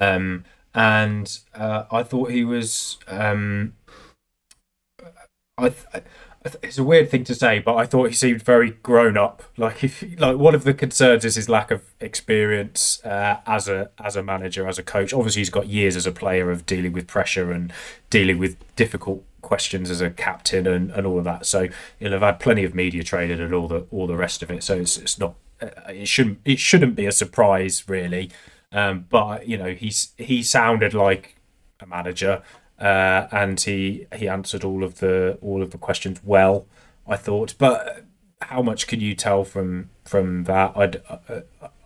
Um, 0.00 0.44
and 0.74 1.38
uh, 1.54 1.84
I 1.90 2.02
thought 2.02 2.30
he 2.30 2.44
was. 2.44 2.98
Um, 3.08 3.74
I. 5.56 5.66
I 5.66 5.68
th- 5.70 6.04
it's 6.62 6.78
a 6.78 6.84
weird 6.84 7.10
thing 7.10 7.24
to 7.24 7.34
say, 7.34 7.58
but 7.58 7.76
I 7.76 7.86
thought 7.86 8.08
he 8.08 8.14
seemed 8.14 8.42
very 8.42 8.70
grown 8.70 9.16
up. 9.16 9.42
Like 9.56 9.82
if 9.82 10.02
like 10.18 10.36
one 10.36 10.54
of 10.54 10.64
the 10.64 10.74
concerns 10.74 11.24
is 11.24 11.34
his 11.34 11.48
lack 11.48 11.70
of 11.70 11.82
experience 12.00 13.04
uh, 13.04 13.40
as 13.46 13.68
a 13.68 13.90
as 13.98 14.16
a 14.16 14.22
manager, 14.22 14.66
as 14.66 14.78
a 14.78 14.82
coach. 14.82 15.12
Obviously, 15.12 15.40
he's 15.40 15.50
got 15.50 15.66
years 15.66 15.96
as 15.96 16.06
a 16.06 16.12
player 16.12 16.50
of 16.50 16.66
dealing 16.66 16.92
with 16.92 17.06
pressure 17.06 17.50
and 17.52 17.72
dealing 18.10 18.38
with 18.38 18.56
difficult 18.76 19.24
questions 19.42 19.90
as 19.90 20.00
a 20.00 20.10
captain 20.10 20.66
and, 20.66 20.90
and 20.90 21.06
all 21.06 21.18
of 21.18 21.24
that. 21.24 21.46
So 21.46 21.68
he'll 21.98 22.12
have 22.12 22.22
had 22.22 22.40
plenty 22.40 22.64
of 22.64 22.74
media 22.74 23.02
training 23.02 23.40
and 23.40 23.54
all 23.54 23.68
the 23.68 23.86
all 23.90 24.06
the 24.06 24.16
rest 24.16 24.42
of 24.42 24.50
it. 24.50 24.62
So 24.62 24.76
it's, 24.76 24.98
it's 24.98 25.18
not 25.18 25.34
uh, 25.60 25.68
it 25.88 26.08
shouldn't 26.08 26.40
it 26.44 26.58
shouldn't 26.58 26.96
be 26.96 27.06
a 27.06 27.12
surprise 27.12 27.88
really. 27.88 28.30
Um, 28.72 29.06
but 29.08 29.48
you 29.48 29.56
know 29.56 29.72
he's 29.72 30.12
he 30.18 30.42
sounded 30.42 30.94
like 30.94 31.36
a 31.80 31.86
manager 31.86 32.42
uh, 32.80 33.26
and 33.32 33.60
he 33.60 34.06
he 34.16 34.28
answered 34.28 34.64
all 34.64 34.84
of 34.84 34.98
the 35.00 35.38
all 35.42 35.62
of 35.62 35.70
the 35.70 35.78
questions 35.78 36.20
well. 36.24 36.66
I 37.08 37.16
thought, 37.16 37.54
but 37.58 38.04
how 38.42 38.62
much 38.62 38.86
can 38.86 39.00
you 39.00 39.14
tell 39.14 39.44
from 39.44 39.90
from 40.04 40.44
that? 40.44 40.76
I, 40.76 40.86
d- 40.86 40.98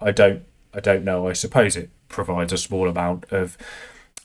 I- 0.00 0.10
don't 0.12 0.42
I 0.74 0.80
don't 0.80 1.04
know. 1.04 1.28
I 1.28 1.32
suppose 1.32 1.76
it 1.76 1.90
provides 2.08 2.52
a 2.52 2.58
small 2.58 2.88
amount 2.88 3.24
of 3.32 3.56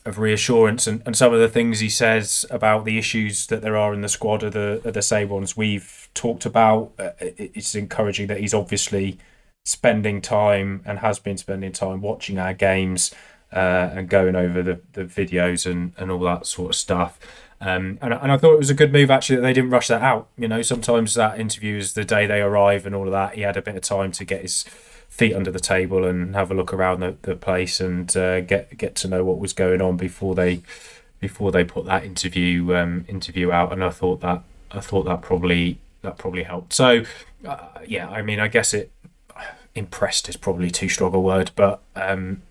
of 0.06 0.20
reassurance 0.20 0.86
and, 0.86 1.02
and 1.06 1.18
some 1.18 1.34
of 1.34 1.40
the 1.40 1.48
things 1.50 1.80
he 1.80 1.90
says 1.90 2.46
about 2.52 2.86
the 2.86 3.00
issues 3.00 3.48
that 3.48 3.64
there 3.64 3.76
are 3.76 3.92
in 3.94 4.02
the 4.02 4.10
squad 4.10 4.44
are 4.44 4.50
the 4.52 4.82
are 4.86 4.92
the 4.92 5.02
same 5.02 5.30
ones 5.30 5.58
we've 5.58 6.10
talked 6.14 6.46
about. 6.46 6.92
Uh, 7.00 7.12
it- 7.20 7.52
it's 7.56 7.76
encouraging 7.76 8.28
that 8.28 8.40
he's 8.40 8.54
obviously 8.54 9.18
spending 9.64 10.22
time 10.22 10.82
and 10.86 11.00
has 11.00 11.18
been 11.20 11.38
spending 11.38 11.72
time 11.72 12.00
watching 12.02 12.38
our 12.38 12.54
games 12.54 13.12
uh, 13.54 13.90
and 13.94 14.10
going 14.10 14.36
over 14.36 14.62
the, 14.62 14.80
the 14.94 15.04
videos 15.04 15.70
and, 15.70 15.94
and 15.98 16.12
all 16.12 16.20
that 16.20 16.46
sort 16.46 16.72
of 16.72 16.76
stuff. 16.76 17.20
Um, 17.62 17.98
and, 18.02 18.14
and 18.14 18.32
I 18.32 18.38
thought 18.38 18.54
it 18.54 18.60
was 18.60 18.70
a 18.70 18.76
good 18.76 18.92
move 18.92 19.10
actually 19.10 19.38
that 19.38 19.42
they 19.42 19.54
didn't 19.54 19.70
rush 19.70 19.88
that 19.88 20.02
out. 20.02 20.28
You 20.38 20.48
know, 20.48 20.62
sometimes 20.62 21.14
that 21.14 21.40
interview 21.40 21.78
is 21.78 21.94
the 21.94 22.04
day 22.04 22.28
they 22.28 22.42
arrive 22.42 22.86
and 22.86 22.94
all 22.94 23.06
of 23.06 23.12
that. 23.12 23.36
He 23.36 23.42
had 23.42 23.58
a 23.58 23.62
bit 23.62 23.76
of 23.76 23.82
time 23.82 24.12
to 24.14 24.26
get 24.26 24.42
his 24.42 24.66
feet 25.08 25.34
under 25.34 25.52
the 25.52 25.60
table 25.60 26.04
and 26.04 26.36
have 26.36 26.52
a 26.52 26.54
look 26.54 26.74
around 26.74 27.00
the, 27.00 27.16
the 27.22 27.36
place 27.36 27.80
and 27.80 28.16
uh, 28.18 28.42
get 28.42 28.78
get 28.78 28.96
to 28.96 29.08
know 29.08 29.24
what 29.24 29.40
was 29.40 29.54
going 29.54 29.82
on 29.82 29.96
before 29.96 30.36
they 30.36 30.62
before 31.22 31.52
they 31.52 31.64
put 31.64 31.86
that 31.86 32.04
interview 32.04 32.76
um, 32.76 33.06
interview 33.08 33.52
out. 33.52 33.72
And 33.72 33.84
I 33.84 33.90
thought 33.90 34.20
that 34.22 34.44
I 34.72 34.82
thought 34.82 35.06
that 35.06 35.22
probably 35.22 35.80
that 36.02 36.18
probably 36.18 36.44
helped. 36.44 36.74
So 36.74 37.04
uh, 37.46 37.68
yeah, 37.88 38.10
I 38.10 38.22
mean, 38.22 38.40
I 38.40 38.50
guess 38.50 38.74
it 38.74 38.92
impressed 39.74 40.28
is 40.28 40.38
probably 40.38 40.72
too 40.72 40.90
strong 40.90 41.14
a 41.14 41.20
word, 41.20 41.52
but 41.56 41.82
um, 41.96 42.42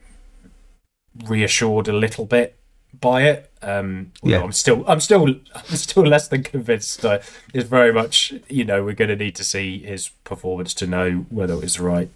reassured 1.26 1.88
a 1.88 1.92
little 1.92 2.26
bit 2.26 2.56
by 3.00 3.22
it. 3.22 3.50
Um, 3.62 4.12
yeah, 4.22 4.42
I'm 4.42 4.52
still, 4.52 4.84
I'm 4.86 5.00
still, 5.00 5.28
I'm 5.54 5.76
still 5.76 6.04
less 6.04 6.28
than 6.28 6.42
convinced. 6.42 7.04
Uh, 7.04 7.20
it's 7.52 7.68
very 7.68 7.92
much, 7.92 8.34
you 8.48 8.64
know, 8.64 8.84
we're 8.84 8.94
going 8.94 9.10
to 9.10 9.16
need 9.16 9.34
to 9.36 9.44
see 9.44 9.80
his 9.80 10.10
performance 10.24 10.74
to 10.74 10.86
know 10.86 11.26
whether 11.30 11.54
it 11.54 11.62
was 11.62 11.76
the 11.76 11.84
right 11.84 12.10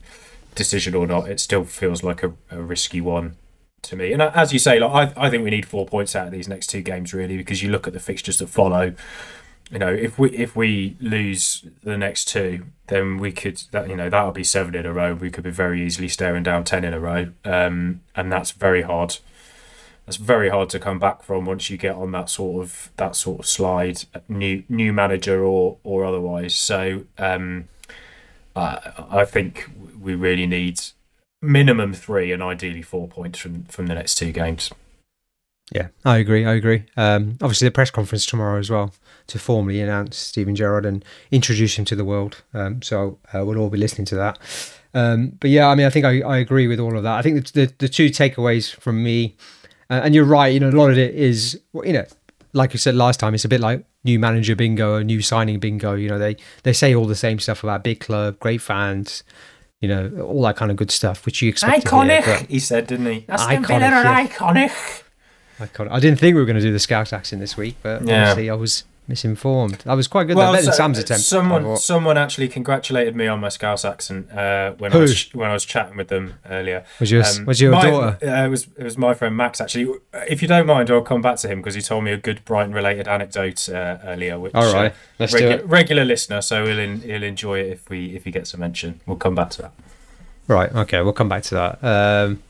decision 0.55 0.95
or 0.95 1.07
not. 1.07 1.29
It 1.29 1.41
still 1.41 1.65
feels 1.65 2.03
like 2.03 2.23
a, 2.23 2.33
a 2.51 2.61
risky 2.61 3.01
one 3.01 3.37
to 3.83 3.97
me. 3.97 4.13
And 4.13 4.23
uh, 4.23 4.33
as 4.35 4.53
you 4.53 4.59
say, 4.59 4.79
like 4.79 5.17
I, 5.17 5.27
I 5.27 5.31
think 5.31 5.45
we 5.45 5.51
need 5.51 5.67
four 5.67 5.87
points 5.87 6.15
out 6.17 6.27
of 6.27 6.33
these 6.33 6.49
next 6.49 6.69
two 6.69 6.83
games 6.83 7.15
really, 7.15 7.37
because 7.37 7.63
you 7.63 7.71
look 7.71 7.87
at 7.87 7.93
the 7.93 8.01
fixtures 8.01 8.39
that 8.39 8.49
follow. 8.49 8.95
You 9.71 9.79
know, 9.79 9.93
if 9.93 10.19
we 10.19 10.31
if 10.31 10.57
we 10.57 10.97
lose 11.01 11.65
the 11.83 11.99
next 11.99 12.27
two, 12.29 12.67
then 12.87 13.19
we 13.19 13.33
could 13.33 13.63
that 13.73 13.89
you 13.89 13.97
know 13.97 14.09
that'll 14.09 14.33
be 14.33 14.45
seven 14.45 14.75
in 14.75 14.87
a 14.87 14.93
row. 14.93 15.15
We 15.15 15.31
could 15.31 15.45
be 15.45 15.51
very 15.51 15.85
easily 15.85 16.09
staring 16.09 16.43
down 16.43 16.65
ten 16.65 16.85
in 16.85 16.95
a 16.95 17.01
row, 17.01 17.33
um, 17.45 18.01
and 18.17 18.33
that's 18.33 18.53
very 18.53 18.83
hard 18.83 19.19
that's 20.09 20.17
very 20.17 20.49
hard 20.49 20.71
to 20.71 20.79
come 20.79 20.99
back 20.99 21.23
from 21.23 21.45
once 21.45 21.69
you 21.69 21.77
get 21.77 21.95
on 21.95 22.13
that 22.13 22.31
sort 22.31 22.63
of 22.63 22.91
that 22.97 23.15
sort 23.15 23.41
of 23.41 23.47
slide, 23.47 24.05
new 24.27 24.65
new 24.67 24.91
manager 24.91 25.45
or 25.45 25.77
or 25.85 26.03
otherwise. 26.07 26.57
So 26.57 27.05
um, 27.19 27.69
I 28.57 28.95
I 29.11 29.25
think 29.27 29.69
we 30.01 30.15
really 30.15 30.47
need 30.47 30.81
minimum 31.43 31.93
three 31.93 32.33
and 32.33 32.43
ideally 32.43 32.81
four 32.81 33.07
points 33.07 33.39
from 33.39 33.65
from 33.65 33.87
the 33.87 33.95
next 33.95 34.15
two 34.15 34.33
games. 34.33 34.71
Yeah, 35.73 35.89
I 36.05 36.17
agree. 36.19 36.47
I 36.47 36.55
agree. 36.55 36.85
Um, 36.97 37.39
obviously, 37.43 37.67
the 37.67 37.73
press 37.73 37.91
conference 37.91 38.25
tomorrow 38.25 38.59
as 38.59 38.71
well 38.71 38.95
to 39.27 39.39
formally 39.39 39.81
announce 39.81 40.17
Steven 40.17 40.55
Gerrard 40.55 40.87
and 40.87 41.05
introduce 41.31 41.79
him 41.79 41.85
to 41.87 41.97
the 41.97 42.05
world. 42.05 42.43
Um, 42.55 42.81
so 42.81 43.19
uh, 43.35 43.45
we'll 43.45 43.59
all 43.59 43.69
be 43.69 43.77
listening 43.77 44.07
to 44.07 44.15
that. 44.15 44.39
Um, 44.95 45.33
but 45.41 45.51
yeah, 45.51 45.69
I 45.69 45.75
mean, 45.75 45.87
I 45.87 45.91
think 45.91 46.07
I, 46.07 46.23
I 46.23 46.39
agree 46.39 46.67
with 46.67 46.81
all 46.81 46.97
of 46.97 47.03
that. 47.03 47.19
I 47.19 47.23
think 47.23 47.53
the, 47.53 47.67
the, 47.67 47.75
the 47.81 47.89
two 47.89 48.09
takeaways 48.09 48.75
from 48.75 49.03
me 49.03 49.37
uh, 49.91 50.01
and 50.05 50.15
you're 50.15 50.25
right. 50.25 50.49
You 50.49 50.61
know, 50.61 50.71
a 50.71 50.73
lot 50.73 50.91
of 50.91 50.99
it 50.99 51.15
is, 51.15 51.61
you 51.75 51.93
know, 51.93 52.05
like 52.53 52.73
you 52.73 52.79
said 52.79 52.95
last 52.95 53.21
time, 53.21 53.35
it's 53.35 53.45
a 53.45 53.49
bit 53.49 53.61
like 53.61 53.85
new 54.05 54.19
manager 54.19 54.55
bingo 54.55 54.95
or 54.95 55.05
new 55.05 55.23
signing 55.23 55.59
bingo. 55.59 55.95
You 55.95 56.09
know, 56.09 56.19
they 56.19 56.37
they 56.63 56.73
say 56.73 56.95
all 56.95 57.07
the 57.07 57.15
same 57.15 57.39
stuff 57.39 57.63
about 57.63 57.85
big 57.85 58.01
club, 58.01 58.39
great 58.39 58.61
fans, 58.61 59.23
you 59.81 59.89
know, 59.89 60.11
all 60.21 60.43
that 60.43 60.57
kind 60.57 60.71
of 60.71 60.77
good 60.77 60.91
stuff, 60.91 61.25
which 61.25 61.41
you 61.41 61.49
expect. 61.49 61.87
Iconic, 61.87 62.25
hear, 62.25 62.47
he 62.49 62.59
said, 62.59 62.87
didn't 62.87 63.07
he? 63.07 63.25
Aston 63.29 63.65
iconic, 63.65 63.81
yeah. 63.81 64.27
iconic. 64.27 65.03
Iconic. 65.59 65.91
I 65.91 66.01
didn't 66.01 66.19
think 66.19 66.35
we 66.35 66.41
were 66.41 66.47
going 66.47 66.57
to 66.57 66.63
do 66.63 66.73
the 66.73 66.79
Scouse 66.79 67.13
accent 67.13 67.41
this 67.41 67.57
week, 67.57 67.77
but 67.83 68.05
yeah. 68.05 68.31
obviously 68.31 68.51
I 68.51 68.55
was 68.55 68.85
misinformed. 69.09 69.79
That 69.85 69.95
was 69.95 70.07
quite 70.07 70.25
good. 70.25 70.37
Well, 70.37 70.55
so, 70.63 70.71
Sam's 70.71 70.99
attempt. 70.99 71.25
Someone, 71.25 71.77
someone 71.79 72.19
actually 72.19 72.49
congratulated 72.49 73.17
me 73.17 73.27
on 73.27 73.41
my 73.41 73.49
Scouse 73.49 73.85
accent 73.85 74.31
uh, 74.31 74.73
when 74.73 74.93
Who? 74.93 74.99
I 74.99 75.01
was 75.01 75.35
when 75.35 75.51
I 75.51 75.53
was 75.53 75.65
chatting 75.65 75.97
with 75.97 76.09
them 76.09 76.35
earlier. 76.49 76.85
Was 77.01 77.11
your 77.11 77.25
um, 77.25 77.47
was 77.47 77.61
your 77.61 77.73
my, 77.73 77.83
daughter? 77.83 78.19
Uh, 78.23 78.47
it 78.47 78.49
was 78.49 78.69
it 78.77 78.85
was 78.85 78.99
my 78.99 79.15
friend 79.15 79.37
Max 79.37 79.61
actually. 79.61 79.95
If 80.29 80.43
you 80.43 80.49
don't 80.49 80.67
mind, 80.67 80.91
I'll 80.91 81.01
come 81.03 81.23
back 81.23 81.39
to 81.39 81.49
him 81.49 81.61
because 81.61 81.75
he 81.75 81.81
told 81.81 82.05
me 82.05 82.13
a 82.13 82.19
good 82.19 82.45
Brighton 82.45 82.73
related 82.73 83.09
anecdote 83.09 83.69
uh, 83.69 83.99
earlier. 84.05 84.39
Which, 84.39 84.55
All 84.55 84.73
right, 84.73 84.93
uh, 84.93 84.95
let's 85.19 85.35
regu- 85.35 85.39
do 85.39 85.49
it. 85.49 85.67
Regular 85.67 86.05
listener, 86.05 86.41
so 86.43 86.67
he'll 86.67 86.79
in, 86.79 87.01
he'll 87.01 87.23
enjoy 87.23 87.61
it 87.61 87.73
if 87.73 87.89
we 87.89 88.15
if 88.15 88.25
he 88.25 88.31
gets 88.31 88.55
a 88.55 88.59
mention. 88.59 89.01
We'll 89.07 89.17
come 89.17 89.35
back 89.35 89.51
to 89.51 89.63
that. 89.63 89.73
Right. 90.47 90.75
Okay. 90.75 91.03
We'll 91.03 91.13
come 91.13 91.29
back 91.29 91.43
to 91.45 91.55
that. 91.55 91.85
Um, 91.85 92.43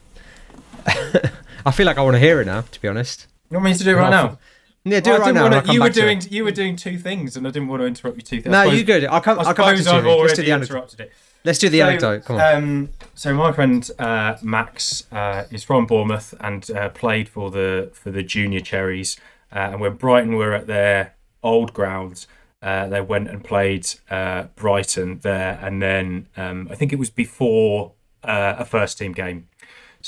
I 1.67 1.71
feel 1.71 1.87
like 1.87 1.99
I 1.99 2.03
want 2.03 2.15
to 2.15 2.21
hear 2.21 2.41
it 2.41 2.47
now. 2.47 2.63
To 2.63 2.81
be 2.81 2.89
honest. 2.89 3.27
You 3.51 3.57
want 3.57 3.65
me 3.65 3.75
to 3.75 3.85
do 3.85 3.91
it 3.91 3.95
right 3.95 4.11
now? 4.11 4.39
Yeah, 4.85 5.01
do 5.01 5.11
well, 5.11 5.21
it 5.21 5.25
right 5.25 5.35
now. 5.35 5.43
Wanna, 5.43 5.73
you 5.73 5.83
were 5.83 5.91
doing 5.91 6.23
you 6.31 6.45
were 6.45 6.51
doing 6.51 6.77
two 6.77 6.99
things, 6.99 7.37
and 7.37 7.47
I 7.47 7.51
didn't 7.51 7.69
want 7.69 7.83
to 7.83 7.87
interrupt 7.87 8.17
you. 8.17 8.23
Two 8.23 8.41
things. 8.41 8.53
No, 8.53 8.65
you 8.65 8.85
good. 8.85 9.05
I'll 9.05 9.21
come. 9.21 9.39
I 9.39 9.49
will 9.49 9.55
come 9.55 9.75
back 9.75 9.85
to 9.85 9.91
I've 9.91 10.07
already 10.07 10.23
Let's 10.23 10.35
do 10.35 10.45
the 10.45 10.53
interrupted 10.53 11.01
it. 11.01 11.13
Let's 11.45 11.59
do 11.59 11.69
the 11.69 11.79
so, 11.79 11.87
anecdote. 11.87 12.25
Come 12.25 12.37
on. 12.37 12.57
Um, 12.57 12.89
so 13.15 13.35
my 13.35 13.53
friend 13.53 13.89
uh, 13.99 14.37
Max 14.43 15.07
uh, 15.13 15.45
is 15.51 15.65
from 15.65 15.87
Bournemouth 15.87 16.35
and 16.41 16.71
uh, 16.71 16.89
played 16.91 17.29
for 17.29 17.51
the 17.51 17.91
for 17.93 18.11
the 18.11 18.23
junior 18.23 18.61
Cherries. 18.61 19.17
Uh, 19.51 19.71
and 19.73 19.81
when 19.81 19.95
Brighton 19.95 20.37
were 20.37 20.53
at 20.53 20.67
their 20.67 21.15
old 21.43 21.73
grounds, 21.73 22.27
uh, 22.63 22.87
they 22.89 23.01
went 23.01 23.29
and 23.29 23.43
played 23.43 23.89
uh, 24.11 24.45
Brighton 24.57 25.21
there, 25.21 25.59
and 25.63 25.81
then 25.81 26.29
um, 26.37 26.69
I 26.71 26.75
think 26.75 26.93
it 26.93 26.99
was 26.99 27.11
before 27.11 27.93
a 28.23 28.65
first 28.65 28.99
team 28.99 29.13
game. 29.13 29.48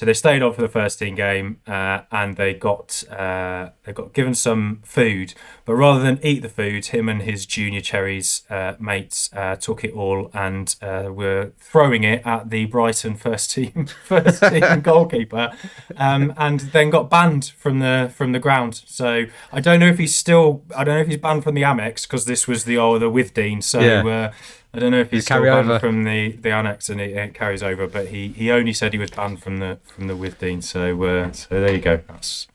So 0.00 0.06
they 0.06 0.14
stayed 0.14 0.42
on 0.42 0.54
for 0.54 0.62
the 0.62 0.68
first 0.68 0.98
team 0.98 1.14
game, 1.14 1.60
uh, 1.66 2.04
and 2.10 2.38
they 2.38 2.54
got 2.54 3.04
uh, 3.10 3.68
they 3.84 3.92
got 3.92 4.14
given 4.14 4.34
some 4.34 4.80
food. 4.82 5.34
But 5.66 5.74
rather 5.74 6.02
than 6.02 6.18
eat 6.22 6.40
the 6.40 6.48
food, 6.48 6.86
him 6.86 7.06
and 7.06 7.20
his 7.20 7.44
junior 7.44 7.82
cherries 7.82 8.44
uh, 8.48 8.76
mates 8.80 9.28
uh, 9.34 9.56
took 9.56 9.84
it 9.84 9.92
all 9.92 10.30
and 10.32 10.74
uh, 10.80 11.10
were 11.12 11.52
throwing 11.58 12.02
it 12.04 12.26
at 12.26 12.48
the 12.48 12.64
Brighton 12.64 13.14
first 13.14 13.50
team 13.50 13.88
first 14.06 14.42
team 14.42 14.80
goalkeeper, 14.82 15.52
um, 15.98 16.32
and 16.38 16.60
then 16.60 16.88
got 16.88 17.10
banned 17.10 17.52
from 17.58 17.80
the 17.80 18.10
from 18.14 18.32
the 18.32 18.38
ground. 18.38 18.80
So 18.86 19.26
I 19.52 19.60
don't 19.60 19.80
know 19.80 19.88
if 19.88 19.98
he's 19.98 20.14
still 20.14 20.62
I 20.74 20.82
don't 20.82 20.94
know 20.94 21.02
if 21.02 21.08
he's 21.08 21.18
banned 21.18 21.44
from 21.44 21.54
the 21.54 21.62
Amex 21.62 22.08
because 22.08 22.24
this 22.24 22.48
was 22.48 22.64
the 22.64 22.78
oh 22.78 22.98
the 22.98 23.10
Withdean. 23.10 23.62
So. 23.62 23.80
Yeah 23.80 24.00
uh, 24.00 24.32
I 24.72 24.78
don't 24.78 24.92
know 24.92 25.00
if 25.00 25.10
he's 25.10 25.24
still 25.24 25.42
banned 25.42 25.68
over. 25.68 25.78
from 25.78 26.04
the, 26.04 26.32
the 26.32 26.50
Amex 26.50 26.88
and 26.88 27.00
it, 27.00 27.16
it, 27.16 27.34
carries 27.34 27.62
over, 27.62 27.88
but 27.88 28.08
he, 28.08 28.28
he 28.28 28.50
only 28.50 28.72
said 28.72 28.92
he 28.92 28.98
was 28.98 29.10
banned 29.10 29.42
from 29.42 29.58
the 29.58 29.78
from 29.84 30.06
the 30.06 30.14
Withdean. 30.14 30.62
So 30.62 31.02
uh, 31.02 31.32
so 31.32 31.60
there 31.60 31.72
you 31.72 31.80
go. 31.80 32.00
That's 32.06 32.46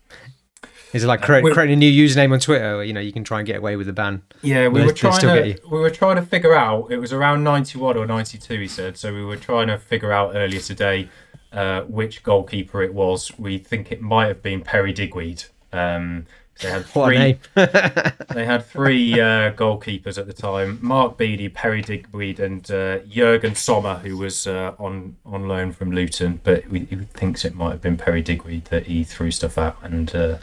is 0.93 1.03
it 1.03 1.07
like 1.07 1.29
uh, 1.29 1.41
creating 1.41 1.73
a 1.73 1.75
new 1.75 2.07
username 2.07 2.31
on 2.31 2.39
Twitter? 2.39 2.77
Where, 2.77 2.85
you 2.85 2.93
know, 2.93 3.01
you 3.01 3.11
can 3.11 3.25
try 3.25 3.39
and 3.39 3.45
get 3.45 3.57
away 3.57 3.75
with 3.75 3.87
the 3.87 3.93
ban. 3.93 4.23
Yeah, 4.41 4.69
we 4.69 4.85
were 4.85 4.93
trying 4.93 5.19
to 5.19 5.59
we 5.69 5.79
were 5.79 5.89
trying 5.89 6.15
to 6.15 6.21
figure 6.21 6.55
out. 6.55 6.89
It 6.89 6.99
was 6.99 7.11
around 7.11 7.43
ninety 7.43 7.77
one 7.77 7.97
or 7.97 8.05
ninety 8.05 8.37
two. 8.37 8.61
He 8.61 8.67
said 8.69 8.97
so. 8.97 9.13
We 9.13 9.25
were 9.25 9.35
trying 9.35 9.67
to 9.67 9.77
figure 9.77 10.13
out 10.13 10.35
earlier 10.35 10.61
today 10.61 11.09
uh, 11.55 11.81
which 11.83 12.23
goalkeeper 12.23 12.81
it 12.81 12.93
was. 12.93 13.31
We 13.37 13.57
think 13.57 13.91
it 13.91 14.01
might 14.01 14.27
have 14.27 14.41
been 14.41 14.61
Perry 14.61 14.93
Digweed. 14.93 15.45
Um, 15.71 16.25
they 16.61 16.69
had 16.69 16.85
three. 16.85 17.37
they 17.55 18.45
had 18.45 18.65
three 18.65 19.13
uh, 19.19 19.51
goalkeepers 19.51 20.17
at 20.17 20.25
the 20.25 20.33
time: 20.33 20.79
Mark 20.81 21.17
Beattie, 21.17 21.49
Perry 21.49 21.81
Digweed, 21.81 22.39
and 22.39 22.69
uh, 22.71 22.99
Jurgen 22.99 23.55
Sommer, 23.55 23.95
who 23.95 24.17
was 24.17 24.47
uh, 24.47 24.73
on 24.79 25.17
on 25.25 25.49
loan 25.49 25.73
from 25.73 25.91
Luton. 25.91 26.39
But 26.43 26.63
he, 26.65 26.79
he, 26.85 26.95
thinks 26.95 27.43
it 27.43 27.55
might 27.55 27.71
have 27.71 27.81
been 27.81 27.97
Perry 27.97 28.21
Digweed 28.21 28.65
that 28.65 28.85
he 28.85 29.03
threw 29.03 29.31
stuff 29.31 29.57
at. 29.57 29.75
And 29.81 30.15
uh, 30.15 30.37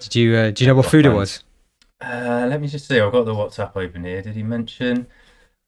did 0.00 0.14
you 0.14 0.36
uh, 0.36 0.50
do 0.50 0.64
you 0.64 0.68
know 0.68 0.74
what 0.74 0.86
food 0.86 1.04
it 1.04 1.10
was? 1.10 1.44
Uh, 2.00 2.46
let 2.48 2.60
me 2.60 2.66
just 2.66 2.88
see. 2.88 2.98
I've 2.98 3.12
got 3.12 3.24
the 3.24 3.34
WhatsApp 3.34 3.76
open 3.76 4.04
here. 4.04 4.22
Did 4.22 4.34
he 4.34 4.42
mention? 4.42 5.06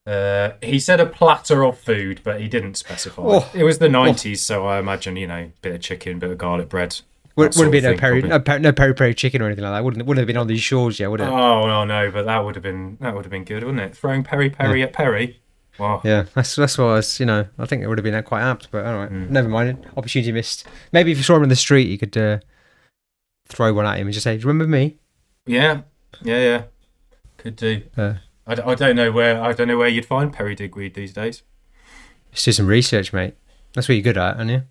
he 0.06 0.78
said 0.78 1.00
a 1.00 1.06
platter 1.06 1.62
of 1.62 1.78
food, 1.78 2.20
but 2.24 2.40
he 2.40 2.48
didn't 2.48 2.74
specify. 2.74 3.22
Oh. 3.22 3.50
It 3.54 3.64
was 3.64 3.78
the 3.78 3.88
nineties, 3.90 4.50
oh. 4.50 4.54
so 4.54 4.66
I 4.66 4.78
imagine 4.78 5.16
you 5.16 5.26
know, 5.26 5.34
a 5.34 5.52
bit 5.60 5.74
of 5.74 5.80
chicken, 5.82 6.18
bit 6.18 6.30
of 6.30 6.38
garlic 6.38 6.70
bread, 6.70 7.00
would, 7.36 7.56
wouldn't 7.56 7.72
be 7.72 7.80
no 7.80 7.96
peri, 7.96 8.22
no, 8.22 8.38
no 8.38 8.72
peri 8.72 8.94
peri 8.94 9.14
chicken 9.14 9.42
or 9.42 9.46
anything 9.46 9.64
like 9.64 9.72
that. 9.72 9.84
Wouldn't 9.84 10.06
wouldn't 10.06 10.20
have 10.20 10.26
been 10.26 10.36
on 10.36 10.46
these 10.46 10.62
shores 10.62 11.00
yet, 11.00 11.10
would 11.10 11.20
it? 11.20 11.28
Oh 11.28 11.66
no, 11.66 11.84
no, 11.84 12.10
but 12.10 12.26
that 12.26 12.44
would 12.44 12.54
have 12.54 12.62
been 12.62 12.96
that 13.00 13.14
would 13.14 13.24
have 13.24 13.32
been 13.32 13.44
good, 13.44 13.64
wouldn't 13.64 13.80
it? 13.80 13.96
Throwing 13.96 14.22
peri 14.22 14.50
peri 14.50 14.80
yeah. 14.80 14.86
at 14.86 14.92
Perry. 14.92 15.40
Wow. 15.78 16.00
Yeah, 16.04 16.26
that's 16.34 16.54
that's 16.54 16.78
what 16.78 16.84
I 16.84 16.92
was. 16.94 17.18
You 17.18 17.26
know, 17.26 17.46
I 17.58 17.66
think 17.66 17.82
it 17.82 17.88
would 17.88 17.98
have 17.98 18.04
been 18.04 18.22
quite 18.22 18.42
apt, 18.42 18.70
but 18.70 18.86
all 18.86 18.94
right, 18.94 19.10
mm. 19.10 19.28
never 19.28 19.48
mind. 19.48 19.84
Opportunity 19.96 20.30
missed. 20.30 20.66
Maybe 20.92 21.10
if 21.10 21.16
you 21.16 21.24
saw 21.24 21.36
him 21.36 21.42
in 21.42 21.48
the 21.48 21.56
street, 21.56 21.88
you 21.88 21.98
could 21.98 22.16
uh, 22.16 22.38
throw 23.48 23.74
one 23.74 23.86
at 23.86 23.98
him 23.98 24.06
and 24.06 24.14
just 24.14 24.24
say, 24.24 24.36
"Remember 24.38 24.66
me?" 24.66 24.98
Yeah, 25.46 25.82
yeah, 26.22 26.38
yeah. 26.38 26.62
Could 27.38 27.56
do. 27.56 27.82
Uh, 27.96 28.14
I, 28.46 28.52
I 28.52 28.74
don't 28.76 28.94
know 28.94 29.10
where 29.10 29.42
I 29.42 29.52
don't 29.52 29.66
know 29.66 29.78
where 29.78 29.88
you'd 29.88 30.06
find 30.06 30.32
Perry 30.32 30.54
Digweed 30.54 30.94
these 30.94 31.12
days. 31.12 31.42
Just 32.32 32.44
do 32.44 32.52
some 32.52 32.66
research, 32.66 33.12
mate. 33.12 33.34
That's 33.72 33.88
what 33.88 33.94
you're 33.94 34.02
good 34.02 34.18
at, 34.18 34.36
aren't 34.36 34.50
you? 34.50 34.62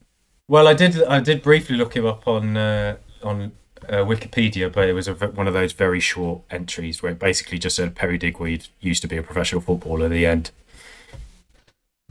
Well, 0.48 0.68
I 0.68 0.74
did. 0.74 1.02
I 1.04 1.20
did 1.20 1.42
briefly 1.42 1.78
look 1.78 1.96
him 1.96 2.06
up 2.06 2.28
on 2.28 2.58
uh, 2.58 2.98
on 3.24 3.54
uh, 3.88 4.04
Wikipedia, 4.04 4.72
but 4.72 4.90
it 4.90 4.94
was 4.94 5.08
a, 5.08 5.14
one 5.14 5.48
of 5.48 5.54
those 5.54 5.74
very 5.74 6.00
short 6.00 6.42
entries 6.52 7.02
where 7.02 7.12
it 7.12 7.20
basically 7.20 7.58
just 7.58 7.76
said 7.76 7.96
Perry 7.96 8.18
Digweed 8.18 8.68
used 8.80 9.02
to 9.04 9.08
be 9.08 9.18
a 9.18 9.24
professional 9.24 9.62
footballer. 9.62 10.06
At 10.06 10.12
the 10.12 10.26
end. 10.26 10.52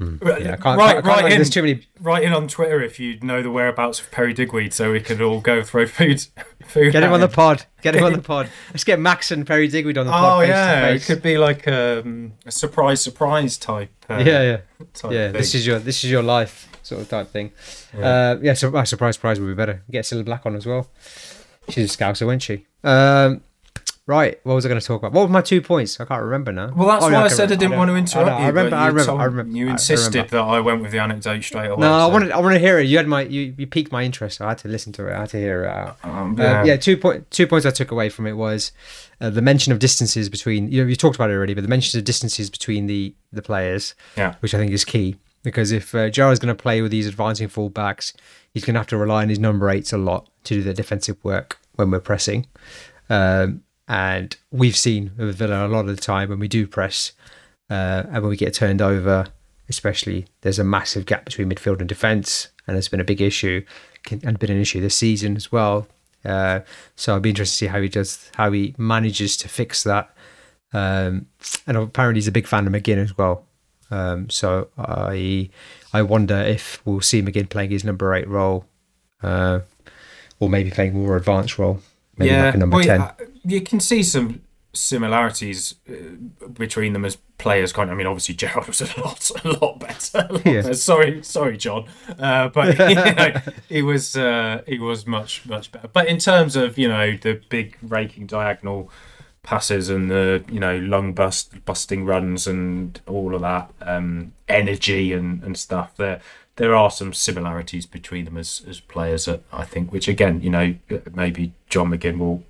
Mm. 0.00 0.22
Yeah, 0.22 0.54
I 0.54 0.56
can't, 0.56 0.78
right, 0.78 0.96
I 0.96 1.02
can't 1.02 1.04
right 1.04 1.24
in, 1.26 1.38
there's 1.38 1.50
too 1.50 1.62
many. 1.62 1.86
Right 2.00 2.24
in 2.24 2.32
on 2.32 2.48
Twitter 2.48 2.80
if 2.80 2.98
you 2.98 3.20
know 3.20 3.42
the 3.42 3.50
whereabouts 3.50 4.00
of 4.00 4.10
Perry 4.10 4.32
Digweed, 4.32 4.72
so 4.72 4.92
we 4.92 5.00
could 5.00 5.20
all 5.20 5.40
go 5.40 5.62
throw 5.62 5.86
food. 5.86 6.26
food 6.66 6.92
get 6.92 7.02
him 7.02 7.12
on 7.12 7.20
the 7.20 7.28
pod. 7.28 7.66
Get 7.82 7.94
him 7.94 8.04
on 8.04 8.14
the 8.14 8.22
pod. 8.22 8.48
Let's 8.70 8.84
get 8.84 8.98
Max 8.98 9.30
and 9.30 9.46
Perry 9.46 9.68
Digweed 9.68 9.98
on 9.98 10.06
the 10.06 10.12
pod. 10.12 10.42
Oh 10.42 10.46
yeah, 10.46 10.88
it 10.88 11.02
could 11.02 11.22
be 11.22 11.36
like 11.36 11.68
um, 11.68 12.32
a 12.46 12.50
surprise, 12.50 13.02
surprise 13.02 13.58
type. 13.58 13.92
Uh, 14.08 14.22
yeah, 14.24 14.24
yeah, 14.24 14.58
yeah. 14.80 14.86
Thing. 14.94 15.32
This 15.32 15.54
is 15.54 15.66
your 15.66 15.78
this 15.78 16.02
is 16.02 16.10
your 16.10 16.22
life 16.22 16.71
sort 16.92 17.02
of 17.02 17.08
type 17.08 17.28
thing. 17.28 17.52
Yeah, 17.98 18.06
uh, 18.08 18.38
yeah 18.42 18.54
so 18.54 18.74
uh, 18.76 18.84
surprise, 18.84 19.16
surprise 19.16 19.40
would 19.40 19.46
be 19.48 19.54
better. 19.54 19.82
Get 19.90 20.04
Cilla 20.04 20.24
Black 20.24 20.44
on 20.46 20.54
as 20.56 20.66
well. 20.66 20.88
She's 21.68 21.92
a 21.94 21.96
scouser, 21.96 22.26
wasn't 22.26 22.42
she? 22.42 22.66
Um, 22.84 23.42
Right. 24.04 24.40
What 24.42 24.54
was 24.54 24.66
I 24.66 24.68
going 24.68 24.80
to 24.80 24.86
talk 24.86 25.00
about? 25.00 25.12
What 25.12 25.22
were 25.22 25.32
my 25.32 25.42
two 25.42 25.62
points? 25.62 26.00
I 26.00 26.04
can't 26.04 26.22
remember 26.24 26.50
now. 26.50 26.72
Well, 26.74 26.88
that's 26.88 27.04
Oh, 27.04 27.08
yeah, 27.08 27.18
why 27.18 27.24
I 27.26 27.28
can 27.28 27.36
said 27.36 27.52
I 27.52 27.54
didn't 27.54 27.70
know. 27.70 27.78
want 27.78 27.90
to 27.90 27.94
interrupt 27.96 28.30
I 28.30 28.38
you. 28.40 28.44
I 28.44 28.48
remember. 28.48 28.76
I 28.76 28.86
remember. 28.88 29.04
told- 29.06 29.20
I 29.20 29.24
remember. 29.24 29.56
You 29.56 29.68
I 29.68 29.70
insisted 29.70 30.14
remember. 30.14 30.30
that 30.38 30.42
I 30.42 30.58
went 30.60 30.82
with 30.82 30.90
the 30.90 30.98
anecdote 30.98 31.42
straight 31.44 31.70
away. 31.70 31.80
No, 31.80 31.92
I 31.92 32.06
wanted. 32.06 32.32
I 32.32 32.40
want 32.40 32.54
to 32.54 32.58
hear 32.58 32.80
it. 32.80 32.86
You 32.88 32.96
had 32.96 33.06
my. 33.06 33.22
You, 33.22 33.54
you 33.56 33.66
piqued 33.68 33.92
my 33.92 34.02
interest. 34.02 34.38
So 34.38 34.44
I 34.44 34.48
had 34.48 34.58
to 34.58 34.68
listen 34.68 34.92
to 34.94 35.06
it. 35.06 35.14
I 35.14 35.20
had 35.20 35.28
to 35.30 35.36
hear 35.36 35.64
it 35.66 35.68
out. 35.68 35.98
Um, 36.02 36.34
Uh, 36.38 36.64
yeah, 36.64 36.76
two 36.76 36.96
point 36.96 37.30
two 37.30 37.46
points 37.46 37.64
I 37.64 37.70
took 37.70 37.92
away 37.92 38.08
from 38.08 38.26
it 38.26 38.32
was 38.32 38.72
uh, 39.20 39.30
the 39.30 39.40
mention 39.40 39.72
of 39.72 39.78
distances 39.78 40.28
between 40.28 40.70
you 40.72 40.82
know 40.82 40.88
you 40.88 40.96
talked 40.96 41.14
about 41.14 41.30
it 41.30 41.34
already, 41.34 41.54
but 41.54 41.62
the 41.62 41.68
mention 41.68 41.96
of 42.00 42.04
distances 42.04 42.50
between 42.50 42.88
the 42.88 43.14
the 43.32 43.40
players, 43.40 43.94
Yeah. 44.16 44.34
which 44.40 44.52
I 44.52 44.58
think 44.58 44.72
is 44.72 44.84
key 44.84 45.14
because 45.42 45.72
if 45.72 45.94
uh, 45.94 46.08
Gerrard's 46.10 46.40
going 46.40 46.54
to 46.54 46.62
play 46.62 46.82
with 46.82 46.90
these 46.90 47.06
advancing 47.06 47.48
fullbacks, 47.48 48.14
he's 48.52 48.64
going 48.64 48.74
to 48.74 48.80
have 48.80 48.86
to 48.88 48.96
rely 48.96 49.22
on 49.22 49.28
his 49.28 49.38
number 49.38 49.70
eights 49.70 49.92
a 49.92 49.98
lot 49.98 50.28
to 50.44 50.54
do 50.54 50.62
the 50.62 50.74
defensive 50.74 51.22
work 51.24 51.58
when 51.74 51.90
we're 51.90 52.00
pressing, 52.00 52.46
um, 53.08 53.62
and 53.88 54.36
we've 54.50 54.76
seen 54.76 55.12
with 55.16 55.36
Villa 55.36 55.66
a 55.66 55.68
lot 55.68 55.88
of 55.88 55.94
the 55.94 56.02
time 56.02 56.28
when 56.28 56.38
we 56.38 56.48
do 56.48 56.66
press 56.66 57.12
uh, 57.70 58.04
and 58.10 58.22
when 58.22 58.30
we 58.30 58.36
get 58.36 58.54
turned 58.54 58.82
over, 58.82 59.26
especially 59.68 60.26
there's 60.42 60.58
a 60.58 60.64
massive 60.64 61.06
gap 61.06 61.24
between 61.24 61.48
midfield 61.50 61.80
and 61.80 61.88
defence, 61.88 62.48
and 62.66 62.76
it's 62.76 62.88
been 62.88 63.00
a 63.00 63.04
big 63.04 63.20
issue 63.20 63.64
and 64.10 64.38
been 64.38 64.50
an 64.50 64.60
issue 64.60 64.80
this 64.80 64.96
season 64.96 65.36
as 65.36 65.50
well. 65.50 65.86
Uh, 66.24 66.60
so 66.96 67.16
I'd 67.16 67.22
be 67.22 67.30
interested 67.30 67.54
to 67.54 67.58
see 67.58 67.66
how 67.66 67.80
he 67.80 67.88
does, 67.88 68.30
how 68.36 68.52
he 68.52 68.74
manages 68.78 69.36
to 69.38 69.48
fix 69.48 69.82
that. 69.84 70.14
Um, 70.72 71.26
and 71.66 71.76
apparently 71.76 72.18
he's 72.18 72.28
a 72.28 72.32
big 72.32 72.46
fan 72.46 72.66
of 72.66 72.72
McGinn 72.72 72.98
as 72.98 73.16
well. 73.16 73.44
Um, 73.92 74.30
so 74.30 74.68
I 74.78 75.50
I 75.92 76.02
wonder 76.02 76.36
if 76.36 76.80
we'll 76.86 77.00
see 77.02 77.18
him 77.18 77.28
again 77.28 77.46
playing 77.46 77.70
his 77.70 77.84
number 77.84 78.14
eight 78.14 78.26
role, 78.28 78.64
uh, 79.22 79.60
or 80.40 80.48
maybe 80.48 80.70
playing 80.70 80.94
more 80.94 81.16
advanced 81.16 81.58
role, 81.58 81.80
maybe 82.16 82.34
like 82.36 82.54
a 82.54 82.58
number 82.58 82.76
well, 82.76 82.84
ten. 82.84 83.00
uh, 83.02 83.12
You 83.44 83.60
can 83.60 83.80
see 83.80 84.02
some 84.02 84.40
similarities 84.74 85.74
uh, 85.90 86.48
between 86.54 86.92
them 86.94 87.04
as 87.04 87.16
players. 87.38 87.72
Kind 87.72 87.90
of, 87.90 87.94
I 87.94 87.96
mean, 87.98 88.06
obviously 88.06 88.34
Gerrard 88.34 88.66
was 88.66 88.80
a 88.80 89.00
lot, 89.00 89.30
a 89.44 89.48
lot 89.60 89.78
better. 89.80 90.26
a 90.28 90.32
lot 90.32 90.46
Yeah. 90.46 90.62
better. 90.62 90.74
Sorry, 90.92 91.22
sorry, 91.22 91.56
John, 91.58 91.86
uh, 92.18 92.48
but 92.48 92.78
you 92.88 92.94
know, 92.94 93.40
he 93.68 93.82
was 93.82 94.16
uh, 94.16 94.62
he 94.66 94.78
was 94.78 95.06
much 95.06 95.44
much 95.46 95.70
better. 95.72 95.88
But 95.88 96.08
in 96.08 96.18
terms 96.18 96.56
of 96.56 96.78
you 96.78 96.88
know 96.88 97.16
the 97.20 97.40
big 97.50 97.76
raking 97.82 98.26
diagonal 98.26 98.90
passes 99.42 99.88
and 99.88 100.10
the 100.10 100.44
you 100.48 100.60
know 100.60 100.78
lung 100.78 101.12
bust 101.12 101.64
busting 101.64 102.04
runs 102.04 102.46
and 102.46 103.00
all 103.06 103.34
of 103.34 103.40
that 103.40 103.70
um, 103.80 104.32
energy 104.48 105.12
and, 105.12 105.42
and 105.42 105.58
stuff 105.58 105.96
there 105.96 106.20
there 106.56 106.74
are 106.74 106.90
some 106.90 107.12
similarities 107.12 107.86
between 107.86 108.24
them 108.24 108.36
as, 108.36 108.62
as 108.68 108.78
players 108.78 109.28
I 109.28 109.64
think 109.64 109.92
which 109.92 110.06
again 110.06 110.40
you 110.42 110.50
know 110.50 110.74
maybe 111.12 111.52
John 111.68 111.90
McGinn 111.90 112.18
will 112.18 112.44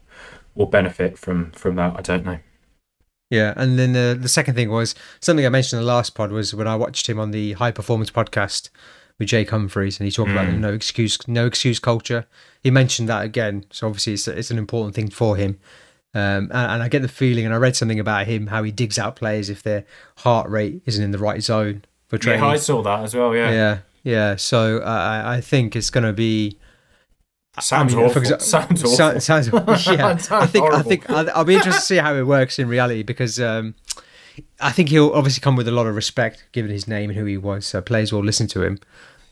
will 0.54 0.66
benefit 0.66 1.18
from 1.18 1.50
from 1.52 1.76
that 1.76 1.96
I 1.96 2.02
don't 2.02 2.26
know 2.26 2.38
Yeah, 3.30 3.54
and 3.56 3.78
then 3.78 3.94
the 3.94 4.18
the 4.20 4.28
second 4.28 4.54
thing 4.56 4.70
was 4.70 4.94
something 5.20 5.46
I 5.46 5.48
mentioned 5.48 5.80
in 5.80 5.86
the 5.86 5.92
last 5.92 6.14
pod 6.14 6.30
was 6.30 6.54
when 6.54 6.68
I 6.68 6.76
watched 6.76 7.08
him 7.08 7.18
on 7.18 7.30
the 7.30 7.52
High 7.54 7.70
Performance 7.70 8.10
podcast 8.10 8.68
with 9.18 9.28
Jake 9.28 9.48
Humphreys, 9.50 9.98
and 9.98 10.06
he 10.06 10.12
talked 10.12 10.30
about 10.30 10.46
the 10.46 10.52
Mm. 10.52 10.60
no 10.60 10.72
excuse 10.74 11.16
no 11.26 11.46
excuse 11.46 11.78
culture. 11.78 12.26
He 12.62 12.70
mentioned 12.70 13.08
that 13.08 13.24
again, 13.24 13.64
so 13.70 13.86
obviously 13.86 14.12
it's 14.12 14.28
it's 14.28 14.50
an 14.50 14.58
important 14.58 14.94
thing 14.94 15.08
for 15.08 15.36
him. 15.36 15.58
Um, 16.14 16.50
and, 16.52 16.72
and 16.72 16.82
I 16.82 16.88
get 16.88 17.02
the 17.02 17.08
feeling, 17.08 17.44
and 17.46 17.54
I 17.54 17.56
read 17.56 17.74
something 17.76 17.98
about 18.00 18.26
him 18.26 18.48
how 18.48 18.62
he 18.62 18.70
digs 18.70 18.98
out 18.98 19.16
players 19.16 19.48
if 19.48 19.62
their 19.62 19.84
heart 20.18 20.50
rate 20.50 20.82
isn't 20.84 21.02
in 21.02 21.10
the 21.10 21.18
right 21.18 21.42
zone 21.42 21.84
for 22.08 22.18
training. 22.18 22.42
yeah 22.44 22.50
I 22.50 22.56
saw 22.56 22.82
that 22.82 23.00
as 23.04 23.14
well 23.14 23.34
yeah, 23.34 23.50
yeah, 23.50 23.78
yeah. 24.02 24.36
So 24.36 24.78
uh, 24.78 24.84
I 24.84 25.36
I 25.36 25.40
think 25.40 25.74
it's 25.74 25.88
going 25.90 26.04
to 26.04 26.12
be 26.12 26.58
sounds 27.60 27.94
I 27.94 27.96
mean, 27.96 28.06
awful 28.06 28.22
exa- 28.22 28.40
sounds 28.42 28.82
awful 28.84 28.96
So- 28.96 29.18
sounds 29.18 29.48
yeah. 29.52 30.06
I 30.06 30.16
Sounds 30.16 30.50
think 30.50 30.72
I 30.72 30.82
think 30.82 31.08
I'll, 31.10 31.30
I'll 31.30 31.44
be 31.44 31.54
interested 31.54 31.80
to 31.80 31.86
see 31.86 31.96
how 31.96 32.14
it 32.14 32.22
works 32.26 32.58
in 32.58 32.68
reality 32.68 33.02
because 33.02 33.40
um, 33.40 33.74
I 34.60 34.70
think 34.72 34.88
he'll 34.90 35.12
obviously 35.12 35.40
come 35.40 35.56
with 35.56 35.68
a 35.68 35.72
lot 35.72 35.86
of 35.86 35.94
respect 35.94 36.44
given 36.52 36.70
his 36.70 36.86
name 36.88 37.10
and 37.10 37.18
who 37.18 37.24
he 37.24 37.36
was. 37.38 37.66
So 37.66 37.80
players 37.80 38.12
will 38.12 38.24
listen 38.24 38.46
to 38.48 38.62
him. 38.62 38.78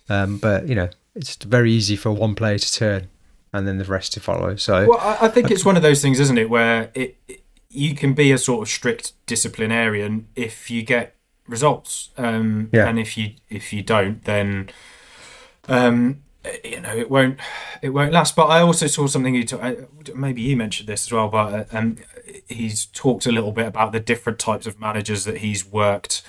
Um, 0.09 0.39
but 0.39 0.67
you 0.69 0.75
know, 0.75 0.89
it's 1.15 1.37
very 1.37 1.73
easy 1.73 1.97
for 1.97 2.11
one 2.11 2.35
player 2.35 2.59
to 2.59 2.73
turn 2.73 3.09
and 3.53 3.67
then 3.67 3.79
the 3.79 3.85
rest 3.85 4.13
to 4.15 4.21
follow. 4.21 4.57
So 4.57 4.89
Well, 4.89 4.99
I, 5.01 5.27
I 5.27 5.29
think 5.29 5.51
it's 5.51 5.65
one 5.65 5.77
of 5.77 5.83
those 5.83 6.01
things, 6.03 6.21
isn't 6.21 6.39
it, 6.39 6.49
where 6.51 6.91
it, 6.95 7.17
it 7.29 7.43
you 7.69 7.95
can 7.95 8.15
be 8.15 8.33
a 8.33 8.39
sort 8.39 8.63
of 8.63 8.69
strict 8.69 9.13
disciplinarian 9.27 10.29
if 10.35 10.71
you 10.71 10.83
get 10.83 11.15
results, 11.47 12.11
um, 12.17 12.69
Yeah. 12.73 12.89
and 12.89 12.99
if 12.99 13.17
you 13.17 13.33
if 13.49 13.73
you 13.73 13.83
don't, 13.83 14.25
then 14.25 14.71
um, 15.69 16.23
you 16.65 16.81
know 16.81 16.95
it 16.95 17.11
won't 17.11 17.39
it 17.83 17.91
won't 17.91 18.13
last. 18.13 18.35
But 18.37 18.47
I 18.47 18.61
also 18.61 18.87
saw 18.87 19.07
something 19.07 19.35
you 19.35 19.45
talk, 19.45 19.61
maybe 20.15 20.43
you 20.43 20.57
mentioned 20.57 20.89
this 20.89 21.07
as 21.07 21.13
well, 21.13 21.29
but 21.29 21.75
uh, 21.75 21.79
um, 21.79 21.97
he's 22.49 22.87
talked 22.87 23.27
a 23.27 23.33
little 23.33 23.53
bit 23.53 23.67
about 23.67 23.93
the 23.93 24.01
different 24.01 24.39
types 24.39 24.67
of 24.67 24.81
managers 24.81 25.25
that 25.25 25.39
he's 25.39 25.67
worked 25.67 26.23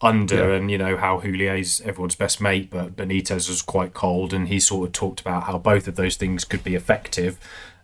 under 0.00 0.50
Yeah. 0.50 0.56
and 0.56 0.70
you 0.70 0.78
know 0.78 0.96
how 0.96 1.18
Houllier's 1.18 1.80
everyone's 1.80 2.14
best 2.14 2.40
mate 2.40 2.70
but 2.70 2.94
Benitez 2.94 3.48
was 3.48 3.62
quite 3.62 3.94
cold 3.94 4.32
and 4.32 4.46
he 4.46 4.60
sort 4.60 4.86
of 4.86 4.92
talked 4.92 5.20
about 5.20 5.44
how 5.44 5.58
both 5.58 5.88
of 5.88 5.96
those 5.96 6.16
things 6.16 6.44
could 6.44 6.62
be 6.62 6.74
effective. 6.76 7.38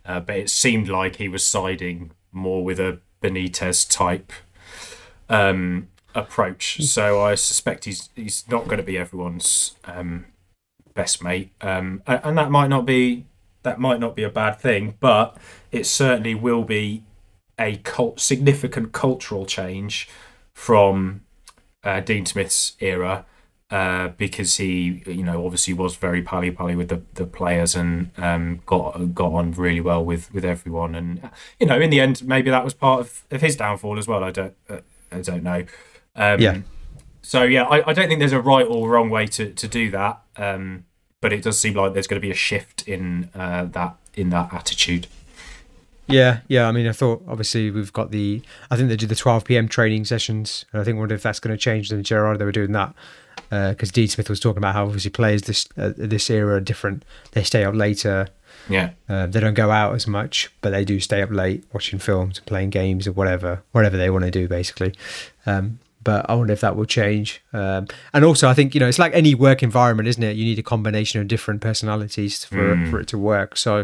Uh, 0.07 0.21
but 0.21 0.37
it 0.37 0.51
seemed 0.51 0.89
like 0.89 1.17
he 1.17 1.29
was 1.29 1.45
siding 1.45 2.13
more 2.31 2.63
with 2.63 2.79
a 2.79 2.99
Benitez 3.23 3.89
type 3.91 4.33
um, 5.29 5.89
approach. 6.15 6.83
So 6.83 7.21
I 7.23 7.35
suspect 7.35 7.85
he's 7.87 8.11
he's 8.15 8.45
not 8.49 8.65
going 8.67 8.77
to 8.77 8.83
be 8.85 8.99
everyone's 8.99 9.75
um, 9.85 10.27
best 10.95 11.23
mate. 11.23 11.51
Um, 11.61 12.03
and 12.07 12.37
that 12.39 12.51
might 12.51 12.69
not 12.69 12.87
be 12.87 13.27
that 13.63 13.81
might 13.81 13.99
not 13.99 14.15
be 14.15 14.23
a 14.23 14.29
bad 14.29 14.61
thing 14.61 14.95
but 15.01 15.39
it 15.73 15.87
certainly 15.87 16.35
will 16.35 16.65
be 16.65 17.03
a 17.59 17.77
cult- 17.79 18.21
significant 18.21 18.93
cultural 18.93 19.47
change 19.47 20.07
from 20.53 21.23
uh, 21.85 22.01
Dean 22.01 22.27
Smith's 22.27 22.75
era 22.81 23.25
uh, 23.71 24.09
because 24.09 24.57
he, 24.57 25.03
you 25.07 25.23
know, 25.23 25.45
obviously 25.45 25.75
was 25.75 25.97
very 25.97 26.23
pally 26.23 26.51
pally 26.51 26.77
with 26.77 26.89
the, 26.89 27.03
the 27.15 27.27
players 27.27 27.75
and 27.75 28.11
um, 28.19 28.61
got 28.67 29.15
got 29.15 29.33
on 29.33 29.53
really 29.53 29.81
well 29.81 30.05
with, 30.05 30.33
with 30.33 30.45
everyone. 30.45 30.95
And 30.95 31.31
you 31.59 31.67
know, 31.67 31.81
in 31.81 31.91
the 31.91 32.01
end, 32.01 32.25
maybe 32.25 32.51
that 32.51 32.65
was 32.65 32.75
part 32.75 33.01
of, 33.01 33.25
of 33.31 33.41
his 33.41 33.57
downfall 33.57 33.99
as 33.99 34.07
well. 34.07 34.23
I 34.23 34.31
don't 34.31 34.55
uh, 34.69 34.81
I 35.11 35.21
don't 35.21 35.43
know. 35.43 35.65
Um, 36.17 36.41
Yeah. 36.41 36.59
So 37.23 37.43
yeah, 37.43 37.63
I, 37.65 37.91
I 37.91 37.93
don't 37.95 38.07
think 38.09 38.19
there's 38.19 38.33
a 38.33 38.41
right 38.41 38.67
or 38.67 38.89
wrong 38.91 39.09
way 39.09 39.27
to, 39.29 39.51
to 39.51 39.67
do 39.67 39.91
that. 39.91 40.21
Um, 40.37 40.85
but 41.23 41.33
it 41.33 41.43
does 41.43 41.59
seem 41.59 41.73
like 41.73 41.95
there's 41.95 42.07
going 42.07 42.21
to 42.21 42.27
be 42.27 42.31
a 42.31 42.35
shift 42.35 42.87
in 42.87 43.31
uh, 43.35 43.65
that 43.65 43.97
in 44.13 44.29
that 44.31 44.53
attitude. 44.53 45.07
Yeah, 46.07 46.41
yeah. 46.49 46.69
I 46.69 46.73
mean, 46.73 46.87
I 46.87 46.93
thought 46.93 47.23
obviously 47.27 47.71
we've 47.71 47.93
got 47.93 48.11
the. 48.11 48.43
I 48.71 48.77
think 48.77 48.89
they 48.89 48.97
do 48.97 49.07
the 49.07 49.15
12 49.15 49.45
p.m. 49.45 49.69
training 49.69 50.05
sessions, 50.05 50.65
and 50.73 50.81
I 50.81 50.85
think 50.85 50.99
wonder 50.99 51.15
if 51.15 51.23
that's 51.23 51.41
going 51.41 51.57
to 51.57 51.61
change. 51.61 51.89
Than 51.89 52.03
Gerrard, 52.03 52.39
they 52.39 52.45
were 52.45 52.53
doing 52.53 52.73
that 52.73 52.95
because 53.51 53.91
Dean 53.91 54.09
Smith 54.09 54.29
was 54.29 54.41
talking 54.41 54.59
about 54.59 54.75
how 54.75 54.85
obviously 54.85 55.11
players 55.11 55.43
this 55.43 55.69
uh, 55.77 55.93
this 55.97 56.29
era 56.31 56.57
are 56.57 56.61
different. 56.61 57.05
They 57.33 57.43
stay 57.43 57.65
up 57.65 57.75
later. 57.75 58.29
Yeah. 58.69 58.91
Uh, 59.09 59.27
they 59.27 59.41
don't 59.41 59.55
go 59.55 59.71
out 59.71 59.95
as 59.95 60.07
much, 60.07 60.51
but 60.61 60.71
they 60.71 60.85
do 60.85 61.01
stay 61.01 61.23
up 61.23 61.31
late 61.31 61.65
watching 61.73 61.99
films 61.99 62.39
and 62.39 62.47
playing 62.47 62.71
games 62.71 63.07
or 63.07 63.13
whatever, 63.13 63.63
whatever 63.73 63.97
they 63.97 64.11
want 64.11 64.25
to 64.25 64.31
do, 64.31 64.49
basically. 64.49 64.95
Um, 65.45 65.79
but 66.05 66.29
I 66.29 66.35
wonder 66.35 66.53
if 66.53 66.61
that 66.61 66.77
will 66.77 66.85
change. 66.85 67.43
Um, 67.53 67.87
and 68.13 68.25
also, 68.25 68.49
I 68.49 68.55
think 68.55 68.75
you 68.75 68.81
know 68.81 68.89
it's 68.89 68.99
like 68.99 69.15
any 69.15 69.35
work 69.35 69.63
environment, 69.63 70.07
isn't 70.09 70.23
it? 70.23 70.37
You 70.37 70.45
need 70.45 70.59
a 70.59 70.63
combination 70.63 71.21
of 71.21 71.29
different 71.29 71.61
personalities 71.61 72.45
for 72.45 72.77
Mm. 72.77 72.91
for 72.91 73.01
it 73.01 73.09
to 73.09 73.19
work. 73.19 73.57
So, 73.57 73.79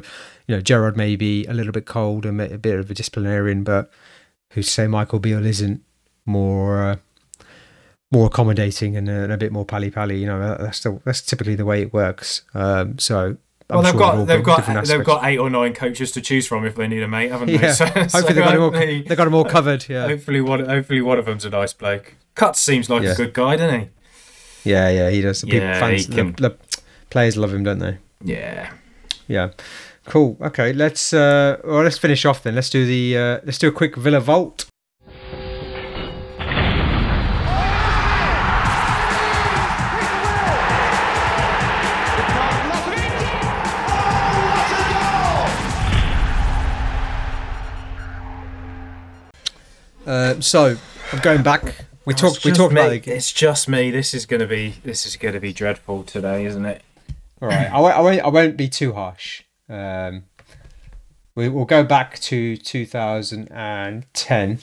you 0.46 0.54
know, 0.56 0.60
Gerrard 0.60 0.96
may 0.96 1.16
be 1.16 1.44
a 1.46 1.52
little 1.54 1.72
bit 1.72 1.86
cold 1.86 2.26
and 2.26 2.40
a 2.40 2.58
bit 2.58 2.78
of 2.78 2.90
a 2.90 2.94
disciplinarian, 2.94 3.64
but 3.64 3.90
who's 4.52 4.66
to 4.66 4.72
say 4.72 4.86
Michael 4.86 5.18
Beale 5.18 5.46
isn't 5.46 5.80
more 6.26 6.82
uh, 6.82 6.96
more 8.12 8.26
accommodating 8.26 8.96
and, 8.96 9.08
uh, 9.08 9.12
and 9.12 9.32
a 9.32 9.36
bit 9.36 9.52
more 9.52 9.64
pally 9.64 9.90
pally? 9.90 10.18
You 10.18 10.26
know, 10.26 10.56
that's 10.58 10.80
the, 10.82 11.00
that's 11.04 11.22
typically 11.22 11.54
the 11.56 11.64
way 11.64 11.82
it 11.82 11.92
works. 11.92 12.42
Um, 12.54 12.98
so. 12.98 13.36
Well, 13.70 13.82
they've 13.82 13.90
sure 13.92 13.98
got 14.00 14.26
they've 14.26 14.42
got 14.42 14.86
they've 14.86 15.04
got 15.04 15.24
eight 15.24 15.38
or 15.38 15.48
nine 15.50 15.72
coaches 15.74 16.12
to 16.12 16.20
choose 16.20 16.46
from 16.46 16.64
if 16.66 16.74
they 16.76 16.86
need 16.88 17.02
a 17.02 17.08
mate, 17.08 17.30
haven't 17.30 17.46
they? 17.48 17.54
Yeah. 17.54 17.72
So, 17.72 17.86
Hopefully 17.86 18.08
so 18.08 18.20
they 18.22 18.34
got 18.34 18.52
them 18.52 18.62
all. 18.62 18.70
hopefully- 18.70 19.02
They 19.02 19.16
got 19.16 19.24
them 19.24 19.34
all 19.34 19.44
covered. 19.44 19.86
Yeah. 19.88 20.06
Hopefully 20.08 20.40
one, 20.40 20.64
hopefully 20.66 21.00
one 21.00 21.18
of 21.18 21.24
them's 21.26 21.44
a 21.44 21.50
nice 21.50 21.72
bloke. 21.72 22.14
Cuts 22.34 22.60
seems 22.60 22.88
like 22.90 23.02
Yeah. 23.02 23.12
a 23.12 23.14
good 23.16 23.32
guy, 23.32 23.56
doesn't 23.56 23.80
he? 23.80 23.88
Yeah, 24.70 24.88
yeah, 24.90 25.10
he 25.10 25.20
does. 25.22 25.40
The 25.40 25.48
Yeah, 25.48 25.78
fans, 25.80 26.06
he 26.06 26.14
can- 26.14 26.32
the, 26.32 26.50
the 26.50 26.56
players 27.10 27.36
love 27.36 27.52
him, 27.54 27.64
don't 27.64 27.78
they? 27.78 27.98
Yeah. 28.22 28.70
Yeah. 29.28 29.50
Cool. 30.06 30.36
Okay, 30.40 30.72
let's 30.72 31.12
uh, 31.12 31.58
well, 31.64 31.82
let's 31.82 31.98
finish 31.98 32.24
off 32.24 32.42
then. 32.42 32.54
Let's 32.54 32.70
do 32.70 32.84
the 32.86 33.16
uh, 33.16 33.40
let's 33.44 33.58
do 33.58 33.68
a 33.68 33.72
quick 33.72 33.96
Villa 33.96 34.20
Vault. 34.20 34.66
Uh, 50.11 50.40
so 50.40 50.76
I'm 51.12 51.20
going 51.20 51.44
back. 51.44 51.62
We 52.04 52.14
talked. 52.14 52.44
We 52.44 52.50
talked 52.50 52.74
me. 52.74 52.80
about. 52.80 53.04
The, 53.04 53.12
It's 53.12 53.32
just 53.32 53.68
me. 53.68 53.92
This 53.92 54.12
is 54.12 54.26
gonna 54.26 54.48
be 54.48 54.74
this 54.82 55.06
is 55.06 55.14
gonna 55.14 55.38
be 55.38 55.52
dreadful 55.52 56.02
today, 56.02 56.44
isn't 56.46 56.64
it? 56.66 56.82
all 57.40 57.48
right. 57.48 57.70
I 57.70 57.78
won't, 57.80 57.96
I 57.96 58.00
won't. 58.00 58.20
I 58.22 58.28
won't 58.28 58.56
be 58.56 58.68
too 58.68 58.94
harsh. 58.94 59.42
Um, 59.68 60.24
we, 61.36 61.48
we'll 61.48 61.64
go 61.64 61.84
back 61.84 62.18
to 62.18 62.56
2010. 62.56 64.52
I 64.52 64.58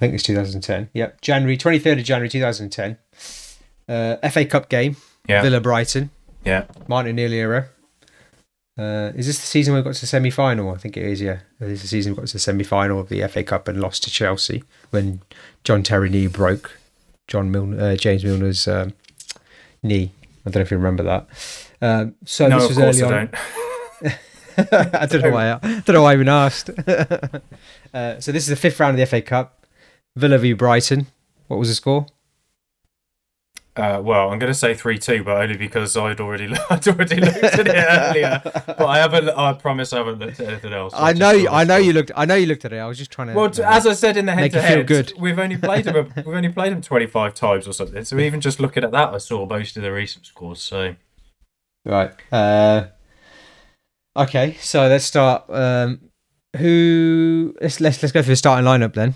think 0.00 0.14
it's 0.14 0.24
2010. 0.24 0.90
Yep, 0.92 1.20
January 1.20 1.56
23rd 1.56 2.00
of 2.00 2.04
January 2.04 2.28
2010. 2.28 2.98
Uh, 3.88 4.28
FA 4.28 4.44
Cup 4.44 4.68
game, 4.68 4.96
Yeah. 5.28 5.42
Villa 5.42 5.60
Brighton, 5.60 6.10
Yeah. 6.44 6.64
Martin 6.88 7.16
era. 7.18 7.68
Uh, 8.80 9.12
is 9.14 9.26
this 9.26 9.38
the 9.38 9.46
season 9.46 9.74
we 9.74 9.82
got 9.82 9.94
to 9.94 10.00
the 10.00 10.06
semi 10.06 10.30
final? 10.30 10.70
I 10.70 10.78
think 10.78 10.96
it 10.96 11.02
is, 11.02 11.20
yeah. 11.20 11.40
This 11.58 11.72
is 11.72 11.82
the 11.82 11.88
season 11.88 12.12
we 12.12 12.16
got 12.16 12.28
to 12.28 12.32
the 12.32 12.38
semi 12.38 12.64
final 12.64 12.98
of 12.98 13.10
the 13.10 13.26
FA 13.28 13.44
Cup 13.44 13.68
and 13.68 13.78
lost 13.78 14.04
to 14.04 14.10
Chelsea 14.10 14.64
when 14.88 15.20
John 15.64 15.82
Terry 15.82 16.08
knee 16.08 16.28
broke. 16.28 16.78
John 17.28 17.50
Milner, 17.50 17.80
uh, 17.80 17.96
James 17.96 18.24
Milner's 18.24 18.66
um, 18.66 18.94
knee. 19.82 20.12
I 20.46 20.50
don't 20.50 20.56
know 20.56 20.60
if 20.62 20.70
you 20.70 20.78
remember 20.78 21.02
that. 21.02 21.28
Um, 21.82 22.14
so 22.24 22.48
no, 22.48 22.58
this 22.58 22.68
was 22.70 22.78
early 22.78 23.02
I 23.02 23.06
on. 23.06 23.30
don't. 23.30 24.18
I 25.02 25.06
don't 25.06 25.22
know 25.22 25.30
why. 25.30 25.52
I, 25.52 25.58
don't 25.58 25.88
know 25.90 26.02
why 26.02 26.12
I 26.12 26.14
even 26.14 26.28
asked. 26.28 26.70
uh, 27.94 28.18
so 28.20 28.32
this 28.32 28.44
is 28.44 28.48
the 28.48 28.56
fifth 28.56 28.80
round 28.80 28.98
of 28.98 28.98
the 28.98 29.06
FA 29.06 29.20
Cup. 29.20 29.66
Villa 30.16 30.38
v 30.38 30.54
Brighton. 30.54 31.06
What 31.48 31.58
was 31.58 31.68
the 31.68 31.74
score? 31.74 32.06
Uh, 33.80 34.00
well, 34.02 34.30
I'm 34.30 34.38
going 34.38 34.52
to 34.52 34.58
say 34.58 34.74
three 34.74 34.98
two, 34.98 35.24
but 35.24 35.40
only 35.40 35.56
because 35.56 35.96
I'd 35.96 36.20
already 36.20 36.54
I'd 36.70 36.86
already 36.86 37.16
looked 37.16 37.42
at 37.42 37.66
it 37.66 37.74
earlier. 37.74 38.42
But 38.44 38.86
I 38.86 38.98
haven't. 38.98 39.30
I 39.30 39.54
promise 39.54 39.92
I 39.92 39.98
haven't 39.98 40.18
looked 40.18 40.38
at 40.38 40.48
anything 40.48 40.72
else. 40.72 40.92
I 40.94 41.08
I've 41.08 41.18
know. 41.18 41.30
You, 41.30 41.48
I 41.48 41.64
know 41.64 41.76
you 41.76 41.92
looked. 41.94 42.12
I 42.14 42.26
know 42.26 42.34
you 42.34 42.46
looked 42.46 42.64
at 42.64 42.72
it. 42.72 42.78
I 42.78 42.86
was 42.86 42.98
just 42.98 43.10
trying 43.10 43.28
to. 43.28 43.34
Well, 43.34 43.50
as 43.64 43.86
I 43.86 43.94
said 43.94 44.16
in 44.16 44.26
the 44.26 44.32
head 44.32 44.52
to 44.52 44.60
head, 44.60 44.86
good. 44.86 45.14
we've 45.18 45.38
only 45.38 45.56
played 45.56 45.86
them. 45.86 46.12
We've 46.16 46.36
only 46.36 46.50
played 46.50 46.72
them 46.72 46.82
25 46.82 47.34
times 47.34 47.66
or 47.66 47.72
something. 47.72 48.04
So 48.04 48.18
even 48.18 48.40
just 48.40 48.60
looking 48.60 48.84
at 48.84 48.92
that, 48.92 49.14
I 49.14 49.18
saw 49.18 49.46
most 49.46 49.76
of 49.76 49.82
the 49.82 49.92
recent 49.92 50.26
scores. 50.26 50.60
So 50.60 50.94
Right. 51.84 52.12
Uh, 52.30 52.86
okay, 54.16 54.56
so 54.60 54.86
let's 54.86 55.04
start. 55.04 55.44
Um, 55.48 56.10
who? 56.56 57.54
Let's 57.60 57.80
let's 57.80 58.02
let's 58.02 58.12
go 58.12 58.22
for 58.22 58.28
the 58.28 58.36
starting 58.36 58.66
lineup 58.66 58.94
then. 58.94 59.14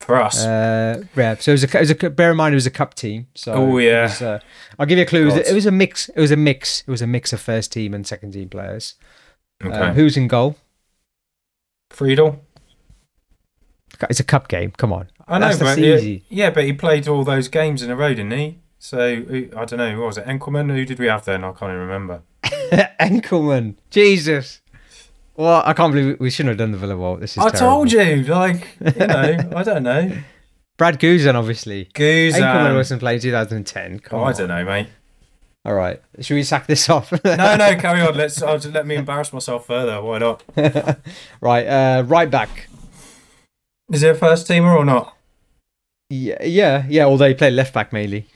For 0.00 0.16
us, 0.22 0.44
Uh, 0.44 1.02
yeah. 1.16 1.34
So 1.36 1.50
it 1.50 1.54
was 1.54 1.64
a, 1.64 1.76
it 1.76 1.80
was 1.80 1.90
a 1.90 2.10
bear 2.10 2.30
in 2.30 2.36
mind 2.36 2.52
it 2.54 2.56
was 2.56 2.66
a 2.66 2.70
cup 2.70 2.94
team. 2.94 3.26
So 3.34 3.52
Oh, 3.54 3.78
yeah. 3.78 4.02
was, 4.04 4.22
uh, 4.22 4.38
I'll 4.78 4.86
give 4.86 4.98
you 4.98 5.04
a 5.04 5.06
clue. 5.06 5.22
It 5.22 5.24
was, 5.24 5.34
God. 5.34 5.46
it 5.46 5.54
was 5.54 5.66
a 5.66 5.70
mix. 5.72 6.08
It 6.10 6.20
was 6.20 6.30
a 6.30 6.36
mix. 6.36 6.80
It 6.82 6.90
was 6.90 7.02
a 7.02 7.06
mix 7.06 7.32
of 7.32 7.40
first 7.40 7.72
team 7.72 7.92
and 7.94 8.06
second 8.06 8.32
team 8.32 8.48
players. 8.48 8.94
okay. 9.64 9.74
Uh, 9.74 9.92
who's 9.94 10.16
in 10.16 10.28
goal? 10.28 10.56
Friedel. 11.90 12.40
It's 14.10 14.20
a 14.20 14.24
cup 14.24 14.48
game. 14.48 14.72
Come 14.76 14.92
on. 14.92 15.08
I 15.26 15.38
know, 15.38 15.52
That's- 15.52 15.76
but 15.76 16.22
yeah, 16.30 16.50
but 16.50 16.64
he 16.64 16.72
played 16.72 17.08
all 17.08 17.24
those 17.24 17.48
games 17.48 17.82
in 17.82 17.90
a 17.90 17.96
row, 17.96 18.10
didn't 18.10 18.32
he? 18.32 18.58
So 18.78 18.98
I 19.56 19.64
don't 19.64 19.78
know. 19.78 19.98
What 19.98 20.06
was 20.08 20.18
it? 20.18 20.26
Enckelman? 20.26 20.70
Who 20.72 20.84
did 20.84 20.98
we 20.98 21.06
have 21.06 21.24
then? 21.24 21.42
I 21.42 21.48
can't 21.52 21.70
even 21.70 21.78
remember. 21.80 22.22
Enckelman. 23.00 23.76
Jesus. 23.90 24.60
Well, 25.36 25.62
I 25.64 25.72
can't 25.74 25.92
believe 25.92 26.18
we 26.20 26.30
shouldn't 26.30 26.50
have 26.50 26.58
done 26.58 26.72
the 26.72 26.78
Villa 26.78 26.96
Vault. 26.96 27.20
This 27.20 27.32
is 27.32 27.38
I 27.38 27.50
terrible. 27.50 27.58
told 27.58 27.92
you, 27.92 28.22
like 28.24 28.68
you 28.80 29.06
know, 29.06 29.36
I 29.56 29.62
don't 29.62 29.82
know. 29.82 30.12
Brad 30.78 30.98
Guzan, 31.00 31.34
obviously. 31.34 31.86
Guzan. 31.94 32.74
wasn't 32.74 33.00
playing 33.00 33.20
2010. 33.20 34.00
Come 34.00 34.18
Oh, 34.20 34.22
on. 34.24 34.32
I 34.34 34.36
don't 34.36 34.48
know, 34.48 34.64
mate. 34.64 34.88
All 35.64 35.74
right. 35.74 36.00
Should 36.20 36.34
we 36.34 36.42
sack 36.42 36.66
this 36.66 36.88
off? 36.90 37.12
No, 37.24 37.56
no, 37.56 37.76
carry 37.76 38.00
on. 38.00 38.14
Let's 38.14 38.42
I'll 38.42 38.58
just 38.58 38.72
let 38.74 38.86
me 38.86 38.94
embarrass 38.96 39.32
myself 39.32 39.66
further. 39.66 40.00
Why 40.02 40.18
not? 40.18 40.42
right. 41.40 41.66
Uh, 41.66 42.02
right 42.06 42.30
back. 42.30 42.68
Is 43.92 44.02
it 44.02 44.10
a 44.10 44.14
first 44.14 44.46
teamer 44.48 44.76
or 44.76 44.84
not? 44.84 45.16
Yeah, 46.10 46.42
yeah, 46.44 46.84
yeah. 46.88 47.04
Although 47.04 47.28
he 47.28 47.34
played 47.34 47.52
left 47.54 47.72
back 47.74 47.92
mainly. 47.92 48.26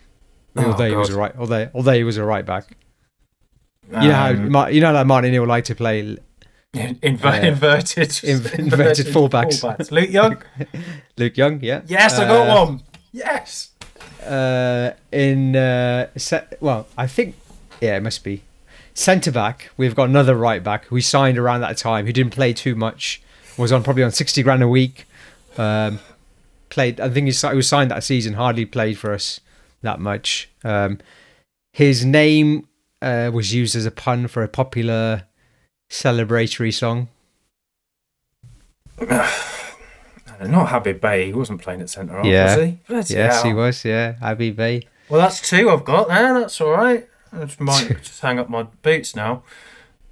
Oh, 0.56 0.72
although 0.72 0.88
he 0.88 0.96
was 0.96 1.10
a 1.10 1.16
right. 1.18 1.32
Although 1.38 1.70
although 1.74 1.92
he 1.92 2.04
was 2.04 2.16
a 2.16 2.24
right 2.24 2.44
back. 2.44 2.76
You 3.92 4.08
know 4.08 4.14
how 4.14 4.30
Um, 4.30 4.72
you 4.72 4.80
know 4.80 4.92
that 4.92 5.06
Martin 5.06 5.28
O'Neill 5.30 5.46
like 5.46 5.64
to 5.64 5.74
play 5.74 6.16
inver- 6.74 7.42
uh, 7.42 7.46
inverted, 7.46 8.20
in- 8.24 8.60
inverted 8.66 9.06
fullbacks. 9.06 9.90
Luke 9.90 10.10
Young. 10.10 10.42
Luke 11.16 11.36
Young. 11.36 11.60
Yeah. 11.62 11.82
Yes, 11.86 12.18
I 12.18 12.26
got 12.26 12.48
Uh, 12.48 12.64
one. 12.66 12.82
Yes. 13.12 13.70
uh, 14.24 14.92
in 15.12 15.56
uh, 15.56 16.08
set. 16.16 16.56
Well, 16.60 16.86
I 16.96 17.06
think 17.06 17.34
yeah, 17.80 17.96
it 17.96 18.02
must 18.02 18.22
be 18.22 18.42
centre 18.94 19.32
back. 19.32 19.70
We've 19.76 19.94
got 19.94 20.08
another 20.08 20.34
right 20.36 20.62
back 20.62 20.84
who 20.86 20.94
we 20.96 21.00
signed 21.00 21.38
around 21.38 21.60
that 21.62 21.76
time 21.76 22.06
who 22.06 22.12
didn't 22.12 22.32
play 22.32 22.52
too 22.52 22.74
much. 22.74 23.22
Was 23.56 23.72
on 23.72 23.82
probably 23.82 24.04
on 24.04 24.12
sixty 24.12 24.42
grand 24.42 24.62
a 24.62 24.68
week. 24.68 25.06
Um, 25.58 25.98
played. 26.68 27.00
I 27.00 27.08
think 27.10 27.26
he, 27.26 27.32
he 27.48 27.56
was 27.56 27.68
signed 27.68 27.90
that 27.90 28.04
season. 28.04 28.34
Hardly 28.34 28.64
played 28.64 28.96
for 28.96 29.12
us 29.12 29.40
that 29.82 29.98
much. 29.98 30.48
Um, 30.64 30.98
his 31.72 32.04
name 32.04 32.68
uh, 33.02 33.30
was 33.34 33.52
used 33.52 33.74
as 33.76 33.86
a 33.86 33.90
pun 33.90 34.28
for 34.28 34.42
a 34.42 34.48
popular 34.48 35.24
celebratory 35.90 36.72
song. 36.72 37.08
Not 40.40 40.70
Habib 40.70 41.00
Beye. 41.00 41.24
He 41.24 41.32
wasn't 41.34 41.60
playing 41.60 41.82
at 41.82 41.90
centre 41.90 42.16
half, 42.16 42.24
Yeah. 42.24 42.56
was 42.56 42.64
he? 42.66 42.78
Bloody 42.88 43.14
yes, 43.14 43.34
hell. 43.36 43.44
he 43.44 43.52
was. 43.52 43.84
Yeah, 43.84 44.14
Habib 44.14 44.56
Beye. 44.56 44.82
Well, 45.08 45.20
that's 45.20 45.46
two 45.46 45.68
I've 45.68 45.84
got 45.84 46.08
there. 46.08 46.38
That's 46.40 46.58
all 46.60 46.70
right. 46.70 47.06
I 47.32 47.44
just 47.44 47.60
might 47.60 47.88
just 48.02 48.20
hang 48.20 48.38
up 48.38 48.48
my 48.48 48.62
boots 48.82 49.14
now. 49.14 49.42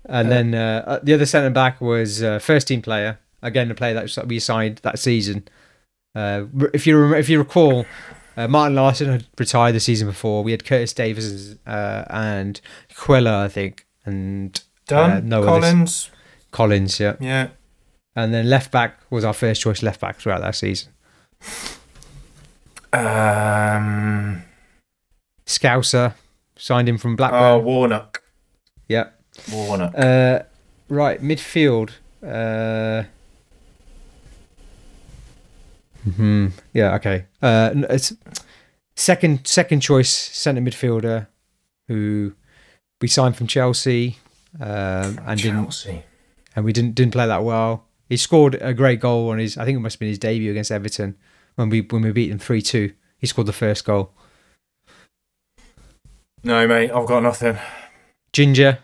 And 0.05 0.27
Uh, 0.27 0.31
then 0.31 0.55
uh, 0.55 0.85
uh, 0.87 0.99
the 1.03 1.15
other 1.15 1.27
centre 1.27 1.51
back 1.51 1.81
was 1.81 2.23
uh, 2.23 2.39
first 2.41 2.69
team 2.69 2.83
player 2.83 3.19
again, 3.43 3.71
a 3.71 3.75
player 3.75 3.95
that 3.95 4.27
we 4.27 4.39
signed 4.39 4.79
that 4.83 4.99
season. 4.99 5.47
Uh, 6.15 6.45
if 6.75 6.87
you 6.87 7.15
if 7.15 7.29
you 7.29 7.39
recall, 7.39 7.87
uh, 8.37 8.49
Martin 8.49 8.77
Laursen 8.77 9.07
had 9.11 9.27
retired 9.39 9.75
the 9.75 9.81
season 9.81 10.09
before. 10.09 10.43
We 10.43 10.51
had 10.51 10.65
Curtis 10.65 10.93
Davies 10.93 11.57
uh, 11.67 12.05
and 12.11 12.61
Cuéllar, 12.95 13.45
I 13.45 13.49
think, 13.49 13.87
and 14.05 14.61
Done. 14.89 15.33
Uh. 15.33 15.43
Collins. 15.43 16.11
Collins. 16.51 16.99
Yeah, 16.99 17.15
Yeah. 17.21 17.49
and 18.17 18.35
then 18.35 18.49
left 18.51 18.71
back 18.73 18.99
was 19.11 19.25
our 19.25 19.33
first 19.35 19.61
choice 19.63 19.83
left 19.83 20.01
back 20.01 20.17
throughout 20.17 20.41
that 20.41 20.55
season. 20.57 20.93
Um. 22.93 24.43
Scouser 25.47 26.15
signed 26.57 26.89
him 26.89 26.99
from 26.99 27.17
Blackburn. 27.17 27.43
Oh. 27.43 27.59
Warnock. 27.59 28.23
yeah. 28.89 29.11
Warnock. 29.53 29.95
Uh, 29.97 30.41
right, 30.89 31.23
midfield. 31.23 31.91
Uh, 32.27 33.05
hmm. 36.05 36.49
Yeah. 36.73 36.95
Okay. 36.97 37.27
Uh, 37.41 37.71
it's 37.91 38.13
second 38.97 39.47
second 39.47 39.81
choice 39.81 40.11
centre 40.11 40.61
midfielder 40.61 41.27
who 41.87 42.35
we 43.01 43.07
signed 43.09 43.37
from 43.37 43.47
Chelsea, 43.47 44.19
um, 44.61 45.21
and 45.27 45.41
didn't 45.41 45.87
and 46.57 46.65
we 46.65 46.73
didn't 46.73 46.95
didn't 46.95 47.13
play 47.13 47.27
that 47.27 47.45
well. 47.45 47.85
He 48.09 48.17
scored 48.17 48.57
a 48.61 48.73
great 48.73 49.01
goal 49.01 49.29
on 49.31 49.39
his. 49.39 49.57
I 49.59 49.65
think 49.65 49.77
it 49.77 49.81
must 49.81 49.95
have 49.97 50.01
been 50.01 50.09
his 50.09 50.19
debut 50.19 50.51
against 50.51 50.71
Everton 50.73 51.17
when 51.57 51.69
we 51.69 51.83
when 51.83 52.03
we 52.03 52.13
beat 52.13 52.31
them 52.31 52.39
three 52.39 52.63
two. 52.63 52.93
He 53.19 53.27
scored 53.27 53.47
the 53.49 53.53
first 53.53 53.85
goal. 53.85 54.13
No, 56.43 56.67
mate. 56.67 56.91
I've 56.91 57.07
got 57.07 57.23
nothing. 57.23 57.59
Ginger. 58.33 58.79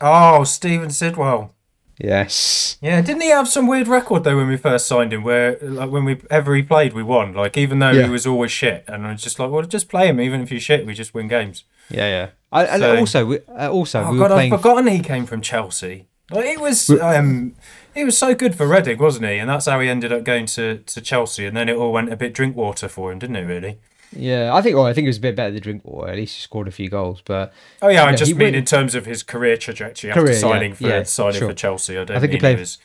Oh, 0.00 0.44
Steven 0.44 0.90
Sidwell. 0.90 1.52
Yes. 1.98 2.76
Yeah, 2.82 3.00
didn't 3.00 3.22
he 3.22 3.30
have 3.30 3.48
some 3.48 3.66
weird 3.66 3.88
record 3.88 4.24
though 4.24 4.36
when 4.36 4.48
we 4.48 4.56
first 4.58 4.86
signed 4.86 5.12
him, 5.14 5.22
where 5.22 5.58
like 5.62 5.90
when 5.90 6.04
we 6.04 6.20
ever 6.30 6.54
he 6.54 6.62
played, 6.62 6.92
we 6.92 7.02
won. 7.02 7.32
Like 7.32 7.56
even 7.56 7.78
though 7.78 7.90
Yeah. 7.92 8.04
he 8.04 8.10
was 8.10 8.26
always 8.26 8.52
shit, 8.52 8.84
and 8.86 9.06
I 9.06 9.12
was 9.12 9.22
just 9.22 9.38
like, 9.38 9.50
well, 9.50 9.62
just 9.62 9.88
play 9.88 10.08
him. 10.08 10.20
Even 10.20 10.42
if 10.42 10.50
you're 10.50 10.60
shit, 10.60 10.84
we 10.84 10.92
just 10.92 11.14
win 11.14 11.28
games. 11.28 11.64
Yeah. 11.90 12.06
Yeah. 12.08 12.28
I, 12.52 12.64
and 12.66 12.80
So- 12.80 12.96
also, 12.96 13.26
we, 13.26 13.38
uh, 13.48 13.70
also 13.70 14.02
Oh 14.04 14.12
we 14.12 14.18
god, 14.18 14.30
were 14.30 14.36
playing. 14.36 14.52
I've 14.52 14.60
forgotten 14.60 14.86
he 14.86 15.00
came 15.00 15.26
from 15.26 15.40
Chelsea. 15.42 16.06
Like 16.30 16.46
he 16.46 16.56
was, 16.56 16.90
um, 16.90 17.54
he 17.94 18.02
was 18.04 18.18
so 18.18 18.34
good 18.34 18.54
for 18.56 18.66
Reading, 18.66 18.98
wasn't 18.98 19.26
he? 19.26 19.36
And 19.38 19.48
that's 19.48 19.66
how 19.66 19.78
he 19.80 19.88
ended 19.88 20.12
up 20.12 20.24
going 20.24 20.46
to, 20.46 20.78
to 20.78 21.00
Chelsea. 21.00 21.46
And 21.46 21.56
then 21.56 21.68
it 21.68 21.76
all 21.76 21.92
went 21.92 22.12
a 22.12 22.16
bit 22.16 22.32
drink 22.34 22.56
water 22.56 22.88
for 22.88 23.12
him, 23.12 23.18
didn't 23.20 23.36
it? 23.36 23.44
Really? 23.44 23.78
Yeah, 24.16 24.54
I 24.54 24.62
think. 24.62 24.76
Well, 24.76 24.86
I 24.86 24.92
think 24.92 25.04
it 25.04 25.08
was 25.08 25.18
a 25.18 25.20
bit 25.20 25.36
better 25.36 25.52
than 25.52 25.62
Drinkwater. 25.62 26.10
At 26.10 26.16
least 26.16 26.36
he 26.36 26.40
scored 26.42 26.68
a 26.68 26.70
few 26.70 26.88
goals, 26.88 27.22
but 27.24 27.52
Oh 27.82 27.88
yeah, 27.88 28.04
I 28.04 28.10
Yeah, 28.10 28.16
just 28.16 28.32
mean 28.32 28.38
went- 28.46 28.56
in 28.56 28.64
terms 28.64 28.94
of 28.94 29.06
his 29.06 29.22
career 29.22 29.56
trajectory 29.56 30.10
after 30.10 30.20
Career, 30.22 30.32
yeah, 30.34 30.38
signing 30.40 30.74
for 30.74 30.86
yeah, 30.88 31.02
signing 31.02 31.38
sure. 31.40 31.48
for 31.48 31.54
Chelsea. 31.54 31.98
I 31.98 32.04
don't 32.04 32.16
I 32.16 32.20
think 32.20 32.32
he 32.32 32.38
played- 32.38 32.56
th- 32.58 32.78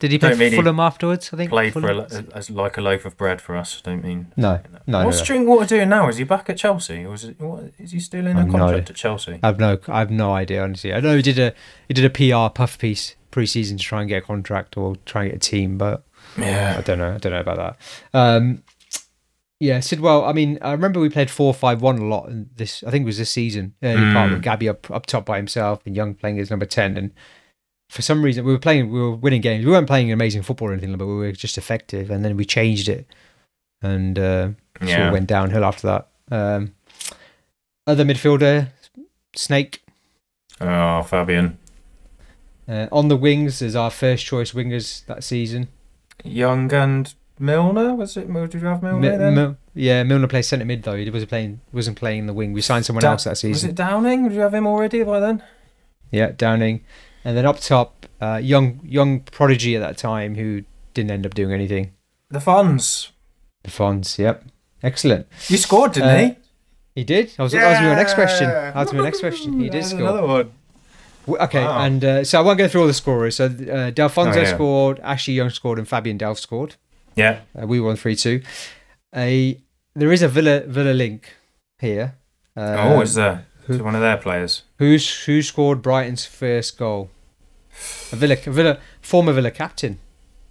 did 0.00 0.10
he 0.10 0.18
play 0.18 0.30
Don't 0.30 0.38
mean 0.38 0.50
he 0.52 0.56
Fulham 0.58 0.80
afterwards? 0.80 1.30
I 1.32 1.36
think 1.36 1.50
played 1.50 1.72
for 1.72 1.78
a, 1.88 2.08
Fulham? 2.08 2.28
as 2.34 2.50
like 2.50 2.76
a 2.76 2.80
loaf 2.80 3.04
of 3.06 3.16
bread 3.16 3.40
for 3.40 3.56
us. 3.56 3.80
I 3.84 3.90
don't 3.90 4.04
mean. 4.04 4.26
No, 4.36 4.60
no, 4.86 5.04
What's 5.06 5.20
no. 5.20 5.24
Drinkwater 5.24 5.66
doing 5.66 5.88
now? 5.88 6.08
Is 6.08 6.16
he 6.18 6.24
back 6.24 6.50
at 6.50 6.56
Chelsea, 6.58 7.04
or 7.06 7.14
is, 7.14 7.24
it, 7.24 7.40
what, 7.40 7.64
is 7.78 7.92
he 7.92 8.00
still 8.00 8.26
in 8.26 8.36
a 8.36 8.50
contract 8.50 8.90
at 8.90 8.96
Chelsea? 8.96 9.38
I've 9.42 9.58
no, 9.58 9.78
I've 9.88 10.10
no 10.10 10.32
idea. 10.34 10.62
Honestly, 10.62 10.92
I 10.92 11.00
know 11.00 11.16
he 11.16 11.22
did 11.22 11.38
a 11.38 11.54
he 11.88 11.94
did 11.94 12.04
a 12.04 12.10
PR 12.10 12.52
puff 12.54 12.78
piece 12.78 13.14
pre-season 13.30 13.78
to 13.78 13.82
try 13.84 14.00
and 14.00 14.08
get 14.08 14.18
a 14.18 14.26
contract 14.26 14.76
or 14.76 14.96
try 15.06 15.22
and 15.22 15.30
get 15.32 15.36
a 15.36 15.50
team, 15.50 15.78
but 15.78 16.02
yeah, 16.36 16.76
I 16.78 16.82
don't 16.82 16.98
know. 16.98 17.14
I 17.14 17.18
don't 17.18 17.32
know 17.32 17.40
about 17.40 17.56
that. 17.56 17.76
Um, 18.18 18.62
yeah, 19.64 19.80
Sidwell. 19.80 20.24
I 20.24 20.32
mean, 20.32 20.58
I 20.60 20.72
remember 20.72 21.00
we 21.00 21.08
played 21.08 21.30
four 21.30 21.54
five 21.54 21.80
one 21.80 21.98
a 21.98 22.04
lot 22.04 22.28
in 22.28 22.50
this. 22.56 22.82
I 22.84 22.90
think 22.90 23.02
it 23.04 23.06
was 23.06 23.18
this 23.18 23.30
season, 23.30 23.74
early 23.82 24.12
part 24.12 24.30
Mm. 24.30 24.34
with 24.34 24.42
Gabby 24.42 24.68
up 24.68 24.90
up 24.90 25.06
top 25.06 25.24
by 25.24 25.36
himself 25.38 25.80
and 25.86 25.96
Young 25.96 26.14
playing 26.14 26.38
as 26.38 26.50
number 26.50 26.66
ten. 26.66 26.96
And 26.98 27.12
for 27.88 28.02
some 28.02 28.22
reason, 28.22 28.44
we 28.44 28.52
were 28.52 28.58
playing, 28.58 28.90
we 28.90 29.00
were 29.00 29.12
winning 29.14 29.40
games. 29.40 29.64
We 29.64 29.70
weren't 29.72 29.86
playing 29.86 30.12
amazing 30.12 30.42
football 30.42 30.68
or 30.68 30.72
anything, 30.72 30.96
but 30.96 31.06
we 31.06 31.14
were 31.14 31.32
just 31.32 31.56
effective. 31.58 32.10
And 32.10 32.24
then 32.24 32.36
we 32.36 32.44
changed 32.44 32.88
it, 32.88 33.06
and 33.82 34.18
uh, 34.18 34.48
sort 34.80 35.00
of 35.00 35.12
went 35.12 35.26
downhill 35.28 35.64
after 35.64 35.86
that. 35.86 36.08
Um, 36.30 36.74
other 37.86 38.04
midfielder, 38.04 38.68
Snake. 39.36 39.82
Oh, 40.60 41.02
Fabian. 41.02 41.58
Uh, 42.68 42.86
on 42.90 43.08
the 43.08 43.16
wings 43.16 43.60
is 43.60 43.76
our 43.76 43.90
first 43.90 44.24
choice 44.24 44.52
wingers 44.52 45.04
that 45.06 45.22
season. 45.24 45.68
Young 46.24 46.72
and 46.72 47.12
Milner 47.38 47.94
was 47.94 48.16
it? 48.16 48.32
Did 48.32 48.54
you 48.54 48.66
have 48.68 48.82
Milner 48.82 49.00
Mi- 49.10 49.16
then? 49.16 49.34
Mil- 49.34 49.56
yeah, 49.74 50.02
Milner 50.04 50.28
plays 50.28 50.46
centre 50.46 50.64
mid 50.64 50.82
though. 50.84 50.96
He 50.96 51.10
wasn't 51.10 51.28
playing 51.30 51.60
wasn't 51.72 51.96
playing 51.98 52.26
the 52.26 52.32
wing. 52.32 52.52
We 52.52 52.60
signed 52.60 52.86
someone 52.86 53.02
Da- 53.02 53.12
else 53.12 53.24
that 53.24 53.36
season. 53.38 53.50
was 53.52 53.64
it 53.64 53.74
Downing? 53.74 54.24
Did 54.24 54.32
you 54.34 54.40
have 54.40 54.54
him 54.54 54.66
already 54.66 55.02
by 55.02 55.18
then? 55.20 55.42
Yeah, 56.12 56.30
Downing, 56.36 56.82
and 57.24 57.36
then 57.36 57.44
up 57.44 57.58
top, 57.60 58.06
uh, 58.20 58.40
young 58.42 58.80
young 58.84 59.20
prodigy 59.20 59.74
at 59.74 59.80
that 59.80 59.96
time 59.98 60.36
who 60.36 60.62
didn't 60.94 61.10
end 61.10 61.26
up 61.26 61.34
doing 61.34 61.52
anything. 61.52 61.92
The 62.30 62.40
funds. 62.40 63.10
The 63.64 63.70
Fonz. 63.70 64.16
Yep, 64.18 64.44
excellent. 64.82 65.26
You 65.48 65.56
scored, 65.56 65.92
didn't 65.92 66.08
Uh, 66.10 66.18
he? 66.18 66.36
He 66.96 67.04
did. 67.04 67.30
That 67.36 67.42
was, 67.42 67.52
that 67.52 67.68
was 67.70 67.80
my 67.80 67.94
next 67.96 68.14
question. 68.14 68.48
That 68.48 68.76
was 68.76 68.92
my 68.92 69.02
next 69.02 69.18
question. 69.20 69.58
He 69.58 69.68
did 69.68 69.84
score. 69.84 70.00
Another 70.02 70.24
one. 70.26 70.52
Okay, 71.26 71.64
Wow. 71.64 71.80
and 71.80 72.04
uh, 72.04 72.22
so 72.24 72.38
I 72.38 72.42
won't 72.42 72.58
go 72.58 72.68
through 72.68 72.82
all 72.82 72.86
the 72.86 72.92
scorers. 72.94 73.36
So 73.36 73.46
uh, 73.46 73.48
Delfouneso 73.90 74.36
Oh, 74.36 74.40
yeah. 74.42 74.54
scored, 74.54 75.00
Ashley 75.00 75.34
Young 75.34 75.50
scored, 75.50 75.78
and 75.78 75.88
Fabian 75.88 76.18
Delph 76.18 76.38
scored. 76.38 76.76
Yeah. 77.16 77.40
Uh, 77.60 77.66
we 77.66 77.80
won 77.80 77.96
three 77.96 78.16
two. 78.16 78.42
A 79.14 79.60
there 79.94 80.12
is 80.12 80.22
a 80.22 80.28
Villa 80.28 80.60
Villa 80.60 80.92
link 80.92 81.34
here. 81.78 82.16
Uh, 82.56 82.76
oh, 82.78 83.00
is 83.00 83.14
there? 83.14 83.46
who- 83.66 83.82
one 83.82 83.94
of 83.94 84.00
their 84.00 84.16
players? 84.16 84.62
who's 84.78 85.24
who 85.24 85.42
scored 85.42 85.80
Brighton's 85.82 86.24
first 86.26 86.76
goal? 86.78 87.10
A 88.12 88.16
Villa 88.16 88.34
a 88.46 88.50
Villa 88.50 88.78
former 89.00 89.32
Villa 89.32 89.50
captain, 89.50 89.98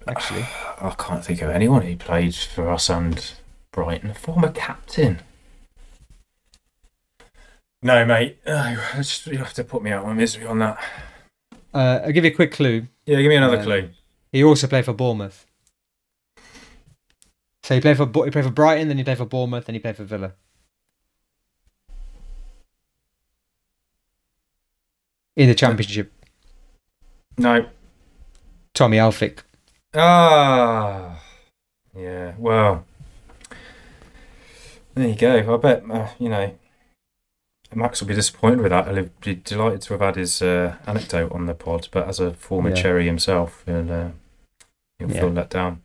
actually. 0.07 0.41
I 0.81 0.93
can't 0.97 1.23
think 1.23 1.41
of 1.41 1.49
anyone 1.49 1.81
who 1.83 1.95
played 1.95 2.35
for 2.35 2.69
us 2.69 2.89
and 2.89 3.33
Brighton. 3.71 4.11
A 4.11 4.13
former 4.15 4.49
captain. 4.51 5.19
No, 7.81 8.05
mate. 8.05 8.37
No, 8.45 8.71
it's- 8.93 9.27
you 9.27 9.37
have 9.39 9.53
to 9.55 9.63
put 9.63 9.83
me 9.83 9.91
out 9.91 10.01
of 10.03 10.07
my 10.07 10.13
misery 10.13 10.45
on 10.45 10.59
that. 10.59 10.77
Uh, 11.73 11.99
I'll 12.05 12.11
give 12.11 12.23
you 12.23 12.31
a 12.31 12.35
quick 12.35 12.51
clue. 12.53 12.87
Yeah, 13.05 13.21
give 13.21 13.29
me 13.29 13.35
another 13.35 13.57
Um, 13.57 13.63
clue. 13.63 13.89
He 14.31 14.43
also 14.43 14.67
played 14.67 14.85
for 14.85 14.93
Bournemouth. 14.93 15.45
So 17.63 17.75
he 17.75 17.81
played 17.81 17.97
for 17.97 18.05
he 18.25 18.31
played 18.31 18.43
for 18.45 18.51
Brighton, 18.51 18.89
then 18.89 18.97
he 18.97 19.03
played 19.03 19.17
for 19.17 19.25
Bournemouth, 19.25 19.65
then 19.65 19.75
he 19.75 19.79
played 19.79 19.95
for 19.97 20.03
Villa. 20.03 20.33
In 25.35 25.49
the 25.49 25.55
Championship, 25.55 26.11
No. 27.37 27.65
Tommy 28.75 28.97
Elphick. 28.97 29.39
Ah. 29.95 31.19
Yeah. 31.95 32.33
Well. 32.37 32.85
There 34.93 35.07
you 35.07 35.15
go. 35.15 35.53
I 35.55 35.57
bet 35.57 35.83
uh, 35.89 36.09
you 36.19 36.29
know. 36.29 36.53
Max 37.73 37.99
will 38.01 38.07
be 38.07 38.13
disappointed 38.13 38.61
with 38.61 38.69
that. 38.69 38.87
He'll 38.93 39.09
be 39.21 39.35
delighted 39.35 39.81
to 39.83 39.93
have 39.93 40.01
had 40.01 40.15
his 40.15 40.43
uh, 40.43 40.75
anecdote 40.85 41.31
on 41.31 41.47
the 41.47 41.55
pod, 41.55 41.87
but 41.91 42.07
as 42.07 42.19
a 42.19 42.33
former 42.35 42.69
Yeah. 42.69 42.75
cherry 42.75 43.05
himself, 43.07 43.63
he'll, 43.65 43.91
uh, 43.91 44.09
he'll 45.05 45.15
Yeah. 45.15 45.21
feel 45.21 45.29
let 45.31 45.49
down. 45.49 45.81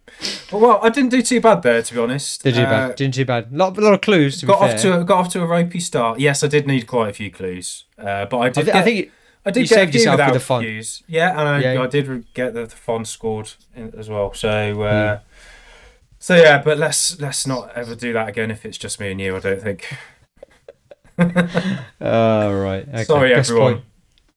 But 0.50 0.58
well, 0.60 0.80
I 0.82 0.88
didn't 0.88 1.10
do 1.10 1.22
too 1.22 1.40
bad 1.40 1.62
there, 1.62 1.82
to 1.82 1.94
be 1.94 2.00
honest. 2.00 2.42
Did 2.42 2.56
you 2.56 2.62
Uh, 2.62 2.70
bad? 2.88 2.96
Didn't 2.96 3.16
you 3.16 3.24
bad? 3.24 3.52
Lot, 3.52 3.76
a 3.76 3.80
lot 3.80 3.94
of 3.94 4.00
clues. 4.00 4.40
To 4.40 4.46
got 4.46 4.60
be 4.60 4.74
off 4.74 4.80
to 4.82 5.00
a, 5.00 5.04
got 5.04 5.18
off 5.18 5.32
to 5.34 5.42
a 5.42 5.46
ropey 5.46 5.80
start. 5.80 6.18
Yes, 6.20 6.42
I 6.42 6.46
did 6.46 6.66
need 6.66 6.86
quite 6.86 7.08
a 7.10 7.12
few 7.12 7.30
clues, 7.30 7.84
uh, 7.98 8.24
but 8.26 8.38
I 8.38 8.46
I, 8.46 8.48
did. 8.50 8.66
get, 8.66 8.74
I 8.76 8.82
think 8.82 9.10
I 9.46 9.50
did 9.50 9.60
you 9.60 9.66
get 9.68 9.74
saved 9.74 9.94
yourself 9.94 10.20
with 10.20 10.32
the 10.34 10.40
font. 10.40 10.64
cues. 10.64 11.02
Yeah, 11.06 11.30
and 11.38 11.40
I, 11.48 11.60
Yeah. 11.60 11.82
I 11.82 11.86
did 11.86 12.32
get 12.34 12.54
the, 12.54 12.62
the 12.66 12.76
font 12.76 13.06
scored 13.06 13.52
in, 13.76 13.92
as 13.98 14.08
well. 14.08 14.32
So, 14.34 14.82
uh, 14.82 15.18
so 16.18 16.34
yeah, 16.36 16.58
but 16.62 16.78
let's 16.78 17.20
let's 17.20 17.46
not 17.46 17.70
ever 17.76 17.94
do 17.94 18.12
that 18.12 18.28
again 18.28 18.50
if 18.50 18.64
it's 18.66 18.78
just 18.78 18.98
me 19.00 19.10
and 19.12 19.20
you. 19.20 19.36
I 19.36 19.40
don't 19.40 19.62
think. 19.62 19.86
Oh 22.00 22.52
right. 22.62 22.86
Okay. 22.88 23.04
Sorry, 23.04 23.34
Gus 23.34 23.50
everyone. 23.50 23.72
Point. 23.74 23.84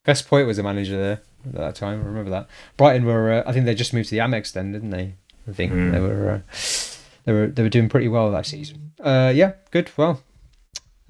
Gus 0.04 0.22
Poyet 0.24 0.48
was 0.48 0.58
the 0.58 0.64
manager 0.64 0.98
there 0.98 1.22
at 1.46 1.54
that 1.54 1.76
time. 1.76 2.02
I 2.02 2.06
remember 2.06 2.30
that. 2.32 2.48
Brighton 2.78 3.06
were. 3.06 3.32
Uh, 3.32 3.44
I 3.46 3.54
think 3.54 3.66
they 3.66 3.76
just 3.76 3.94
moved 3.94 4.10
to 4.10 4.16
the 4.16 4.22
Amex 4.22 4.52
then, 4.54 4.72
didn't 4.72 4.90
they? 4.92 5.16
I 5.48 5.52
think 5.54 5.72
Hmm. 5.72 5.92
they 5.92 6.00
were. 6.00 6.30
Uh, 6.32 6.40
they 7.26 7.34
were. 7.34 7.48
They 7.48 7.64
were 7.64 7.70
doing 7.70 7.90
pretty 7.90 8.08
well 8.08 8.32
that 8.32 8.46
season. 8.46 8.92
Uh, 9.00 9.32
yeah. 9.36 9.54
Good. 9.72 9.92
Well. 9.98 10.22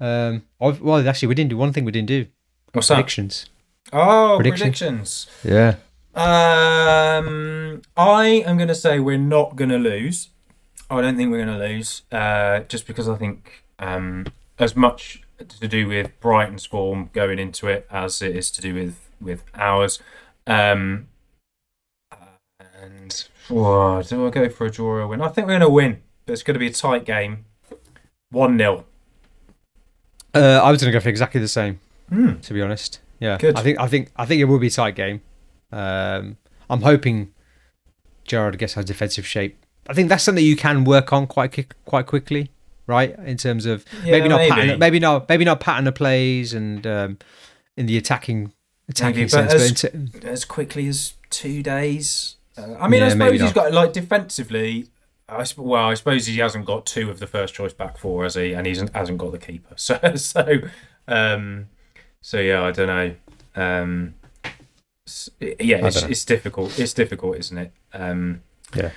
Um. 0.00 0.42
I've- 0.60 0.80
Well, 0.82 1.06
actually, 1.08 1.28
we 1.28 1.34
didn't 1.34 1.50
do 1.50 1.56
one 1.56 1.72
thing. 1.72 1.84
We 1.84 1.92
didn't 1.92 2.08
do 2.08 2.26
What's 2.72 2.88
that? 2.88 2.94
predictions. 2.94 3.46
Oh, 3.92 4.36
Prediction? 4.38 4.66
predictions. 4.72 5.26
Yeah. 5.44 5.74
Um, 6.14 7.82
I 7.96 8.42
am 8.46 8.56
going 8.56 8.68
to 8.68 8.74
say 8.74 8.98
we're 8.98 9.18
not 9.18 9.56
going 9.56 9.70
to 9.70 9.78
lose. 9.78 10.28
I 10.90 11.00
don't 11.00 11.16
think 11.16 11.30
we're 11.30 11.44
going 11.44 11.58
to 11.58 11.64
lose, 11.66 12.02
uh, 12.12 12.60
just 12.68 12.86
because 12.86 13.08
I 13.08 13.16
think 13.16 13.64
um, 13.78 14.26
as 14.58 14.76
much 14.76 15.22
to 15.38 15.68
do 15.68 15.88
with 15.88 16.10
Brighton's 16.20 16.64
form 16.66 17.10
going 17.12 17.38
into 17.38 17.66
it 17.66 17.86
as 17.90 18.22
it 18.22 18.36
is 18.36 18.50
to 18.52 18.60
do 18.60 18.74
with 18.74 19.08
with 19.20 19.42
ours. 19.54 20.00
Um, 20.46 21.08
and 22.60 23.28
oh, 23.50 24.02
do 24.02 24.26
I 24.26 24.30
go 24.30 24.48
for 24.48 24.66
a 24.66 24.70
draw 24.70 24.86
or 24.86 25.00
a 25.00 25.08
win? 25.08 25.20
I 25.20 25.28
think 25.28 25.46
we're 25.46 25.58
going 25.58 25.60
to 25.60 25.70
win, 25.70 26.02
but 26.26 26.32
it's 26.32 26.42
going 26.42 26.54
to 26.54 26.60
be 26.60 26.66
a 26.66 26.72
tight 26.72 27.04
game. 27.04 27.44
One 28.30 28.56
0 28.56 28.84
Uh, 30.34 30.60
I 30.62 30.70
was 30.70 30.80
going 30.80 30.92
to 30.92 30.98
go 30.98 31.02
for 31.02 31.08
exactly 31.08 31.40
the 31.40 31.48
same. 31.48 31.80
Hmm. 32.08 32.40
To 32.40 32.54
be 32.54 32.62
honest. 32.62 33.00
Yeah. 33.20 33.38
Good. 33.38 33.56
I 33.56 33.62
think. 33.62 33.78
I 33.80 33.86
think. 33.86 34.10
I 34.16 34.24
think 34.26 34.40
it 34.40 34.44
will 34.46 34.58
be 34.58 34.66
a 34.68 34.70
tight 34.70 34.94
game. 34.94 35.20
Um. 35.70 36.36
I'm 36.70 36.80
hoping 36.82 37.32
Gerrard 38.24 38.56
gets 38.58 38.76
our 38.76 38.82
defensive 38.82 39.26
shape. 39.26 39.58
I 39.88 39.92
think 39.94 40.08
that's 40.08 40.24
something 40.24 40.44
you 40.44 40.56
can 40.56 40.84
work 40.84 41.12
on 41.12 41.26
quite 41.26 41.52
qui- 41.52 41.66
quite 41.84 42.06
quickly, 42.06 42.50
right? 42.86 43.14
In 43.18 43.36
terms 43.36 43.66
of 43.66 43.84
maybe 44.04 44.28
not 44.28 44.48
pattern, 44.48 44.78
maybe 44.78 44.98
not 44.98 45.28
maybe 45.28 45.44
not 45.44 45.60
pattern 45.60 45.86
of 45.86 45.94
plays 45.94 46.54
and 46.54 46.86
um, 46.86 47.18
in 47.76 47.86
the 47.86 47.98
attacking 47.98 48.52
attacking 48.88 49.20
Maybe, 49.22 49.30
but 49.32 49.50
sense, 49.50 49.84
as- 49.84 50.24
as 50.24 50.44
quickly 50.44 50.86
as 50.88 51.14
two 51.30 51.62
days. 51.62 52.36
Uh, 52.56 52.74
I 52.78 52.88
mean, 52.88 53.00
Yeah, 53.00 53.06
I 53.06 53.10
suppose 53.10 53.40
he's 53.40 53.52
got 53.52 53.72
like 53.72 53.92
defensively. 53.92 54.86
I 55.28 55.44
sp- 55.48 55.60
well, 55.64 55.84
I 55.84 55.94
suppose 55.94 56.26
he 56.26 56.38
hasn't 56.38 56.66
got 56.66 56.84
two 56.84 57.08
of 57.10 57.18
the 57.18 57.26
first 57.26 57.54
choice 57.54 57.72
back 57.72 57.96
four, 57.96 58.24
has 58.24 58.34
he? 58.34 58.52
And 58.52 58.66
he 58.66 58.72
hasn't, 58.94 59.18
got 59.18 59.32
the 59.32 59.38
keeper. 59.38 59.74
So, 59.76 59.98
so, 60.16 60.58
um, 61.08 61.68
so 62.20 62.38
yeah, 62.40 62.62
I 62.62 62.70
don't 62.72 62.86
know. 62.88 63.14
Um, 63.56 64.14
yeah, 65.40 65.86
it's, 65.86 65.96
dunno. 66.00 66.10
it's 66.10 66.24
difficult. 66.24 66.78
It's 66.78 66.92
difficult, 66.92 67.38
isn't 67.38 67.58
it? 67.58 67.72
Um, 67.92 68.42
Yeah. 68.74 68.90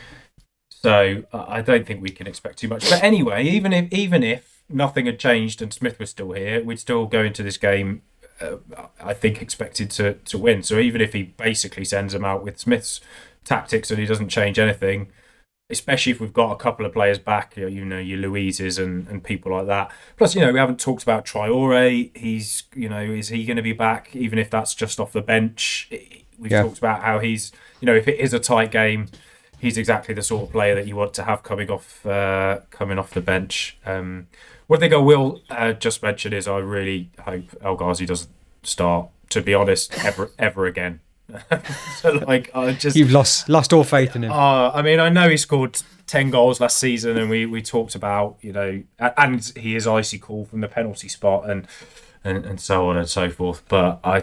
So 0.69 1.23
I 1.33 1.61
don't 1.61 1.87
think 1.87 2.03
we 2.03 2.11
can 2.11 2.27
expect 2.27 2.59
too 2.59 2.67
much. 2.67 2.87
But 2.89 3.01
anyway, 3.01 3.43
even 3.45 3.73
if 3.73 3.91
even 3.91 4.21
if 4.21 4.61
nothing 4.69 5.07
had 5.07 5.17
changed 5.17 5.61
and 5.61 5.73
Smith 5.73 5.97
was 5.97 6.11
still 6.11 6.31
here, 6.33 6.63
we'd 6.63 6.79
still 6.79 7.07
go 7.07 7.23
into 7.23 7.41
this 7.41 7.57
game. 7.57 8.03
Uh, 8.41 8.57
I 9.01 9.13
think 9.13 9.41
expected 9.41 9.89
to 9.91 10.15
to 10.15 10.37
win. 10.37 10.61
So 10.63 10.79
even 10.79 11.01
if 11.01 11.13
he 11.13 11.23
basically 11.23 11.85
sends 11.85 12.13
them 12.13 12.25
out 12.25 12.43
with 12.43 12.59
Smith's 12.59 12.99
tactics 13.43 13.91
and 13.91 13.99
he 13.99 14.05
doesn't 14.05 14.29
change 14.29 14.59
anything, 14.59 15.07
especially 15.69 16.11
if 16.11 16.19
we've 16.19 16.33
got 16.33 16.51
a 16.51 16.55
couple 16.57 16.85
of 16.85 16.93
players 16.93 17.17
back, 17.17 17.55
you 17.55 17.63
know, 17.63 17.67
you 17.69 17.85
know 17.85 17.99
your 17.99 18.19
Luizes 18.19 18.81
and, 18.81 19.07
and 19.07 19.23
people 19.23 19.51
like 19.51 19.67
that. 19.67 19.91
Plus, 20.17 20.35
you 20.35 20.41
know, 20.41 20.51
we 20.51 20.59
haven't 20.59 20.79
talked 20.79 21.03
about 21.03 21.25
Traoré. 21.25 22.15
He's, 22.15 22.63
you 22.75 22.89
know, 22.89 23.01
is 23.01 23.29
he 23.29 23.45
going 23.45 23.57
to 23.57 23.63
be 23.63 23.73
back? 23.73 24.15
Even 24.15 24.37
if 24.37 24.49
that's 24.49 24.75
just 24.75 24.99
off 24.99 25.11
the 25.11 25.21
bench, 25.21 25.87
we've 26.37 26.51
Yeah. 26.51 26.63
talked 26.63 26.77
about 26.77 27.01
how 27.03 27.19
he's, 27.19 27.51
you 27.79 27.85
know, 27.85 27.95
if 27.95 28.07
it 28.07 28.19
is 28.19 28.33
a 28.33 28.39
tight 28.39 28.69
game, 28.71 29.07
he's 29.59 29.77
exactly 29.77 30.13
the 30.13 30.21
sort 30.21 30.43
of 30.43 30.51
player 30.51 30.75
that 30.75 30.87
you 30.87 30.95
want 30.95 31.13
to 31.15 31.23
have 31.23 31.41
coming 31.41 31.71
off, 31.71 32.05
uh, 32.05 32.59
coming 32.69 32.99
off 32.99 33.11
the 33.11 33.21
bench. 33.21 33.77
Um, 33.85 34.27
one 34.67 34.79
thing 34.79 34.93
I 34.93 34.97
will 34.97 35.41
uh, 35.49 35.73
just 35.73 36.01
mention 36.01 36.33
is 36.33 36.47
I 36.47 36.57
really 36.57 37.11
hope 37.19 37.45
El 37.61 37.75
Ghazi 37.75 38.05
doesn't 38.05 38.31
start. 38.63 39.09
To 39.29 39.41
be 39.41 39.55
honest, 39.55 40.05
ever 40.05 40.31
ever 40.37 40.67
again. 40.67 40.99
so 41.97 42.11
like, 42.11 42.51
I 42.55 42.73
just 42.73 42.95
you've 42.95 43.11
lost 43.11 43.49
lost 43.49 43.73
all 43.73 43.83
faith 43.83 44.15
in 44.15 44.23
him. 44.23 44.31
uh, 44.31 44.69
I 44.69 44.83
mean, 44.83 44.99
I 44.99 45.09
know 45.09 45.27
he 45.27 45.37
scored 45.37 45.81
10 46.07 46.29
goals 46.29 46.59
last 46.59 46.77
season, 46.77 47.17
and 47.17 47.29
we, 47.29 47.45
we 47.45 47.61
talked 47.61 47.95
about, 47.95 48.37
you 48.41 48.53
know, 48.53 48.83
and 48.99 49.51
he 49.55 49.75
is 49.75 49.87
icy 49.87 50.19
cool 50.19 50.45
from 50.45 50.61
the 50.61 50.67
penalty 50.67 51.07
spot 51.07 51.49
and, 51.49 51.67
and, 52.23 52.45
and 52.45 52.61
so 52.61 52.89
on 52.89 52.97
and 52.97 53.09
so 53.09 53.29
forth. 53.29 53.63
But 53.67 53.99
I, 54.03 54.19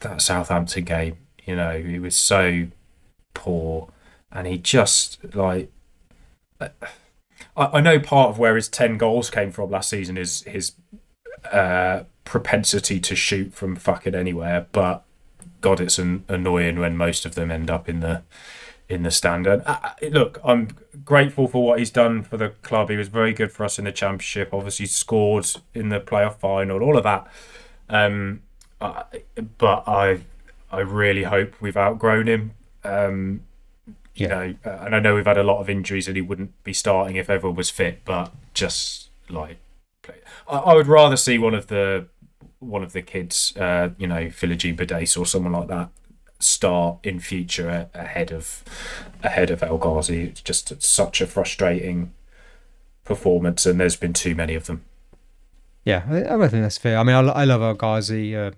that 0.00 0.22
Southampton 0.22 0.84
game, 0.84 1.16
you 1.44 1.56
know, 1.56 1.80
he 1.80 1.98
was 1.98 2.16
so 2.16 2.68
poor, 3.34 3.88
and 4.30 4.46
he 4.46 4.58
just, 4.58 5.18
like, 5.34 5.70
I, 7.56 7.78
I 7.78 7.80
know 7.80 7.98
part 7.98 8.30
of 8.30 8.38
where 8.38 8.56
his 8.56 8.68
10 8.68 8.98
goals 8.98 9.30
came 9.30 9.50
from 9.50 9.70
last 9.70 9.88
season 9.90 10.16
is 10.16 10.42
his 10.42 10.72
uh, 11.52 12.04
propensity 12.24 13.00
to 13.00 13.16
shoot 13.16 13.54
from 13.54 13.76
fucking 13.76 14.14
anywhere, 14.14 14.66
but 14.72 15.04
God, 15.60 15.80
it's 15.80 15.98
an, 15.98 16.24
annoying 16.28 16.78
when 16.78 16.96
most 16.96 17.24
of 17.24 17.34
them 17.34 17.50
end 17.50 17.70
up 17.70 17.88
in 17.88 18.00
the 18.00 18.22
in 18.88 19.02
the 19.02 19.10
standard. 19.10 19.62
Uh, 19.66 19.78
look, 20.10 20.38
I'm 20.44 20.68
grateful 21.04 21.48
for 21.48 21.64
what 21.64 21.80
he's 21.80 21.90
done 21.90 22.22
for 22.22 22.36
the 22.36 22.50
club. 22.62 22.88
He 22.88 22.96
was 22.96 23.08
very 23.08 23.32
good 23.32 23.50
for 23.50 23.64
us 23.64 23.80
in 23.80 23.84
the 23.84 23.92
championship. 23.92 24.50
Obviously, 24.52 24.86
scored 24.86 25.46
in 25.74 25.88
the 25.88 25.98
playoff 25.98 26.36
final, 26.36 26.82
all 26.82 26.96
of 26.96 27.02
that. 27.02 27.26
Um, 27.88 28.42
but 28.78 29.88
I, 29.88 30.20
I 30.70 30.80
really 30.80 31.24
hope 31.24 31.60
we've 31.60 31.76
outgrown 31.76 32.28
him. 32.28 32.52
Um, 32.84 33.42
you 34.16 34.26
Yeah. 34.26 34.34
know, 34.34 34.54
uh, 34.64 34.84
and 34.84 34.94
I 34.96 35.00
know 35.00 35.14
we've 35.14 35.26
had 35.26 35.38
a 35.38 35.42
lot 35.44 35.60
of 35.60 35.68
injuries, 35.70 36.08
and 36.08 36.16
he 36.16 36.22
wouldn't 36.22 36.62
be 36.64 36.72
starting 36.72 37.16
if 37.16 37.30
everyone 37.30 37.56
was 37.56 37.70
fit. 37.70 38.00
But 38.04 38.32
just 38.54 39.08
like, 39.28 39.58
play. 40.02 40.16
I, 40.48 40.56
I 40.58 40.74
would 40.74 40.86
rather 40.88 41.16
see 41.16 41.38
one 41.38 41.54
of 41.54 41.68
the 41.68 42.06
one 42.58 42.82
of 42.82 42.92
the 42.92 43.02
kids, 43.02 43.54
uh, 43.56 43.90
you 43.98 44.06
know, 44.06 44.26
Philogene 44.26 44.76
Bidace 44.76 45.18
or 45.18 45.26
someone 45.26 45.52
like 45.52 45.68
that, 45.68 45.90
start 46.40 46.98
in 47.02 47.20
future 47.20 47.88
ahead 47.94 48.32
of 48.32 48.64
ahead 49.22 49.50
of 49.50 49.62
El 49.62 49.78
Ghazi. 49.78 50.22
It's 50.24 50.40
just 50.40 50.82
such 50.82 51.20
a 51.20 51.26
frustrating 51.26 52.12
performance, 53.04 53.66
and 53.66 53.78
there's 53.78 53.96
been 53.96 54.12
too 54.12 54.34
many 54.34 54.54
of 54.54 54.66
them. 54.66 54.82
Yeah, 55.84 56.02
I, 56.10 56.18
I 56.18 56.22
don't 56.36 56.48
think 56.48 56.62
that's 56.62 56.78
fair. 56.78 56.98
I 56.98 57.02
mean, 57.04 57.14
I, 57.14 57.20
I 57.20 57.44
love 57.44 57.62
El 57.62 57.74
Ghazi, 57.74 58.34
uh, 58.34 58.50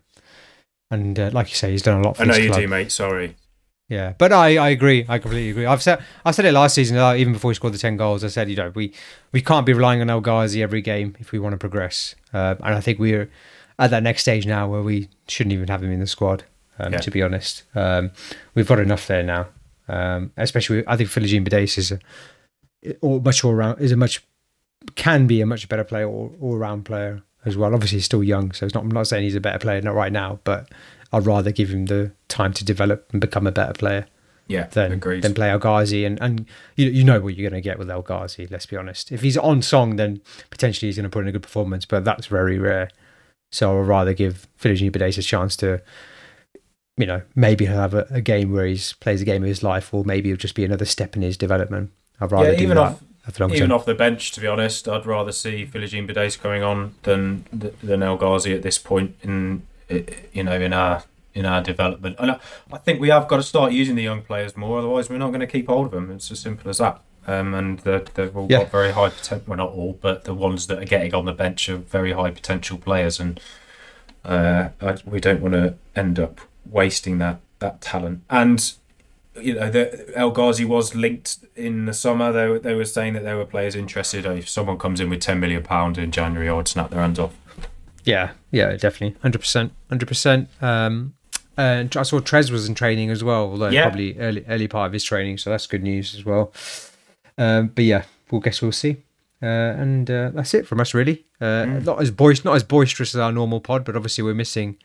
and 0.91 1.19
uh, 1.19 1.31
like 1.33 1.49
you 1.51 1.57
say, 1.57 1.71
he's 1.73 1.83
done 1.83 2.01
a 2.01 2.03
lot 2.07 2.17
for 2.17 2.23
I 2.23 2.27
know 2.27 2.37
you 2.37 2.49
club. 2.49 2.61
do, 2.61 2.69
mate. 2.69 2.93
Sorry. 2.93 3.37
Yeah, 3.89 4.13
but 4.19 4.33
I, 4.33 4.59
I 4.59 4.69
agree. 4.69 5.07
I 5.09 5.19
completely 5.19 5.51
agree. 5.51 5.65
I've 5.65 5.83
said 5.83 6.03
I 6.25 6.31
said 6.31 6.45
it 6.45 6.53
last 6.53 6.75
season, 6.75 6.99
uh, 6.99 7.15
even 7.15 7.33
before 7.33 7.51
he 7.51 7.55
scored 7.55 7.73
the 7.73 7.79
ten 7.79 7.97
goals. 7.97 8.23
I 8.23 8.29
said, 8.29 8.51
you 8.51 8.57
know, 8.57 8.71
we 8.75 8.93
we 9.33 9.41
can't 9.41 9.65
be 9.65 9.73
relying 9.73 10.01
on 10.03 10.11
El 10.11 10.21
Ghazi 10.21 10.63
every 10.63 10.83
game 10.83 11.17
if 11.19 11.33
we 11.33 11.39
want 11.39 11.55
to 11.55 11.59
progress. 11.59 12.15
Uh, 12.35 12.55
and 12.63 12.75
I 12.75 12.81
think 12.81 12.99
we're 12.99 13.31
at 13.79 13.91
that 13.91 14.03
next 14.03 14.23
stage 14.23 14.47
now 14.47 14.69
where 14.69 14.83
we 14.83 15.09
shouldn't 15.27 15.55
even 15.55 15.69
have 15.69 15.83
him 15.83 15.91
in 15.91 16.01
the 16.01 16.07
squad. 16.07 16.45
Um, 16.79 16.93
Yeah. 16.93 16.99
To 16.99 17.11
be 17.11 17.23
honest, 17.23 17.63
um, 17.75 18.11
we've 18.55 18.69
got 18.69 18.79
enough 18.79 19.07
there 19.07 19.23
now. 19.23 19.47
Um, 19.89 20.33
especially, 20.37 20.85
I 20.87 20.97
think 20.97 21.09
Philogene 21.09 21.49
Bidace 21.49 21.79
is 21.79 21.93
a 21.93 21.99
or 23.01 23.21
much 23.21 23.43
all 23.43 23.55
round 23.55 23.81
is 23.81 23.91
a 23.91 23.97
much 23.97 24.23
can 24.97 25.27
be 25.27 25.41
a 25.41 25.47
much 25.47 25.69
better 25.69 25.83
player 25.85 26.07
all, 26.07 26.37
all 26.41 26.57
round 26.59 26.85
player 26.85 27.23
as 27.45 27.57
well. 27.57 27.73
Obviously, 27.73 27.97
he's 27.99 28.05
still 28.05 28.23
young, 28.23 28.53
so 28.53 28.67
it's 28.67 28.75
not. 28.75 28.85
I'm 28.85 28.91
not 28.91 29.07
saying 29.07 29.25
he's 29.25 29.35
a 29.35 29.41
better 29.41 29.59
player, 29.59 29.81
not 29.81 29.95
right 29.95 30.13
now, 30.13 30.41
but 30.45 30.69
I'd 31.13 31.27
rather 31.27 31.51
give 31.51 31.71
him 31.71 31.87
the 31.87 32.13
time 32.29 32.53
to 32.55 32.65
develop 32.65 33.09
and 33.13 33.21
become 33.21 33.47
a 33.47 33.53
better 33.53 33.73
player 33.73 34.07
Yeah, 34.47 34.67
than 34.67 34.93
agreed. 34.93 35.23
than 35.23 35.35
play 35.35 35.51
El 35.51 35.59
Ghazi. 35.59 36.05
And 36.05 36.19
and 36.21 36.47
you 36.77 36.89
you 36.91 37.05
know 37.05 37.21
what 37.21 37.35
you're 37.37 37.49
going 37.49 37.61
to 37.63 37.67
get 37.67 37.79
with 37.79 37.91
El 37.91 38.03
Ghazi. 38.03 38.47
Let's 38.47 38.67
be 38.67 38.77
honest. 38.77 39.11
If 39.13 39.23
he's 39.23 39.37
on 39.37 39.63
song, 39.63 39.97
then 39.97 40.21
potentially 40.51 40.89
he's 40.89 40.97
going 40.97 41.05
to 41.05 41.11
put 41.11 41.23
in 41.23 41.29
a 41.29 41.33
good 41.33 41.43
performance, 41.43 41.85
but 41.85 42.05
that's 42.05 42.27
very 42.27 42.59
rare. 42.59 42.91
So 43.51 43.81
I'd 43.81 43.87
rather 43.87 44.13
give 44.13 44.47
Philogene 44.61 44.91
Bidace 44.91 45.17
a 45.19 45.23
chance 45.23 45.57
to, 45.57 45.81
you 46.99 47.07
know, 47.07 47.23
maybe 47.35 47.65
have 47.65 47.95
a, 47.95 48.07
a 48.11 48.21
game 48.21 48.53
where 48.53 48.67
he 48.67 48.79
plays 49.01 49.23
a 49.23 49.25
game 49.25 49.43
of 49.43 49.49
his 49.49 49.63
life, 49.63 49.95
or 49.95 50.05
maybe 50.05 50.31
it'll 50.31 50.39
just 50.41 50.55
be 50.55 50.65
another 50.65 50.85
step 50.85 51.17
in 51.17 51.23
his 51.23 51.37
development. 51.39 51.91
I'd 52.21 52.31
rather 52.33 52.51
yeah, 52.51 52.57
do 52.59 52.63
even 52.65 52.77
that 52.77 52.83
off 52.83 53.03
the 53.35 53.55
even 53.55 53.73
off 53.73 53.85
the 53.85 53.95
bench, 53.95 54.33
to 54.33 54.41
be 54.41 54.47
honest, 54.47 54.89
I'd 54.89 55.07
rather 55.07 55.33
see 55.33 55.67
Philogene 55.67 56.11
Bidace 56.11 56.39
coming 56.41 56.63
on 56.63 56.95
than 57.05 57.45
than 57.83 58.03
El 58.03 58.17
Ghazi 58.17 58.55
at 58.55 58.63
this 58.63 58.79
point 58.79 59.17
in 59.23 59.63
you 59.89 60.43
know 60.45 60.53
in 60.61 60.73
our 60.73 61.03
in 61.35 61.47
our 61.47 61.63
development. 61.63 62.17
And 62.19 62.33
I, 62.33 62.41
I 62.73 62.79
think 62.79 63.01
we 63.01 63.09
have 63.11 63.29
got 63.29 63.37
to 63.37 63.43
start 63.43 63.73
using 63.73 63.95
the 63.97 64.03
young 64.03 64.23
players 64.23 64.57
more. 64.57 64.79
Otherwise, 64.79 65.09
we're 65.09 65.19
not 65.19 65.29
going 65.29 65.41
to 65.41 65.47
keep 65.47 65.69
hold 65.69 65.87
of 65.87 65.93
them. 65.93 66.11
It's 66.11 66.31
as 66.31 66.41
simple 66.41 66.69
as 66.71 66.79
that. 66.79 67.01
Um, 67.27 67.53
and 67.55 67.79
they're, 67.81 68.01
they've 68.15 68.35
all 68.37 68.47
Yeah. 68.51 68.61
got 68.61 68.71
very 68.73 68.93
high 68.93 69.11
potential. 69.11 69.45
Well, 69.47 69.59
not 69.59 69.69
all, 69.71 69.99
but 70.01 70.25
the 70.25 70.35
ones 70.35 70.67
that 70.69 70.79
are 70.79 70.85
getting 70.87 71.15
on 71.15 71.27
the 71.27 71.33
bench 71.33 71.69
are 71.69 71.77
very 71.77 72.13
high 72.13 72.31
potential 72.31 72.79
players, 72.79 73.21
and 73.21 73.39
uh, 74.25 74.71
I, 74.81 74.97
we 75.05 75.21
don't 75.21 75.41
want 75.43 75.55
to 75.55 75.75
end 75.95 76.19
up 76.19 76.41
wasting 76.69 77.19
that 77.19 77.41
that 77.61 77.81
talent. 77.81 78.23
And 78.31 78.73
you 79.41 79.55
know, 79.55 79.71
the, 79.71 80.11
El 80.19 80.31
Ghazi 80.31 80.65
was 80.65 80.95
linked 80.95 81.39
in 81.55 81.85
the 81.85 81.93
summer. 81.93 82.33
They 82.33 82.59
they 82.59 82.75
were 82.75 82.85
saying 82.87 83.13
that 83.13 83.23
there 83.25 83.37
were 83.37 83.45
players 83.45 83.77
interested. 83.77 84.25
If 84.27 84.49
someone 84.49 84.79
comes 84.79 84.99
in 85.01 85.11
with 85.11 85.21
ten 85.21 85.39
million 85.39 85.63
pound 85.63 85.99
in 85.99 86.11
January, 86.11 86.49
I 86.49 86.55
would 86.55 86.67
snap 86.69 86.91
their 86.91 87.01
hands 87.01 87.19
off. 87.19 87.35
Yeah, 88.09 88.31
yeah, 88.51 88.77
definitely, 88.77 89.17
hundred 89.23 89.41
percent, 89.41 89.73
hundred 89.89 90.09
percent. 90.09 90.49
Um, 90.63 91.15
and 91.57 91.95
I 91.97 92.05
saw 92.05 92.21
Trez 92.21 92.51
was 92.51 92.69
in 92.69 92.75
training 92.75 93.11
as 93.11 93.23
well, 93.23 93.45
although 93.51 93.69
Yeah. 93.69 93.83
probably 93.87 94.19
early 94.19 94.45
early 94.49 94.69
part 94.69 94.87
of 94.87 94.93
his 94.93 95.05
training, 95.05 95.39
so 95.39 95.51
that's 95.51 95.67
good 95.67 95.83
news 95.83 96.15
as 96.15 96.25
well. 96.25 96.53
Um, 97.37 97.69
but 97.75 97.85
yeah, 97.85 98.05
we'll 98.31 98.41
guess 98.41 98.63
we'll 98.63 98.73
see. 98.73 98.97
Uh, 99.43 99.47
and 99.85 100.11
uh, 100.11 100.31
that's 100.35 100.55
it 100.55 100.67
from 100.67 100.81
us, 100.81 100.95
really. 100.95 101.25
Uh, 101.41 101.65
Mm. 101.67 101.85
Not 101.85 102.01
as 102.01 102.11
boisterous, 102.11 102.45
not 102.45 102.57
as 102.57 102.65
boisterous 102.65 103.15
as 103.15 103.21
our 103.21 103.31
normal 103.33 103.61
pod, 103.61 103.85
but 103.85 103.95
obviously 103.97 104.25
we're 104.25 104.35
missing 104.35 104.77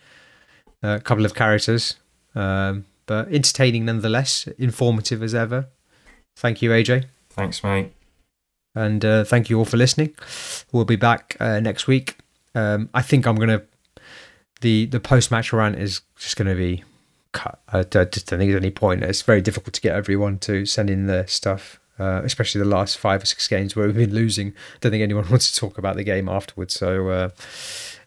uh, 0.83 0.97
a 0.99 0.99
couple 0.99 1.25
of 1.25 1.33
characters. 1.33 1.95
Um, 2.35 2.85
but 3.05 3.27
entertaining 3.33 3.85
nonetheless, 3.85 4.47
informative 4.59 5.23
as 5.23 5.33
ever. 5.33 5.67
Thank 6.37 6.61
you, 6.61 6.69
AJ. 6.71 7.05
Thanks, 7.29 7.63
mate. 7.63 7.93
And 8.75 9.03
uh, 9.05 9.23
thank 9.23 9.49
you 9.49 9.57
all 9.59 9.65
for 9.65 9.77
listening. 9.77 10.13
We'll 10.71 10.85
be 10.85 10.95
back 10.97 11.35
uh, 11.39 11.59
next 11.59 11.87
week. 11.87 12.17
Um, 12.55 12.89
I 12.93 13.01
think 13.01 13.25
I'm 13.25 13.35
gonna 13.35 13.63
the 14.61 14.85
the 14.85 14.99
post 14.99 15.31
match 15.31 15.51
rant 15.53 15.77
is 15.77 16.01
just 16.17 16.35
gonna 16.35 16.55
be 16.55 16.83
cut. 17.31 17.59
I 17.67 17.83
just 17.83 18.27
don't 18.27 18.39
think 18.39 18.51
there's 18.51 18.61
any 18.61 18.71
point. 18.71 19.03
It's 19.03 19.21
very 19.21 19.41
difficult 19.41 19.73
to 19.73 19.81
get 19.81 19.95
everyone 19.95 20.39
to 20.39 20.65
send 20.65 20.89
in 20.89 21.07
their 21.07 21.27
stuff, 21.27 21.79
uh, 21.99 22.21
especially 22.23 22.59
the 22.59 22.69
last 22.69 22.97
five 22.97 23.23
or 23.23 23.25
six 23.25 23.47
games 23.47 23.75
where 23.75 23.87
we've 23.87 23.95
been 23.95 24.13
losing. 24.13 24.49
I 24.49 24.77
Don't 24.81 24.91
think 24.91 25.03
anyone 25.03 25.27
wants 25.29 25.51
to 25.51 25.59
talk 25.59 25.77
about 25.77 25.95
the 25.95 26.03
game 26.03 26.29
afterwards. 26.29 26.75
So 26.75 27.09
uh, 27.09 27.29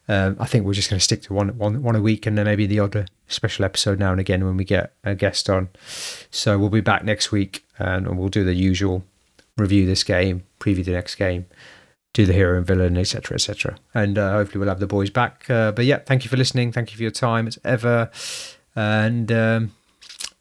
um, 0.08 0.36
I 0.38 0.46
think 0.46 0.64
we're 0.64 0.72
just 0.72 0.88
going 0.88 0.98
to 0.98 1.04
stick 1.04 1.22
to 1.22 1.34
one, 1.34 1.58
one, 1.58 1.82
one 1.82 1.96
a 1.96 2.00
week, 2.00 2.26
and 2.26 2.38
then 2.38 2.46
maybe 2.46 2.66
the 2.66 2.78
odd 2.80 3.10
special 3.28 3.64
episode 3.64 3.98
now 3.98 4.12
and 4.12 4.20
again 4.20 4.44
when 4.44 4.56
we 4.56 4.64
get 4.64 4.92
a 5.04 5.14
guest 5.14 5.50
on. 5.50 5.68
So 6.30 6.58
we'll 6.58 6.70
be 6.70 6.80
back 6.80 7.04
next 7.04 7.32
week, 7.32 7.64
and 7.78 8.16
we'll 8.16 8.28
do 8.28 8.44
the 8.44 8.54
usual 8.54 9.04
review 9.56 9.86
this 9.86 10.04
game, 10.04 10.44
preview 10.60 10.84
the 10.84 10.92
next 10.92 11.16
game, 11.16 11.46
do 12.16 12.24
the 12.24 12.32
hero 12.32 12.56
and 12.56 12.66
villain, 12.66 12.96
etc., 12.96 13.34
etc. 13.34 13.76
And 13.92 14.16
uh, 14.16 14.32
hopefully 14.32 14.58
we'll 14.60 14.70
have 14.70 14.80
the 14.80 14.86
boys 14.86 15.10
back. 15.10 15.48
Uh, 15.50 15.70
but 15.70 15.84
yeah, 15.84 15.98
thank 15.98 16.24
you 16.24 16.30
for 16.30 16.38
listening. 16.38 16.72
Thank 16.72 16.90
you 16.90 16.96
for 16.96 17.02
your 17.02 17.10
time 17.12 17.46
as 17.46 17.58
ever, 17.62 18.10
and 18.74 19.30
um, 19.30 19.72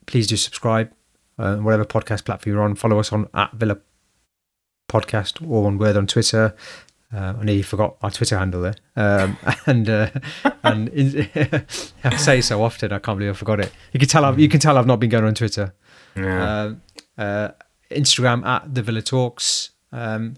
please 0.06 0.26
do 0.26 0.38
subscribe. 0.38 0.92
Uh, 1.38 1.58
whatever 1.58 1.84
podcast 1.84 2.24
platform 2.24 2.56
you're 2.56 2.64
on, 2.64 2.76
follow 2.76 2.98
us 2.98 3.12
on 3.12 3.28
at 3.34 3.52
Villa 3.52 3.78
Podcast 4.88 5.42
or 5.42 5.64
one 5.64 5.78
word 5.78 5.98
on 5.98 6.08
Twitter. 6.08 6.56
Uh, 7.14 7.34
I 7.38 7.44
nearly 7.44 7.62
forgot 7.62 7.98
our 8.02 8.10
Twitter 8.10 8.38
handle 8.38 8.62
there, 8.62 8.76
um, 8.96 9.38
and 9.66 9.90
uh, 9.90 10.10
and 10.64 10.88
in, 10.90 11.30
I 12.06 12.16
say 12.16 12.40
so 12.40 12.64
often, 12.64 12.94
I 12.94 13.00
can't 13.00 13.20
believe 13.20 13.36
I 13.36 13.38
forgot 13.38 13.60
it. 13.60 13.74
You 13.92 14.00
can 14.00 14.08
tell 14.08 14.24
I've, 14.24 14.40
you 14.40 14.48
can 14.48 14.62
tell 14.62 14.78
I've 14.78 14.88
not 14.88 15.02
been 15.02 15.10
going 15.10 15.26
on 15.26 15.36
Twitter. 15.36 15.74
Yeah. 16.16 16.62
Um, 16.62 16.82
uh, 17.18 17.50
Instagram 17.92 18.46
at 18.46 18.74
the 18.74 18.82
Villa 18.82 19.02
Talks. 19.02 19.72
Um, 19.92 20.36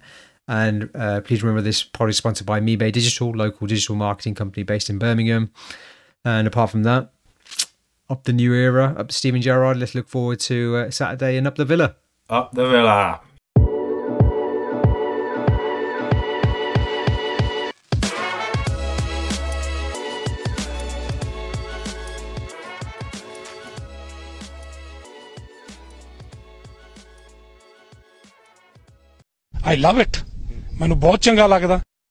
and 0.47 0.89
uh, 0.95 1.21
please 1.21 1.43
remember 1.43 1.61
this 1.61 1.83
pod 1.83 2.09
is 2.09 2.17
sponsored 2.17 2.47
by 2.47 2.59
Mibe 2.59 2.91
Digital, 2.91 3.31
local 3.31 3.67
digital 3.67 3.95
marketing 3.95 4.35
company 4.35 4.63
based 4.63 4.89
in 4.89 4.97
Birmingham. 4.97 5.51
And 6.23 6.47
apart 6.47 6.71
from 6.71 6.83
that, 6.83 7.11
up 8.09 8.23
the 8.23 8.33
new 8.33 8.53
era, 8.53 8.95
up 8.97 9.11
Steven 9.11 9.41
Gerrard. 9.41 9.77
Let's 9.77 9.93
look 9.95 10.07
forward 10.07 10.39
to 10.41 10.77
uh, 10.77 10.91
Saturday 10.91 11.37
and 11.37 11.47
up 11.47 11.55
the 11.55 11.65
Villa. 11.65 11.95
Up 12.29 12.53
the 12.53 12.67
Villa. 12.67 13.21
I 29.63 29.75
love 29.75 29.99
it. 29.99 30.23
ਮੈਨੂੰ 30.81 30.99
ਬਹੁਤ 30.99 31.19
ਚੰਗਾ 31.19 31.47
ਲੱਗਦਾ। 31.47 31.79